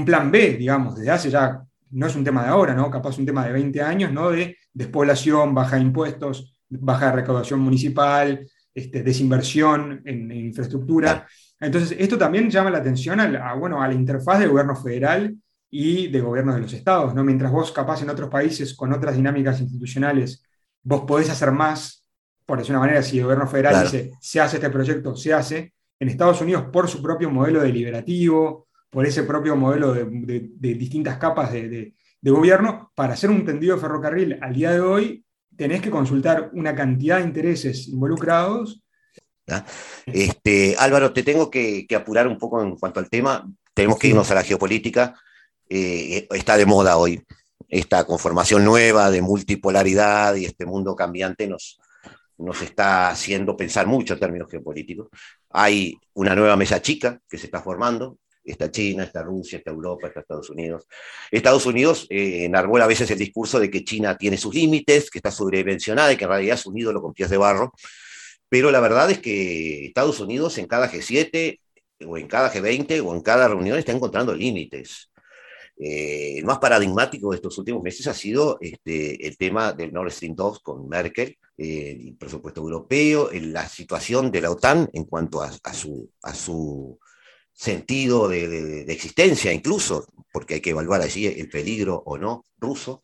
plan 0.05 0.29
B, 0.29 0.57
digamos, 0.57 0.97
desde 0.97 1.09
hace 1.09 1.29
ya, 1.29 1.61
no 1.91 2.05
es 2.05 2.15
un 2.15 2.23
tema 2.23 2.43
de 2.43 2.49
ahora, 2.49 2.75
¿no? 2.75 2.91
Capaz 2.91 3.17
un 3.17 3.25
tema 3.25 3.45
de 3.45 3.53
20 3.53 3.81
años, 3.81 4.11
¿no? 4.11 4.29
De 4.29 4.57
despoblación, 4.73 5.55
baja 5.55 5.77
de 5.77 5.83
impuestos, 5.83 6.59
baja 6.69 7.07
de 7.07 7.11
recaudación 7.13 7.59
municipal, 7.59 8.45
este, 8.73 9.01
desinversión 9.01 10.01
en, 10.05 10.31
infraestructura. 10.31 11.25
Entonces, 11.59 11.95
esto 11.99 12.17
también 12.17 12.49
llama 12.49 12.69
la 12.69 12.77
atención 12.79 13.19
a, 13.19 13.53
bueno, 13.55 13.81
a 13.81 13.87
la 13.87 13.93
interfaz 13.93 14.39
del 14.39 14.49
gobierno 14.49 14.75
federal 14.75 15.35
y 15.69 16.07
de 16.07 16.21
gobiernos 16.21 16.55
de 16.55 16.61
los 16.61 16.73
estados, 16.73 17.13
¿no? 17.13 17.23
Mientras 17.23 17.51
vos 17.51 17.71
capaz 17.71 18.01
en 18.01 18.09
otros 18.09 18.29
países 18.29 18.75
con 18.75 18.93
otras 18.93 19.15
dinámicas 19.15 19.59
institucionales, 19.59 20.43
vos 20.83 21.01
podés 21.05 21.29
hacer 21.29 21.51
más 21.51 22.07
por 22.47 22.57
decir 22.57 22.71
una 22.71 22.79
manera, 22.79 23.03
si 23.03 23.17
el 23.17 23.25
gobierno 23.25 23.45
federal 23.45 23.83
dice, 23.83 24.11
se 24.21 24.39
hace 24.39 24.55
este 24.55 24.69
proyecto, 24.69 25.17
se 25.17 25.33
hace, 25.33 25.73
en 25.99 26.07
Estados 26.07 26.39
Unidos 26.39 26.67
por 26.71 26.87
su 26.87 27.01
propio 27.01 27.29
modelo 27.29 27.61
deliberativo, 27.61 28.67
por 28.89 29.05
ese 29.05 29.23
propio 29.23 29.57
modelo 29.57 29.93
de, 29.93 30.49
distintas 30.57 31.17
capas 31.17 31.51
de, 31.51 31.93
gobierno, 32.23 32.91
para 32.95 33.13
hacer 33.13 33.29
un 33.29 33.43
tendido 33.43 33.75
de 33.75 33.81
ferrocarril 33.81 34.39
al 34.41 34.53
día 34.53 34.71
de 34.71 34.79
hoy, 34.79 35.25
tenés 35.57 35.81
que 35.81 35.89
consultar 35.89 36.49
una 36.53 36.73
cantidad 36.73 37.17
de 37.17 37.25
intereses 37.25 37.89
involucrados. 37.89 38.81
Este, 40.05 40.75
Álvaro, 40.77 41.13
te 41.13 41.23
tengo 41.23 41.49
que, 41.49 41.87
apurar 41.95 42.27
un 42.27 42.37
poco 42.37 42.61
en 42.61 42.75
cuanto 42.75 42.99
al 42.99 43.09
tema. 43.09 43.49
Tenemos 43.73 43.97
que 43.97 44.07
irnos 44.07 44.29
a 44.31 44.35
la 44.35 44.43
geopolítica. 44.43 45.15
Eh, 45.69 46.27
está 46.31 46.57
de 46.57 46.65
moda 46.65 46.97
hoy 46.97 47.21
esta 47.69 48.05
conformación 48.05 48.63
nueva 48.63 49.11
de 49.11 49.21
multipolaridad 49.21 50.35
y 50.35 50.45
este 50.45 50.65
mundo 50.65 50.95
cambiante 50.95 51.47
nos, 51.47 51.79
nos 52.37 52.61
está 52.61 53.09
haciendo 53.09 53.57
pensar 53.57 53.87
mucho 53.87 54.13
en 54.13 54.19
términos 54.19 54.49
geopolíticos. 54.49 55.07
Hay 55.49 55.97
una 56.13 56.35
nueva 56.35 56.55
mesa 56.55 56.81
chica 56.81 57.19
que 57.29 57.37
se 57.37 57.47
está 57.47 57.61
formando. 57.61 58.19
Está 58.43 58.71
China, 58.71 59.03
está 59.03 59.23
Rusia, 59.23 59.57
está 59.57 59.71
Europa, 59.71 60.07
está 60.07 60.21
Estados 60.21 60.49
Unidos. 60.49 60.87
Estados 61.29 61.65
Unidos 61.65 62.07
eh, 62.09 62.45
enarbola 62.45 62.85
a 62.85 62.87
veces 62.87 63.11
el 63.11 63.19
discurso 63.19 63.59
de 63.59 63.69
que 63.69 63.83
China 63.83 64.17
tiene 64.17 64.37
sus 64.37 64.55
límites, 64.55 65.11
que 65.11 65.19
está 65.19 65.31
sobredimensionada 65.31 66.13
y 66.13 66.15
que 66.15 66.23
en 66.23 66.29
realidad 66.29 66.55
es 66.55 66.65
un 66.65 66.77
ídolo 66.77 67.01
con 67.01 67.13
pies 67.13 67.29
de 67.29 67.35
barro. 67.35 67.73
Pero 68.49 68.71
la 68.71 68.79
verdad 68.79 69.11
es 69.11 69.19
que 69.19 69.85
Estados 69.85 70.19
Unidos 70.19 70.57
en 70.57 70.67
cada 70.67 70.89
G7 70.89 71.59
o 72.05 72.17
en 72.17 72.27
cada 72.27 72.51
G20 72.51 73.03
o 73.05 73.13
en 73.13 73.21
cada 73.21 73.47
reunión 73.47 73.77
está 73.77 73.91
encontrando 73.91 74.33
límites. 74.33 75.09
Eh, 75.79 76.39
el 76.39 76.45
más 76.45 76.57
paradigmático 76.57 77.29
de 77.29 77.35
estos 77.35 77.57
últimos 77.59 77.83
meses 77.83 78.07
ha 78.07 78.13
sido 78.13 78.57
este, 78.61 79.27
el 79.27 79.37
tema 79.37 79.73
del 79.73 79.93
Nord 79.93 80.11
Stream 80.11 80.35
2 80.35 80.59
con 80.61 80.89
Merkel, 80.89 81.37
eh, 81.55 81.97
el 81.99 82.15
presupuesto 82.15 82.61
europeo, 82.61 83.29
la 83.31 83.67
situación 83.69 84.31
de 84.31 84.41
la 84.41 84.49
OTAN 84.49 84.89
en 84.93 85.03
cuanto 85.05 85.41
a, 85.41 85.51
su, 85.73 86.09
a 86.23 86.33
su 86.33 86.99
sentido 87.53 88.27
de, 88.27 88.81
existencia, 88.91 89.53
incluso, 89.53 90.07
porque 90.31 90.55
hay 90.55 90.61
que 90.61 90.71
evaluar 90.71 91.01
allí 91.01 91.27
el 91.27 91.49
peligro 91.49 92.01
o 92.05 92.17
no 92.17 92.45
ruso. 92.57 93.03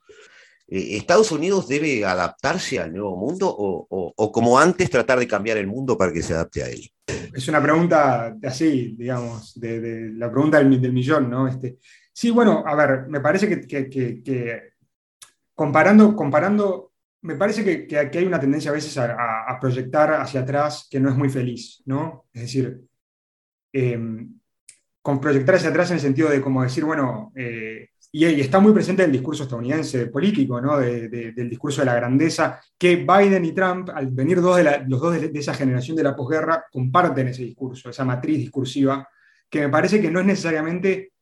Eh, 0.76 0.98
¿Estados 0.98 1.32
Unidos 1.32 1.68
debe 1.68 2.04
adaptarse 2.04 2.80
al 2.80 2.92
nuevo 2.92 3.16
mundo 3.16 3.54
o, 3.56 4.32
como 4.32 4.58
antes 4.58 4.90
tratar 4.90 5.20
de 5.20 5.28
cambiar 5.28 5.58
el 5.58 5.68
mundo 5.68 5.98
para 5.98 6.12
que 6.12 6.22
se 6.24 6.34
adapte 6.34 6.64
a 6.64 6.68
él? 6.68 6.90
Es 7.34 7.48
una 7.48 7.62
pregunta 7.62 8.36
así, 8.44 8.96
digamos, 8.98 9.60
de, 9.60 10.12
la 10.14 10.32
pregunta 10.32 10.58
del, 10.58 10.82
del 10.82 10.94
millón, 10.94 11.30
¿no? 11.30 11.48
Este, 11.48 11.78
Sí, 12.14 12.30
bueno, 12.30 12.64
a 12.66 12.76
ver, 12.76 13.08
me 13.08 13.20
parece 13.20 13.68
que, 13.68 14.72
comparando, 15.56 16.16
comparando, 16.16 16.94
me 17.22 17.36
parece 17.36 17.88
que, 17.88 17.98
aquí 17.98 18.20
hay 18.20 18.26
una 18.26 18.40
tendencia 18.40 18.70
a 18.70 18.76
veces 18.76 18.96
a, 19.00 19.58
proyectar 19.60 20.14
hacia 20.14 20.42
atrás 20.42 20.88
que 20.90 21.00
no 21.00 21.10
es 21.10 21.16
muy 21.16 21.30
feliz, 21.30 21.82
¿no? 21.86 22.26
Es 22.32 22.44
decir, 22.44 22.82
em, 23.72 24.40
con 25.02 25.20
proyectar 25.20 25.56
hacia 25.56 25.70
atrás 25.70 25.90
en 25.90 25.96
el 25.96 26.02
sentido 26.02 26.30
de 26.30 26.42
como 26.42 26.62
decir, 26.62 26.86
bueno, 26.86 27.32
eh, 27.36 27.90
y, 28.14 28.40
está 28.40 28.60
muy 28.62 28.72
presente 28.72 29.04
el 29.04 29.12
discurso 29.12 29.44
estadounidense 29.44 30.08
político, 30.08 30.62
¿no? 30.62 30.78
del 30.78 31.50
discurso 31.50 31.82
de 31.82 31.86
la 31.86 31.96
grandeza, 31.96 32.62
que 32.78 32.96
Biden 32.96 33.44
y 33.44 33.52
Trump, 33.52 33.90
al 33.94 34.08
venir 34.12 34.40
dos 34.40 34.56
de 34.56 34.86
los 34.88 35.02
dos 35.02 35.20
de, 35.20 35.28
de, 35.30 35.40
esa 35.40 35.54
generación 35.54 35.98
de 35.98 36.04
la 36.04 36.16
posguerra, 36.16 36.64
comparten 36.72 37.28
ese 37.28 37.44
discurso, 37.44 37.90
esa 37.90 38.06
matriz 38.06 38.38
discursiva, 38.38 39.06
que 39.50 39.62
me 39.62 39.70
parece 39.70 40.00
que 40.00 40.10
no 40.10 40.22
es 40.22 40.26
necesariamente 40.26 41.14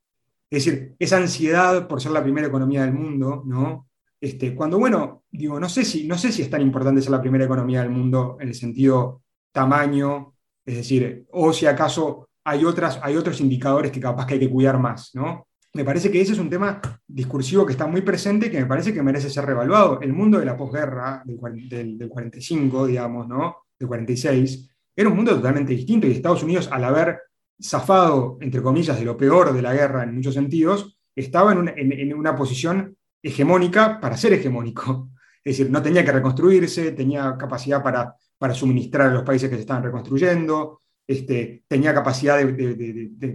es 0.52 0.66
decir, 0.66 0.96
esa 1.00 1.16
ansiedad 1.16 1.88
por 1.88 2.02
ser 2.02 2.12
la 2.12 2.22
primera 2.22 2.48
economía 2.48 2.82
del 2.82 2.94
mundo, 2.94 3.42
¿no? 3.46 3.88
Este, 4.20 4.54
cuando, 4.54 4.78
bueno, 4.78 5.24
digo, 5.32 5.58
no 5.62 5.70
sé, 5.70 5.86
si, 5.86 6.06
no 6.06 6.18
sé 6.18 6.34
si 6.34 6.42
es 6.42 6.50
tan 6.50 6.62
importante 6.62 7.02
ser 7.02 7.12
la 7.12 7.22
primera 7.22 7.46
economía 7.46 7.82
del 7.82 7.90
mundo 7.90 8.38
en 8.40 8.50
el 8.50 8.54
sentido 8.54 9.24
tamaño, 9.54 10.36
es 10.66 10.76
decir, 10.76 11.26
o 11.32 11.54
si 11.54 11.66
acaso 11.66 12.28
hay, 12.44 12.66
otras, 12.66 13.00
hay 13.02 13.16
otros 13.16 13.40
indicadores 13.40 13.94
que 13.94 14.02
capaz 14.02 14.26
que 14.26 14.34
hay 14.34 14.40
que 14.42 14.50
cuidar 14.50 14.78
más, 14.78 15.12
¿no? 15.16 15.48
Me 15.74 15.86
parece 15.86 16.12
que 16.12 16.20
ese 16.20 16.34
es 16.34 16.40
un 16.40 16.50
tema 16.50 16.82
discursivo 17.08 17.66
que 17.66 17.72
está 17.72 17.88
muy 17.88 18.02
presente 18.02 18.48
y 18.48 18.50
que 18.52 18.60
me 18.60 18.66
parece 18.66 18.94
que 18.94 19.02
merece 19.02 19.30
ser 19.30 19.46
revaluado. 19.46 20.02
El 20.02 20.12
mundo 20.12 20.38
de 20.38 20.46
la 20.46 20.58
posguerra, 20.58 21.24
del, 21.26 21.98
del, 21.98 22.10
45, 22.10 22.88
digamos, 22.88 23.28
¿no? 23.28 23.56
Del 23.80 23.88
46, 23.88 24.70
era 24.96 25.10
un 25.10 25.16
mundo 25.16 25.34
totalmente 25.34 25.74
distinto 25.74 26.08
y 26.08 26.12
Estados 26.12 26.44
Unidos, 26.44 26.68
al 26.72 26.84
haber 26.84 27.20
zafado, 27.62 28.38
entre 28.42 28.62
comillas, 28.62 29.00
de 29.00 29.06
lo 29.06 29.16
peor 29.16 29.54
de 29.54 29.62
la 29.62 29.74
guerra 29.74 30.04
en 30.04 30.16
muchos 30.16 30.34
sentidos, 30.34 30.98
estaba 31.16 31.54
en 31.54 32.14
una, 32.14 32.36
posición 32.36 32.98
hegemónica 33.22 34.00
para 34.02 34.18
ser 34.18 34.34
hegemónico. 34.34 35.10
Es 35.44 35.58
decir, 35.58 35.72
no 35.72 35.82
tenía 35.82 36.04
que 36.04 36.12
reconstruirse, 36.12 36.92
tenía 36.92 37.36
capacidad 37.38 37.82
para, 37.82 38.16
para 38.38 38.54
suministrar 38.54 39.10
a 39.10 39.14
los 39.14 39.24
países 39.24 39.50
que 39.50 39.56
se 39.56 39.62
estaban 39.62 39.84
reconstruyendo, 39.84 40.82
este, 41.12 41.64
tenía 41.68 41.94
capacidad 41.94 42.40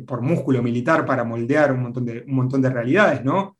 por 0.07 0.23
músculo 0.23 0.63
militar 0.63 1.05
para 1.05 1.25
moldear 1.25 1.73
un 1.73 1.83
montón 1.83 2.05
de, 2.05 2.25
un 2.27 2.35
montón 2.35 2.63
de 2.63 2.71
realidades, 2.71 3.25
¿no? 3.25 3.59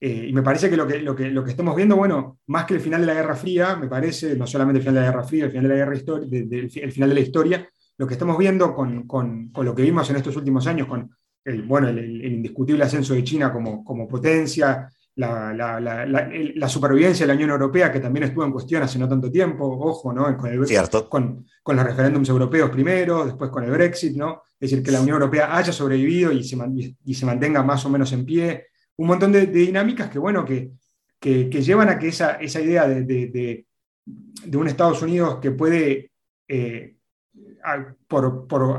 Eh, 0.00 0.26
y 0.28 0.32
me 0.32 0.42
parece 0.42 0.70
que 0.70 0.76
lo, 0.76 0.86
que 0.86 1.00
lo, 1.00 1.14
que 1.14 1.30
lo 1.30 1.42
que 1.42 1.50
estamos 1.50 1.74
viendo, 1.74 1.96
bueno, 1.96 2.38
más 2.46 2.64
que 2.66 2.74
el 2.74 2.80
final 2.80 3.00
de 3.00 3.08
la 3.08 3.14
Guerra 3.14 3.34
Fría, 3.34 3.76
me 3.76 3.88
parece, 3.88 4.36
no 4.36 4.46
solamente 4.46 4.78
el 4.78 4.82
final 4.82 4.94
de 4.94 5.00
la 5.00 5.06
Guerra 5.08 5.24
Fría, 5.24 5.44
el 5.46 5.50
final 5.50 5.64
de 5.64 5.68
la, 5.68 5.74
guerra 5.74 5.92
el 5.92 6.92
final 6.92 7.08
de 7.08 7.14
la 7.14 7.20
historia, 7.20 7.68
lo 7.96 8.06
que 8.06 8.14
estamos 8.14 8.38
viendo 8.38 8.74
con, 8.74 9.50
lo 9.54 9.74
que 9.74 9.82
vimos 9.82 10.08
en 10.08 10.16
estos 10.16 10.36
últimos 10.36 10.66
años, 10.68 10.86
con 10.86 11.10
el, 11.44 11.62
bueno, 11.62 11.88
el, 11.88 12.24
indiscutible 12.24 12.84
ascenso 12.84 13.14
de 13.14 13.24
China 13.24 13.52
como, 13.52 13.82
como 13.82 14.06
potencia, 14.06 14.88
la, 15.18 16.68
supervivencia 16.68 17.24
de 17.24 17.28
la 17.28 17.34
Unión 17.34 17.50
Europea, 17.50 17.90
que 17.90 17.98
también 17.98 18.24
estuvo 18.24 18.44
en 18.44 18.52
cuestión 18.52 18.82
hace 18.84 18.98
no 18.98 19.08
tanto 19.08 19.30
tiempo, 19.30 19.64
ojo, 19.66 20.12
¿no? 20.12 20.36
Con, 20.36 20.50
el, 20.52 20.64
con, 21.08 21.44
con, 21.62 21.76
los 21.76 21.84
referéndums 21.84 22.28
europeos 22.28 22.70
primero, 22.70 23.24
después 23.26 23.50
con 23.50 23.64
el 23.64 23.70
Brexit, 23.70 24.16
¿no? 24.16 24.42
Es 24.60 24.70
decir, 24.70 24.82
que 24.82 24.92
la 24.92 25.00
Unión 25.00 25.14
Europea 25.16 25.56
haya 25.56 25.72
sobrevivido 25.72 26.30
y 26.30 26.44
se, 26.44 26.56
y 27.04 27.14
se 27.14 27.26
mantenga 27.26 27.62
más 27.64 27.84
o 27.84 27.90
menos 27.90 28.12
en 28.12 28.24
pie. 28.24 28.66
Un 28.96 29.08
montón 29.08 29.32
de, 29.32 29.46
dinámicas 29.46 30.08
que, 30.08 30.20
bueno, 30.20 30.44
que, 30.44 30.70
que, 31.18 31.48
llevan 31.48 31.88
a 31.88 31.98
que 31.98 32.08
esa, 32.08 32.34
esa 32.34 32.60
idea 32.60 32.86
de, 32.86 33.02
de, 33.02 33.66
de, 34.44 34.56
un 34.56 34.68
Estados 34.68 35.02
Unidos 35.02 35.38
que 35.42 35.50
puede, 35.50 36.12
eh, 36.46 36.94
por, 38.06 38.46
por, 38.46 38.78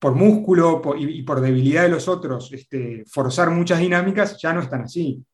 por, 0.00 0.14
músculo 0.16 0.82
y, 0.98 1.22
por 1.22 1.40
debilidad 1.40 1.82
de 1.82 1.88
los 1.90 2.08
otros, 2.08 2.52
este, 2.52 3.04
forzar 3.06 3.50
muchas 3.50 3.78
dinámicas, 3.78 4.40
ya 4.42 4.52
no 4.52 4.60
están 4.60 4.82
así. 4.82 5.24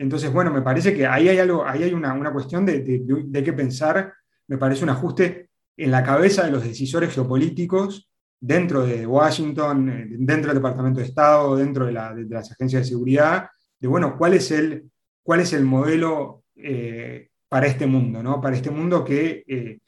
Entonces, 0.00 0.32
bueno, 0.32 0.50
me 0.50 0.62
parece 0.62 0.94
que 0.94 1.06
ahí 1.06 1.28
hay 1.28 1.38
algo, 1.38 1.62
ahí 1.66 1.82
hay 1.82 1.92
una, 1.92 2.14
una 2.14 2.32
cuestión 2.32 2.64
de, 2.64 2.80
de, 2.80 3.44
qué 3.44 3.52
pensar, 3.52 4.14
me 4.46 4.56
parece 4.56 4.82
un 4.82 4.88
ajuste 4.88 5.50
en 5.76 5.90
la 5.90 6.02
cabeza 6.02 6.46
de 6.46 6.50
los 6.50 6.64
decisores 6.64 7.12
geopolíticos 7.12 8.08
dentro 8.40 8.86
de 8.86 9.06
Washington, 9.06 9.90
eh, 9.90 10.06
dentro 10.08 10.48
del 10.48 10.62
Departamento 10.62 11.00
de 11.00 11.06
Estado, 11.06 11.54
dentro 11.54 11.84
de, 11.84 11.92
la, 11.92 12.14
de 12.14 12.24
las 12.24 12.50
agencias 12.50 12.80
de 12.80 12.88
seguridad, 12.88 13.50
de 13.78 13.88
bueno, 13.88 14.16
cuál 14.16 14.32
es 14.32 14.50
el, 14.50 14.90
cuál 15.22 15.40
es 15.40 15.52
el 15.52 15.66
modelo 15.66 16.44
eh, 16.56 17.28
para 17.46 17.66
este 17.66 17.86
mundo, 17.86 18.22
¿no? 18.22 18.40
Para 18.40 18.56
este 18.56 18.70
mundo 18.70 19.04
que, 19.04 19.44
eh, 19.46 19.80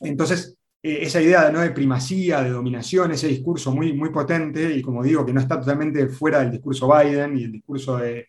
entonces, 0.00 0.56
esa 0.82 1.20
idea 1.20 1.50
¿no? 1.50 1.60
de 1.60 1.72
primacía, 1.72 2.42
de 2.42 2.50
dominación, 2.50 3.10
ese 3.10 3.28
discurso 3.28 3.70
muy, 3.70 3.92
muy 3.92 4.08
potente, 4.08 4.72
y 4.72 4.80
como 4.80 5.02
digo, 5.02 5.26
que 5.26 5.34
no 5.34 5.40
está 5.40 5.60
totalmente 5.60 6.08
fuera 6.08 6.38
del 6.38 6.52
discurso 6.52 6.90
Biden 6.90 7.36
y 7.36 7.42
el 7.42 7.52
discurso 7.52 7.98
de, 7.98 8.28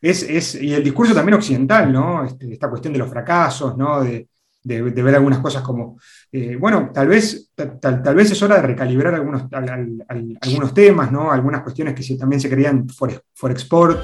es, 0.00 0.54
y 0.56 0.74
el 0.74 0.84
discurso 0.84 1.14
también 1.14 1.34
occidental, 1.34 1.92
¿no? 1.92 2.24
Este, 2.24 2.52
esta 2.52 2.68
cuestión 2.68 2.92
de 2.92 2.98
los 2.98 3.08
fracasos, 3.08 3.76
¿no? 3.76 4.02
De, 4.02 4.28
ver 4.66 5.14
algunas 5.14 5.40
cosas 5.40 5.62
como, 5.62 5.98
eh, 6.32 6.56
bueno, 6.56 6.90
tal 6.92 7.06
vez, 7.06 7.50
tal, 7.54 8.14
vez 8.14 8.30
es 8.30 8.42
hora 8.42 8.56
de 8.56 8.62
recalibrar 8.62 9.14
algunos, 9.14 9.44
algunos 9.52 10.72
temas, 10.72 11.12
¿no? 11.12 11.30
Algunas 11.30 11.62
cuestiones 11.62 11.94
que 11.94 12.16
también 12.16 12.40
se 12.40 12.48
creían 12.48 12.88
for, 12.88 13.22
for 13.34 13.50
export, 13.50 14.02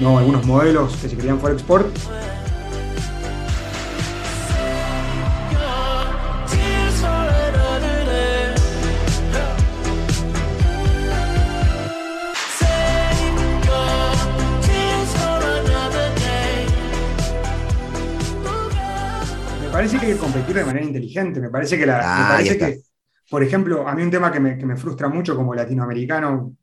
¿no? 0.00 0.18
Algunos 0.18 0.44
modelos 0.44 0.94
que 0.96 1.08
se 1.08 1.16
creían 1.16 1.40
for 1.40 1.50
export 1.50 1.86
parece 19.92 20.06
que 20.06 20.12
hay 20.12 20.18
que 20.18 20.24
competir 20.24 20.56
de 20.56 20.64
manera 20.64 20.86
inteligente. 20.86 21.40
Me 21.40 21.50
parece 21.50 21.78
que, 21.78 21.86
la, 21.86 22.00
ah, 22.02 22.28
parece 22.30 22.58
que 22.58 22.80
por 23.30 23.42
ejemplo, 23.42 23.88
a 23.88 23.94
mí 23.94 24.02
un 24.02 24.10
tema 24.10 24.30
que 24.30 24.40
me, 24.40 24.76
frustra 24.76 25.08
mucho 25.08 25.34
como 25.34 25.54
latinoamericano, 25.54 26.54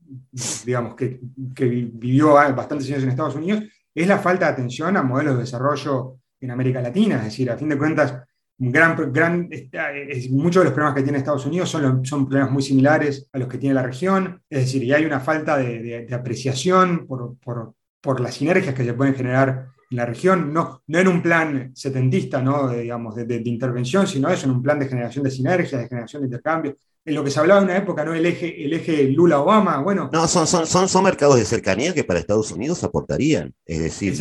digamos, 0.65 0.95
que, 0.95 1.19
vivió 1.21 2.33
bastantes 2.33 2.87
años 2.89 3.03
en 3.03 3.09
Estados 3.09 3.35
Unidos, 3.35 3.63
es 3.93 4.07
la 4.07 4.19
falta 4.19 4.45
de 4.45 4.51
atención 4.51 4.95
a 4.95 5.03
modelos 5.03 5.35
de 5.35 5.41
desarrollo 5.41 6.17
en 6.39 6.51
América 6.51 6.81
Latina. 6.81 7.17
Es 7.17 7.25
decir, 7.25 7.49
a 7.49 7.57
fin 7.57 7.69
de 7.69 7.77
cuentas, 7.77 8.13
gran, 8.57 9.11
gran, 9.11 9.49
muchos 10.29 10.61
de 10.61 10.65
los 10.65 10.73
problemas 10.73 10.93
que 10.93 11.03
tiene 11.03 11.17
Estados 11.17 11.45
Unidos 11.45 11.69
son, 11.69 12.05
son 12.05 12.27
problemas 12.27 12.51
muy 12.51 12.61
similares 12.61 13.27
a 13.33 13.39
los 13.39 13.47
que 13.47 13.57
tiene 13.57 13.73
la 13.73 13.83
región. 13.83 14.41
Es 14.49 14.59
decir, 14.59 14.83
y 14.83 14.93
hay 14.93 15.05
una 15.05 15.19
falta 15.19 15.57
de, 15.57 16.07
apreciación 16.11 17.07
por, 17.07 17.35
por, 17.39 17.73
por, 17.99 18.19
las 18.19 18.35
sinergias 18.35 18.75
que 18.75 18.85
se 18.85 18.93
pueden 18.93 19.15
generar 19.15 19.69
en 19.89 19.97
la 19.97 20.05
región, 20.05 20.53
no, 20.53 20.83
no 20.87 20.99
en 20.99 21.07
un 21.07 21.21
plan 21.21 21.71
setentista, 21.75 22.41
¿no? 22.41 22.67
de, 22.67 22.81
digamos, 22.81 23.15
de, 23.15 23.41
intervención, 23.45 24.07
sino 24.07 24.29
eso 24.29 24.45
en 24.45 24.51
un 24.51 24.61
plan 24.61 24.77
de 24.77 24.87
generación 24.87 25.23
de 25.23 25.31
sinergias, 25.31 25.81
de 25.81 25.87
generación 25.87 26.21
de 26.21 26.27
intercambio. 26.27 26.77
En 27.05 27.15
lo 27.15 27.23
que 27.23 27.31
se 27.31 27.39
hablaba 27.39 27.61
en 27.61 27.65
una 27.65 27.77
época, 27.77 28.05
¿no? 28.05 28.13
El 28.13 28.25
eje, 28.25 28.63
el 28.63 28.73
eje 28.73 29.03
Lula-Obama, 29.05 29.81
bueno. 29.81 30.09
No, 30.13 30.27
son, 30.27 30.45
son, 30.45 30.67
son, 30.67 30.87
son 30.87 31.03
mercados 31.03 31.37
de 31.37 31.45
cercanía 31.45 31.93
que 31.93 32.03
para 32.03 32.19
Estados 32.19 32.51
Unidos 32.51 32.83
aportarían. 32.83 33.53
Es 33.65 33.79
decir, 33.79 34.13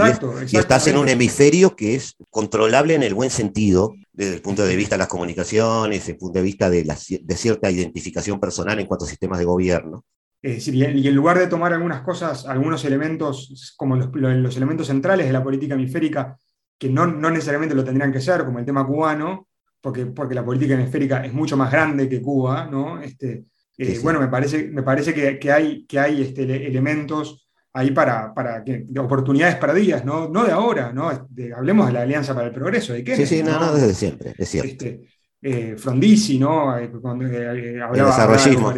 y, 0.51 0.57
estás 0.57 0.87
en 0.87 0.97
un 0.97 1.09
hemisferio 1.09 1.77
que 1.77 1.97
es 1.97 2.17
controlable 2.31 2.95
en 2.95 3.03
el 3.03 3.15
buen 3.15 3.31
sentido, 3.31 3.95
desde 4.13 4.37
el 4.37 4.41
punto 4.41 4.65
de 4.65 4.77
vista 4.77 4.95
de 4.95 5.01
las 5.01 5.09
comunicaciones, 5.09 5.99
desde 5.99 6.13
el 6.13 6.19
punto 6.19 6.39
de 6.39 6.45
vista 6.45 6.71
de, 6.71 6.85
la, 6.85 6.97
de 7.21 7.37
cierta 7.37 7.71
identificación 7.71 8.41
personal 8.41 8.79
en 8.79 8.87
cuanto 8.87 9.05
a 9.05 9.09
sistemas 9.09 9.41
de 9.41 9.45
gobierno. 9.45 10.05
Es 10.41 10.55
decir, 10.55 10.75
y 10.75 11.09
en 11.09 11.15
lugar 11.15 11.39
de 11.39 11.49
tomar 11.49 11.73
algunas 11.73 12.03
cosas, 12.03 12.47
algunos 12.47 12.85
elementos, 12.85 13.75
como 13.77 13.97
los, 13.97 14.09
los 14.15 14.57
elementos 14.57 14.87
centrales 14.87 15.27
de 15.27 15.33
la 15.33 15.43
política 15.43 15.75
hemisférica, 15.75 16.37
que 16.79 16.89
no, 16.89 17.07
no, 17.07 17.29
necesariamente 17.31 17.75
lo 17.75 17.85
tendrían 17.85 18.13
que 18.13 18.21
ser, 18.21 18.45
como 18.45 18.61
el 18.61 18.65
tema 18.65 18.87
cubano, 18.87 19.49
porque, 19.81 20.07
porque 20.07 20.35
la 20.35 20.45
política 20.45 20.75
hemisférica 20.75 21.25
es 21.25 21.33
mucho 21.33 21.57
más 21.57 21.73
grande 21.73 22.09
que 22.09 22.23
Cuba, 22.23 22.69
¿no? 22.71 23.01
Este, 23.01 23.47
eh, 23.77 23.99
Bueno, 24.03 24.21
me 24.21 24.29
parece, 24.29 24.69
me 24.69 24.83
parece 24.83 25.13
que, 25.13 25.39
que 25.39 25.51
hay, 25.51 25.87
que 25.87 25.99
hay 25.99 26.23
este, 26.23 26.67
elementos 26.67 27.49
ahí 27.73 27.91
para, 27.91 28.33
para 28.33 28.63
que, 28.63 28.87
oportunidades 28.99 29.57
perdidas, 29.57 30.05
¿no? 30.05 30.29
no 30.29 30.45
de 30.45 30.53
ahora, 30.53 30.93
¿no? 30.93 31.11
hablemos 31.55 31.87
de 31.87 31.93
la 31.93 32.03
Alianza 32.03 32.35
para 32.35 32.49
el 32.49 32.53
Progreso, 32.53 32.93
¿de 32.93 33.05
qué? 33.05 33.17
Sí, 33.17 33.27
sí, 33.27 33.43
no, 33.43 33.59
no, 33.59 33.73
desde 33.75 33.95
siempre, 33.95 34.35
es 34.37 34.49
cierto. 34.49 34.69
Este, 34.69 35.01
eh, 35.41 35.77
Frondizi, 35.77 36.39
¿no? 36.39 36.77
Eh, 36.77 36.91
hablaba, 37.81 37.93
el 37.93 38.07
desarrollismo 38.07 38.73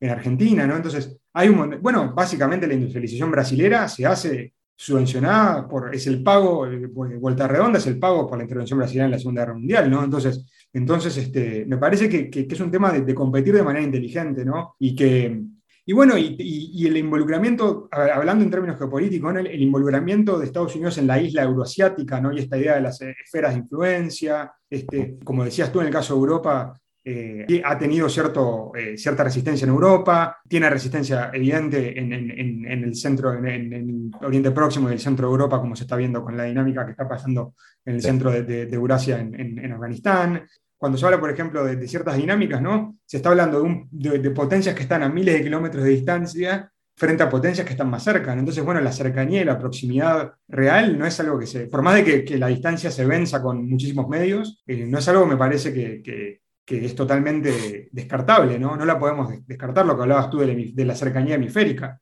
en 0.00 0.10
Argentina, 0.10 0.66
¿no? 0.66 0.76
Entonces, 0.76 1.16
hay 1.32 1.48
un 1.48 1.78
bueno, 1.80 2.12
básicamente 2.14 2.66
la 2.66 2.74
industrialización 2.74 3.30
brasilera 3.30 3.88
se 3.88 4.06
hace 4.06 4.54
subvencionada 4.74 5.68
por, 5.68 5.94
es 5.94 6.06
el 6.06 6.22
pago, 6.22 6.66
de 6.66 6.86
vuelta 6.86 7.46
redonda, 7.46 7.78
es 7.78 7.86
el 7.86 7.98
pago 7.98 8.26
por 8.26 8.38
la 8.38 8.44
intervención 8.44 8.78
brasileña 8.78 9.04
en 9.04 9.10
la 9.10 9.18
Segunda 9.18 9.42
Guerra 9.42 9.54
Mundial, 9.54 9.90
¿no? 9.90 10.02
Entonces, 10.02 10.46
entonces 10.72 11.18
este, 11.18 11.66
me 11.66 11.76
parece 11.76 12.08
que, 12.08 12.46
es 12.50 12.60
un 12.60 12.70
tema 12.70 12.90
de, 12.90 13.14
competir 13.14 13.54
de 13.54 13.62
manera 13.62 13.84
inteligente, 13.84 14.42
¿no? 14.42 14.76
Y 14.78 14.96
que, 14.96 15.38
y 15.84 15.92
bueno, 15.92 16.14
y, 16.16 16.86
el 16.86 16.96
involucramiento, 16.96 17.90
hablando 17.90 18.42
en 18.42 18.50
términos 18.50 18.78
geopolíticos, 18.78 19.36
el, 19.36 19.48
el, 19.48 19.60
involucramiento 19.60 20.38
de 20.38 20.46
Estados 20.46 20.74
Unidos 20.74 20.96
en 20.96 21.08
la 21.08 21.20
isla 21.20 21.42
euroasiática, 21.42 22.18
¿no? 22.18 22.32
Y 22.32 22.38
esta 22.38 22.56
idea 22.56 22.76
de 22.76 22.80
las 22.80 23.02
esferas 23.02 23.52
de 23.52 23.58
influencia, 23.60 24.50
este, 24.70 25.18
como 25.22 25.44
decías 25.44 25.70
tú 25.70 25.80
en 25.80 25.88
el 25.88 25.92
caso 25.92 26.14
de 26.14 26.20
Europa, 26.20 26.80
eh, 27.02 27.62
ha 27.64 27.78
tenido 27.78 28.10
cierto, 28.10 28.72
eh, 28.76 28.96
cierta 28.98 29.24
resistencia 29.24 29.64
en 29.64 29.70
Europa, 29.70 30.38
tiene 30.46 30.68
resistencia 30.68 31.30
evidente 31.32 31.98
en, 31.98 32.12
el 32.12 32.94
centro, 32.94 33.32
en, 33.32 33.46
el 33.46 34.10
Oriente 34.22 34.50
Próximo 34.50 34.90
y 34.90 34.92
el 34.92 35.00
centro 35.00 35.26
de 35.26 35.32
Europa, 35.32 35.60
como 35.60 35.74
se 35.74 35.84
está 35.84 35.96
viendo 35.96 36.22
con 36.22 36.36
la 36.36 36.44
dinámica 36.44 36.84
que 36.84 36.90
está 36.90 37.08
pasando 37.08 37.54
en 37.86 37.94
el 37.94 38.02
centro 38.02 38.30
de, 38.30 38.68
Eurasia 38.70 39.18
en, 39.18 39.72
Afganistán. 39.72 40.46
Cuando 40.76 40.98
se 40.98 41.06
habla, 41.06 41.20
por 41.20 41.30
ejemplo, 41.30 41.64
de, 41.64 41.88
ciertas 41.88 42.16
dinámicas, 42.16 42.60
¿no? 42.60 42.98
se 43.06 43.16
está 43.16 43.30
hablando 43.30 43.66
de, 43.90 44.30
potencias 44.30 44.74
que 44.74 44.82
están 44.82 45.02
a 45.02 45.08
miles 45.08 45.34
de 45.34 45.42
kilómetros 45.42 45.84
de 45.84 45.90
distancia 45.90 46.70
frente 46.96 47.22
a 47.22 47.30
potencias 47.30 47.66
que 47.66 47.72
están 47.72 47.88
más 47.88 48.04
cerca. 48.04 48.34
Entonces, 48.34 48.62
bueno, 48.62 48.78
la 48.82 48.92
cercanía 48.92 49.40
y 49.40 49.44
la 49.44 49.58
proximidad 49.58 50.34
real 50.48 50.98
no 50.98 51.06
es 51.06 51.18
algo 51.18 51.38
que 51.38 51.46
se, 51.46 51.66
por 51.66 51.80
más 51.80 51.94
de 51.94 52.26
que, 52.26 52.36
la 52.36 52.48
distancia 52.48 52.90
se 52.90 53.06
venza 53.06 53.40
con 53.40 53.66
muchísimos 53.66 54.06
medios, 54.06 54.62
eh, 54.66 54.84
no 54.86 54.98
es 54.98 55.08
algo 55.08 55.22
que 55.22 55.30
me 55.30 55.38
parece 55.38 55.72
que, 55.72 56.02
que 56.02 56.40
es 56.66 56.94
totalmente 56.94 57.88
descartable, 57.90 58.58
¿no? 58.58 58.76
No 58.76 58.84
la 58.84 58.98
podemos 58.98 59.28
descartar, 59.46 59.86
lo 59.86 59.96
que 59.96 60.02
hablabas 60.02 60.30
tú 60.30 60.38
de 60.38 60.84
la, 60.84 60.94
cercanía 60.94 61.34
hemisférica. 61.34 62.00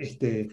Este, 0.00 0.48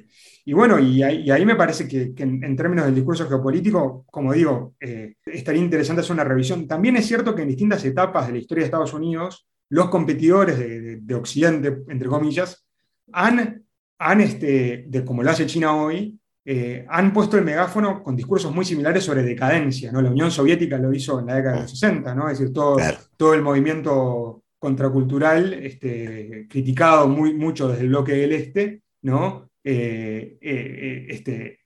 y 0.46 0.54
bueno, 0.54 0.78
y 0.80 1.02
ahí, 1.02 1.46
me 1.46 1.56
parece 1.56 1.88
que, 1.88 2.14
en, 2.18 2.56
términos 2.56 2.86
del 2.86 2.96
discurso 2.96 3.28
geopolítico, 3.28 4.06
como 4.12 4.34
digo, 4.34 4.76
eh, 4.80 5.16
estaría 5.26 5.62
interesante 5.62 6.02
hacer 6.02 6.14
una 6.14 6.24
revisión. 6.24 6.68
También 6.68 6.98
es 6.98 7.08
cierto 7.08 7.34
que 7.34 7.42
en 7.42 7.48
distintas 7.48 7.84
etapas 7.86 8.28
de 8.28 8.34
la 8.34 8.40
historia 8.40 8.62
de 8.62 8.66
Estados 8.66 8.94
Unidos, 8.94 9.48
los 9.70 9.90
competidores 9.90 10.60
de, 10.60 11.16
Occidente, 11.16 11.78
entre 11.88 12.08
comillas, 12.08 12.68
han, 13.12 13.64
han 13.98 14.22
este, 14.22 14.86
de, 14.88 15.04
como 15.04 15.24
lo 15.24 15.32
hace 15.32 15.48
China 15.48 15.76
hoy, 15.76 16.20
eh, 16.48 16.86
han 16.88 17.12
puesto 17.12 17.38
el 17.38 17.44
megáfono 17.44 18.04
con 18.04 18.16
discursos 18.16 18.54
muy 18.54 18.64
similares 18.64 19.04
sobre 19.04 19.24
decadencia. 19.24 19.92
¿no? 19.92 20.00
La 20.00 20.12
Unión 20.12 20.30
Soviética 20.30 20.78
lo 20.78 20.94
hizo 20.94 21.20
en 21.20 21.26
la 21.26 21.36
década 21.36 21.56
de 21.56 21.62
los 21.64 21.72
60, 21.72 22.14
¿no? 22.14 22.30
es 22.30 22.38
decir, 22.38 22.54
todo, 22.54 22.78
todo 23.18 23.34
el 23.34 23.42
movimiento 23.42 24.44
contracultural 24.60 25.54
este, 25.54 26.46
criticado 26.48 27.08
muy, 27.08 27.34
mucho 27.34 27.68
desde 27.68 27.82
el 27.82 27.90
bloque 27.90 28.14
del 28.14 28.32
Este, 28.34 28.84
¿no? 29.02 29.50
Eh, 29.64 30.38
eh, 30.40 31.08
este, 31.10 31.60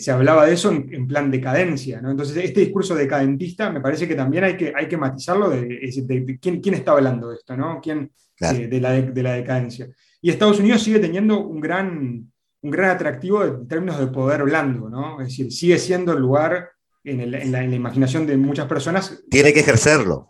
se 0.00 0.10
hablaba 0.10 0.46
de 0.46 0.54
eso 0.54 0.72
en, 0.72 1.06
plan 1.06 1.30
decadencia. 1.30 2.00
¿no? 2.00 2.10
Entonces, 2.10 2.36
este 2.38 2.62
discurso 2.62 2.96
decadentista 2.96 3.70
me 3.70 3.80
parece 3.80 4.08
que 4.08 4.16
también 4.16 4.42
hay 4.42 4.56
que, 4.56 4.72
hay 4.74 4.88
que 4.88 4.96
matizarlo 4.96 5.48
de, 5.48 6.38
quién, 6.40 6.60
quién, 6.60 6.74
está 6.74 6.90
hablando 6.90 7.28
de 7.28 7.36
esto, 7.36 7.56
¿no? 7.56 7.80
¿Quién, 7.80 8.10
de, 8.40 8.80
la, 8.80 9.00
de 9.00 9.22
la 9.22 9.34
decadencia. 9.34 9.88
Y 10.20 10.30
Estados 10.30 10.58
Unidos 10.58 10.82
sigue 10.82 10.98
teniendo 10.98 11.46
un 11.46 11.60
gran 11.60 12.30
un 12.62 12.70
gran 12.70 12.90
atractivo 12.90 13.44
en 13.44 13.66
términos 13.66 13.98
de 13.98 14.08
poder 14.08 14.42
blando, 14.44 14.88
¿no? 14.88 15.20
Es 15.20 15.28
decir, 15.28 15.52
sigue 15.52 15.78
siendo 15.78 16.12
el 16.12 16.20
lugar 16.20 16.70
en, 17.04 17.52
la, 17.52 17.64
imaginación 17.64 18.26
de 18.26 18.36
muchas 18.36 18.66
personas. 18.66 19.22
Tiene 19.30 19.52
que 19.52 19.60
ejercerlo. 19.60 20.28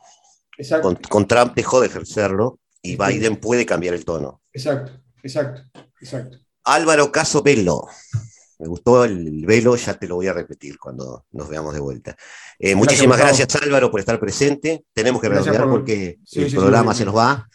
Con, 1.08 1.26
Trump 1.26 1.54
dejó 1.54 1.80
de 1.80 1.86
ejercerlo 1.86 2.58
y 2.82 2.96
Biden 2.96 3.36
puede 3.36 3.66
cambiar 3.66 3.94
el 3.94 4.04
tono. 4.04 4.42
Exacto, 4.52 4.92
exacto, 5.22 5.62
exacto. 6.00 6.38
Álvaro 6.64 7.10
Caso 7.10 7.42
Pelo. 7.42 7.88
Me 8.60 8.68
gustó 8.68 9.04
el 9.04 9.44
velo, 9.46 9.74
ya 9.76 9.94
te 9.94 10.06
lo 10.06 10.16
voy 10.16 10.26
a 10.26 10.32
repetir 10.32 10.78
cuando 10.78 11.24
nos 11.32 11.48
veamos 11.48 11.72
de 11.72 11.80
vuelta. 11.80 12.16
Eh, 12.58 12.74
muchísimas 12.74 13.18
gracias 13.18 13.56
Álvaro 13.56 13.90
por 13.90 14.00
estar 14.00 14.20
presente. 14.20 14.84
Tenemos 14.92 15.20
que 15.20 15.28
redondear 15.28 15.68
porque 15.68 16.18
el 16.32 16.50
programa 16.52 16.94
se 16.94 17.04
nos 17.04 17.16
va. 17.16 17.48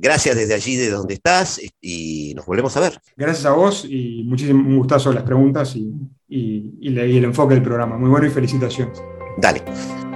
gracias 0.00 0.36
desde 0.36 0.54
allí, 0.54 0.76
de 0.76 0.90
donde 0.90 1.14
estás, 1.14 1.60
y 1.80 2.32
nos 2.36 2.46
volvemos 2.46 2.76
a 2.76 2.80
ver. 2.80 3.00
Gracias 3.16 3.44
a 3.46 3.52
vos 3.52 3.84
y 3.88 4.22
muchísimo 4.24 4.76
gustazo 4.76 5.12
las 5.12 5.24
preguntas 5.24 5.74
y, 5.74 5.92
y 6.28 6.88
el 6.88 7.24
enfoque 7.24 7.54
del 7.54 7.62
programa. 7.62 7.98
Muy 7.98 8.08
bueno 8.08 8.26
y 8.26 8.30
felicitaciones. 8.30 9.02
Dale. 9.38 10.15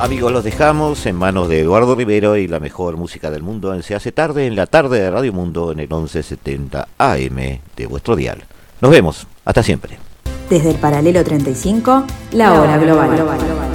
Amigos, 0.00 0.32
los 0.32 0.42
dejamos 0.42 1.06
en 1.06 1.14
manos 1.14 1.48
de 1.48 1.60
Eduardo 1.60 1.94
Rivero 1.94 2.36
y 2.36 2.48
la 2.48 2.58
mejor 2.58 2.96
música 2.96 3.30
del 3.30 3.44
mundo 3.44 3.72
en 3.72 3.84
Se 3.84 3.94
hace 3.94 4.10
tarde 4.10 4.46
en 4.46 4.56
la 4.56 4.66
tarde 4.66 5.00
de 5.00 5.08
Radio 5.08 5.32
Mundo 5.32 5.70
en 5.70 5.78
el 5.78 5.88
1170 5.88 6.88
AM 6.98 7.36
de 7.76 7.86
vuestro 7.86 8.16
dial. 8.16 8.42
Nos 8.80 8.90
vemos, 8.90 9.26
hasta 9.44 9.62
siempre. 9.62 9.98
Desde 10.50 10.72
el 10.72 10.76
paralelo 10.76 11.22
35, 11.22 12.04
la 12.32 12.60
hora 12.60 12.76
global. 12.76 13.73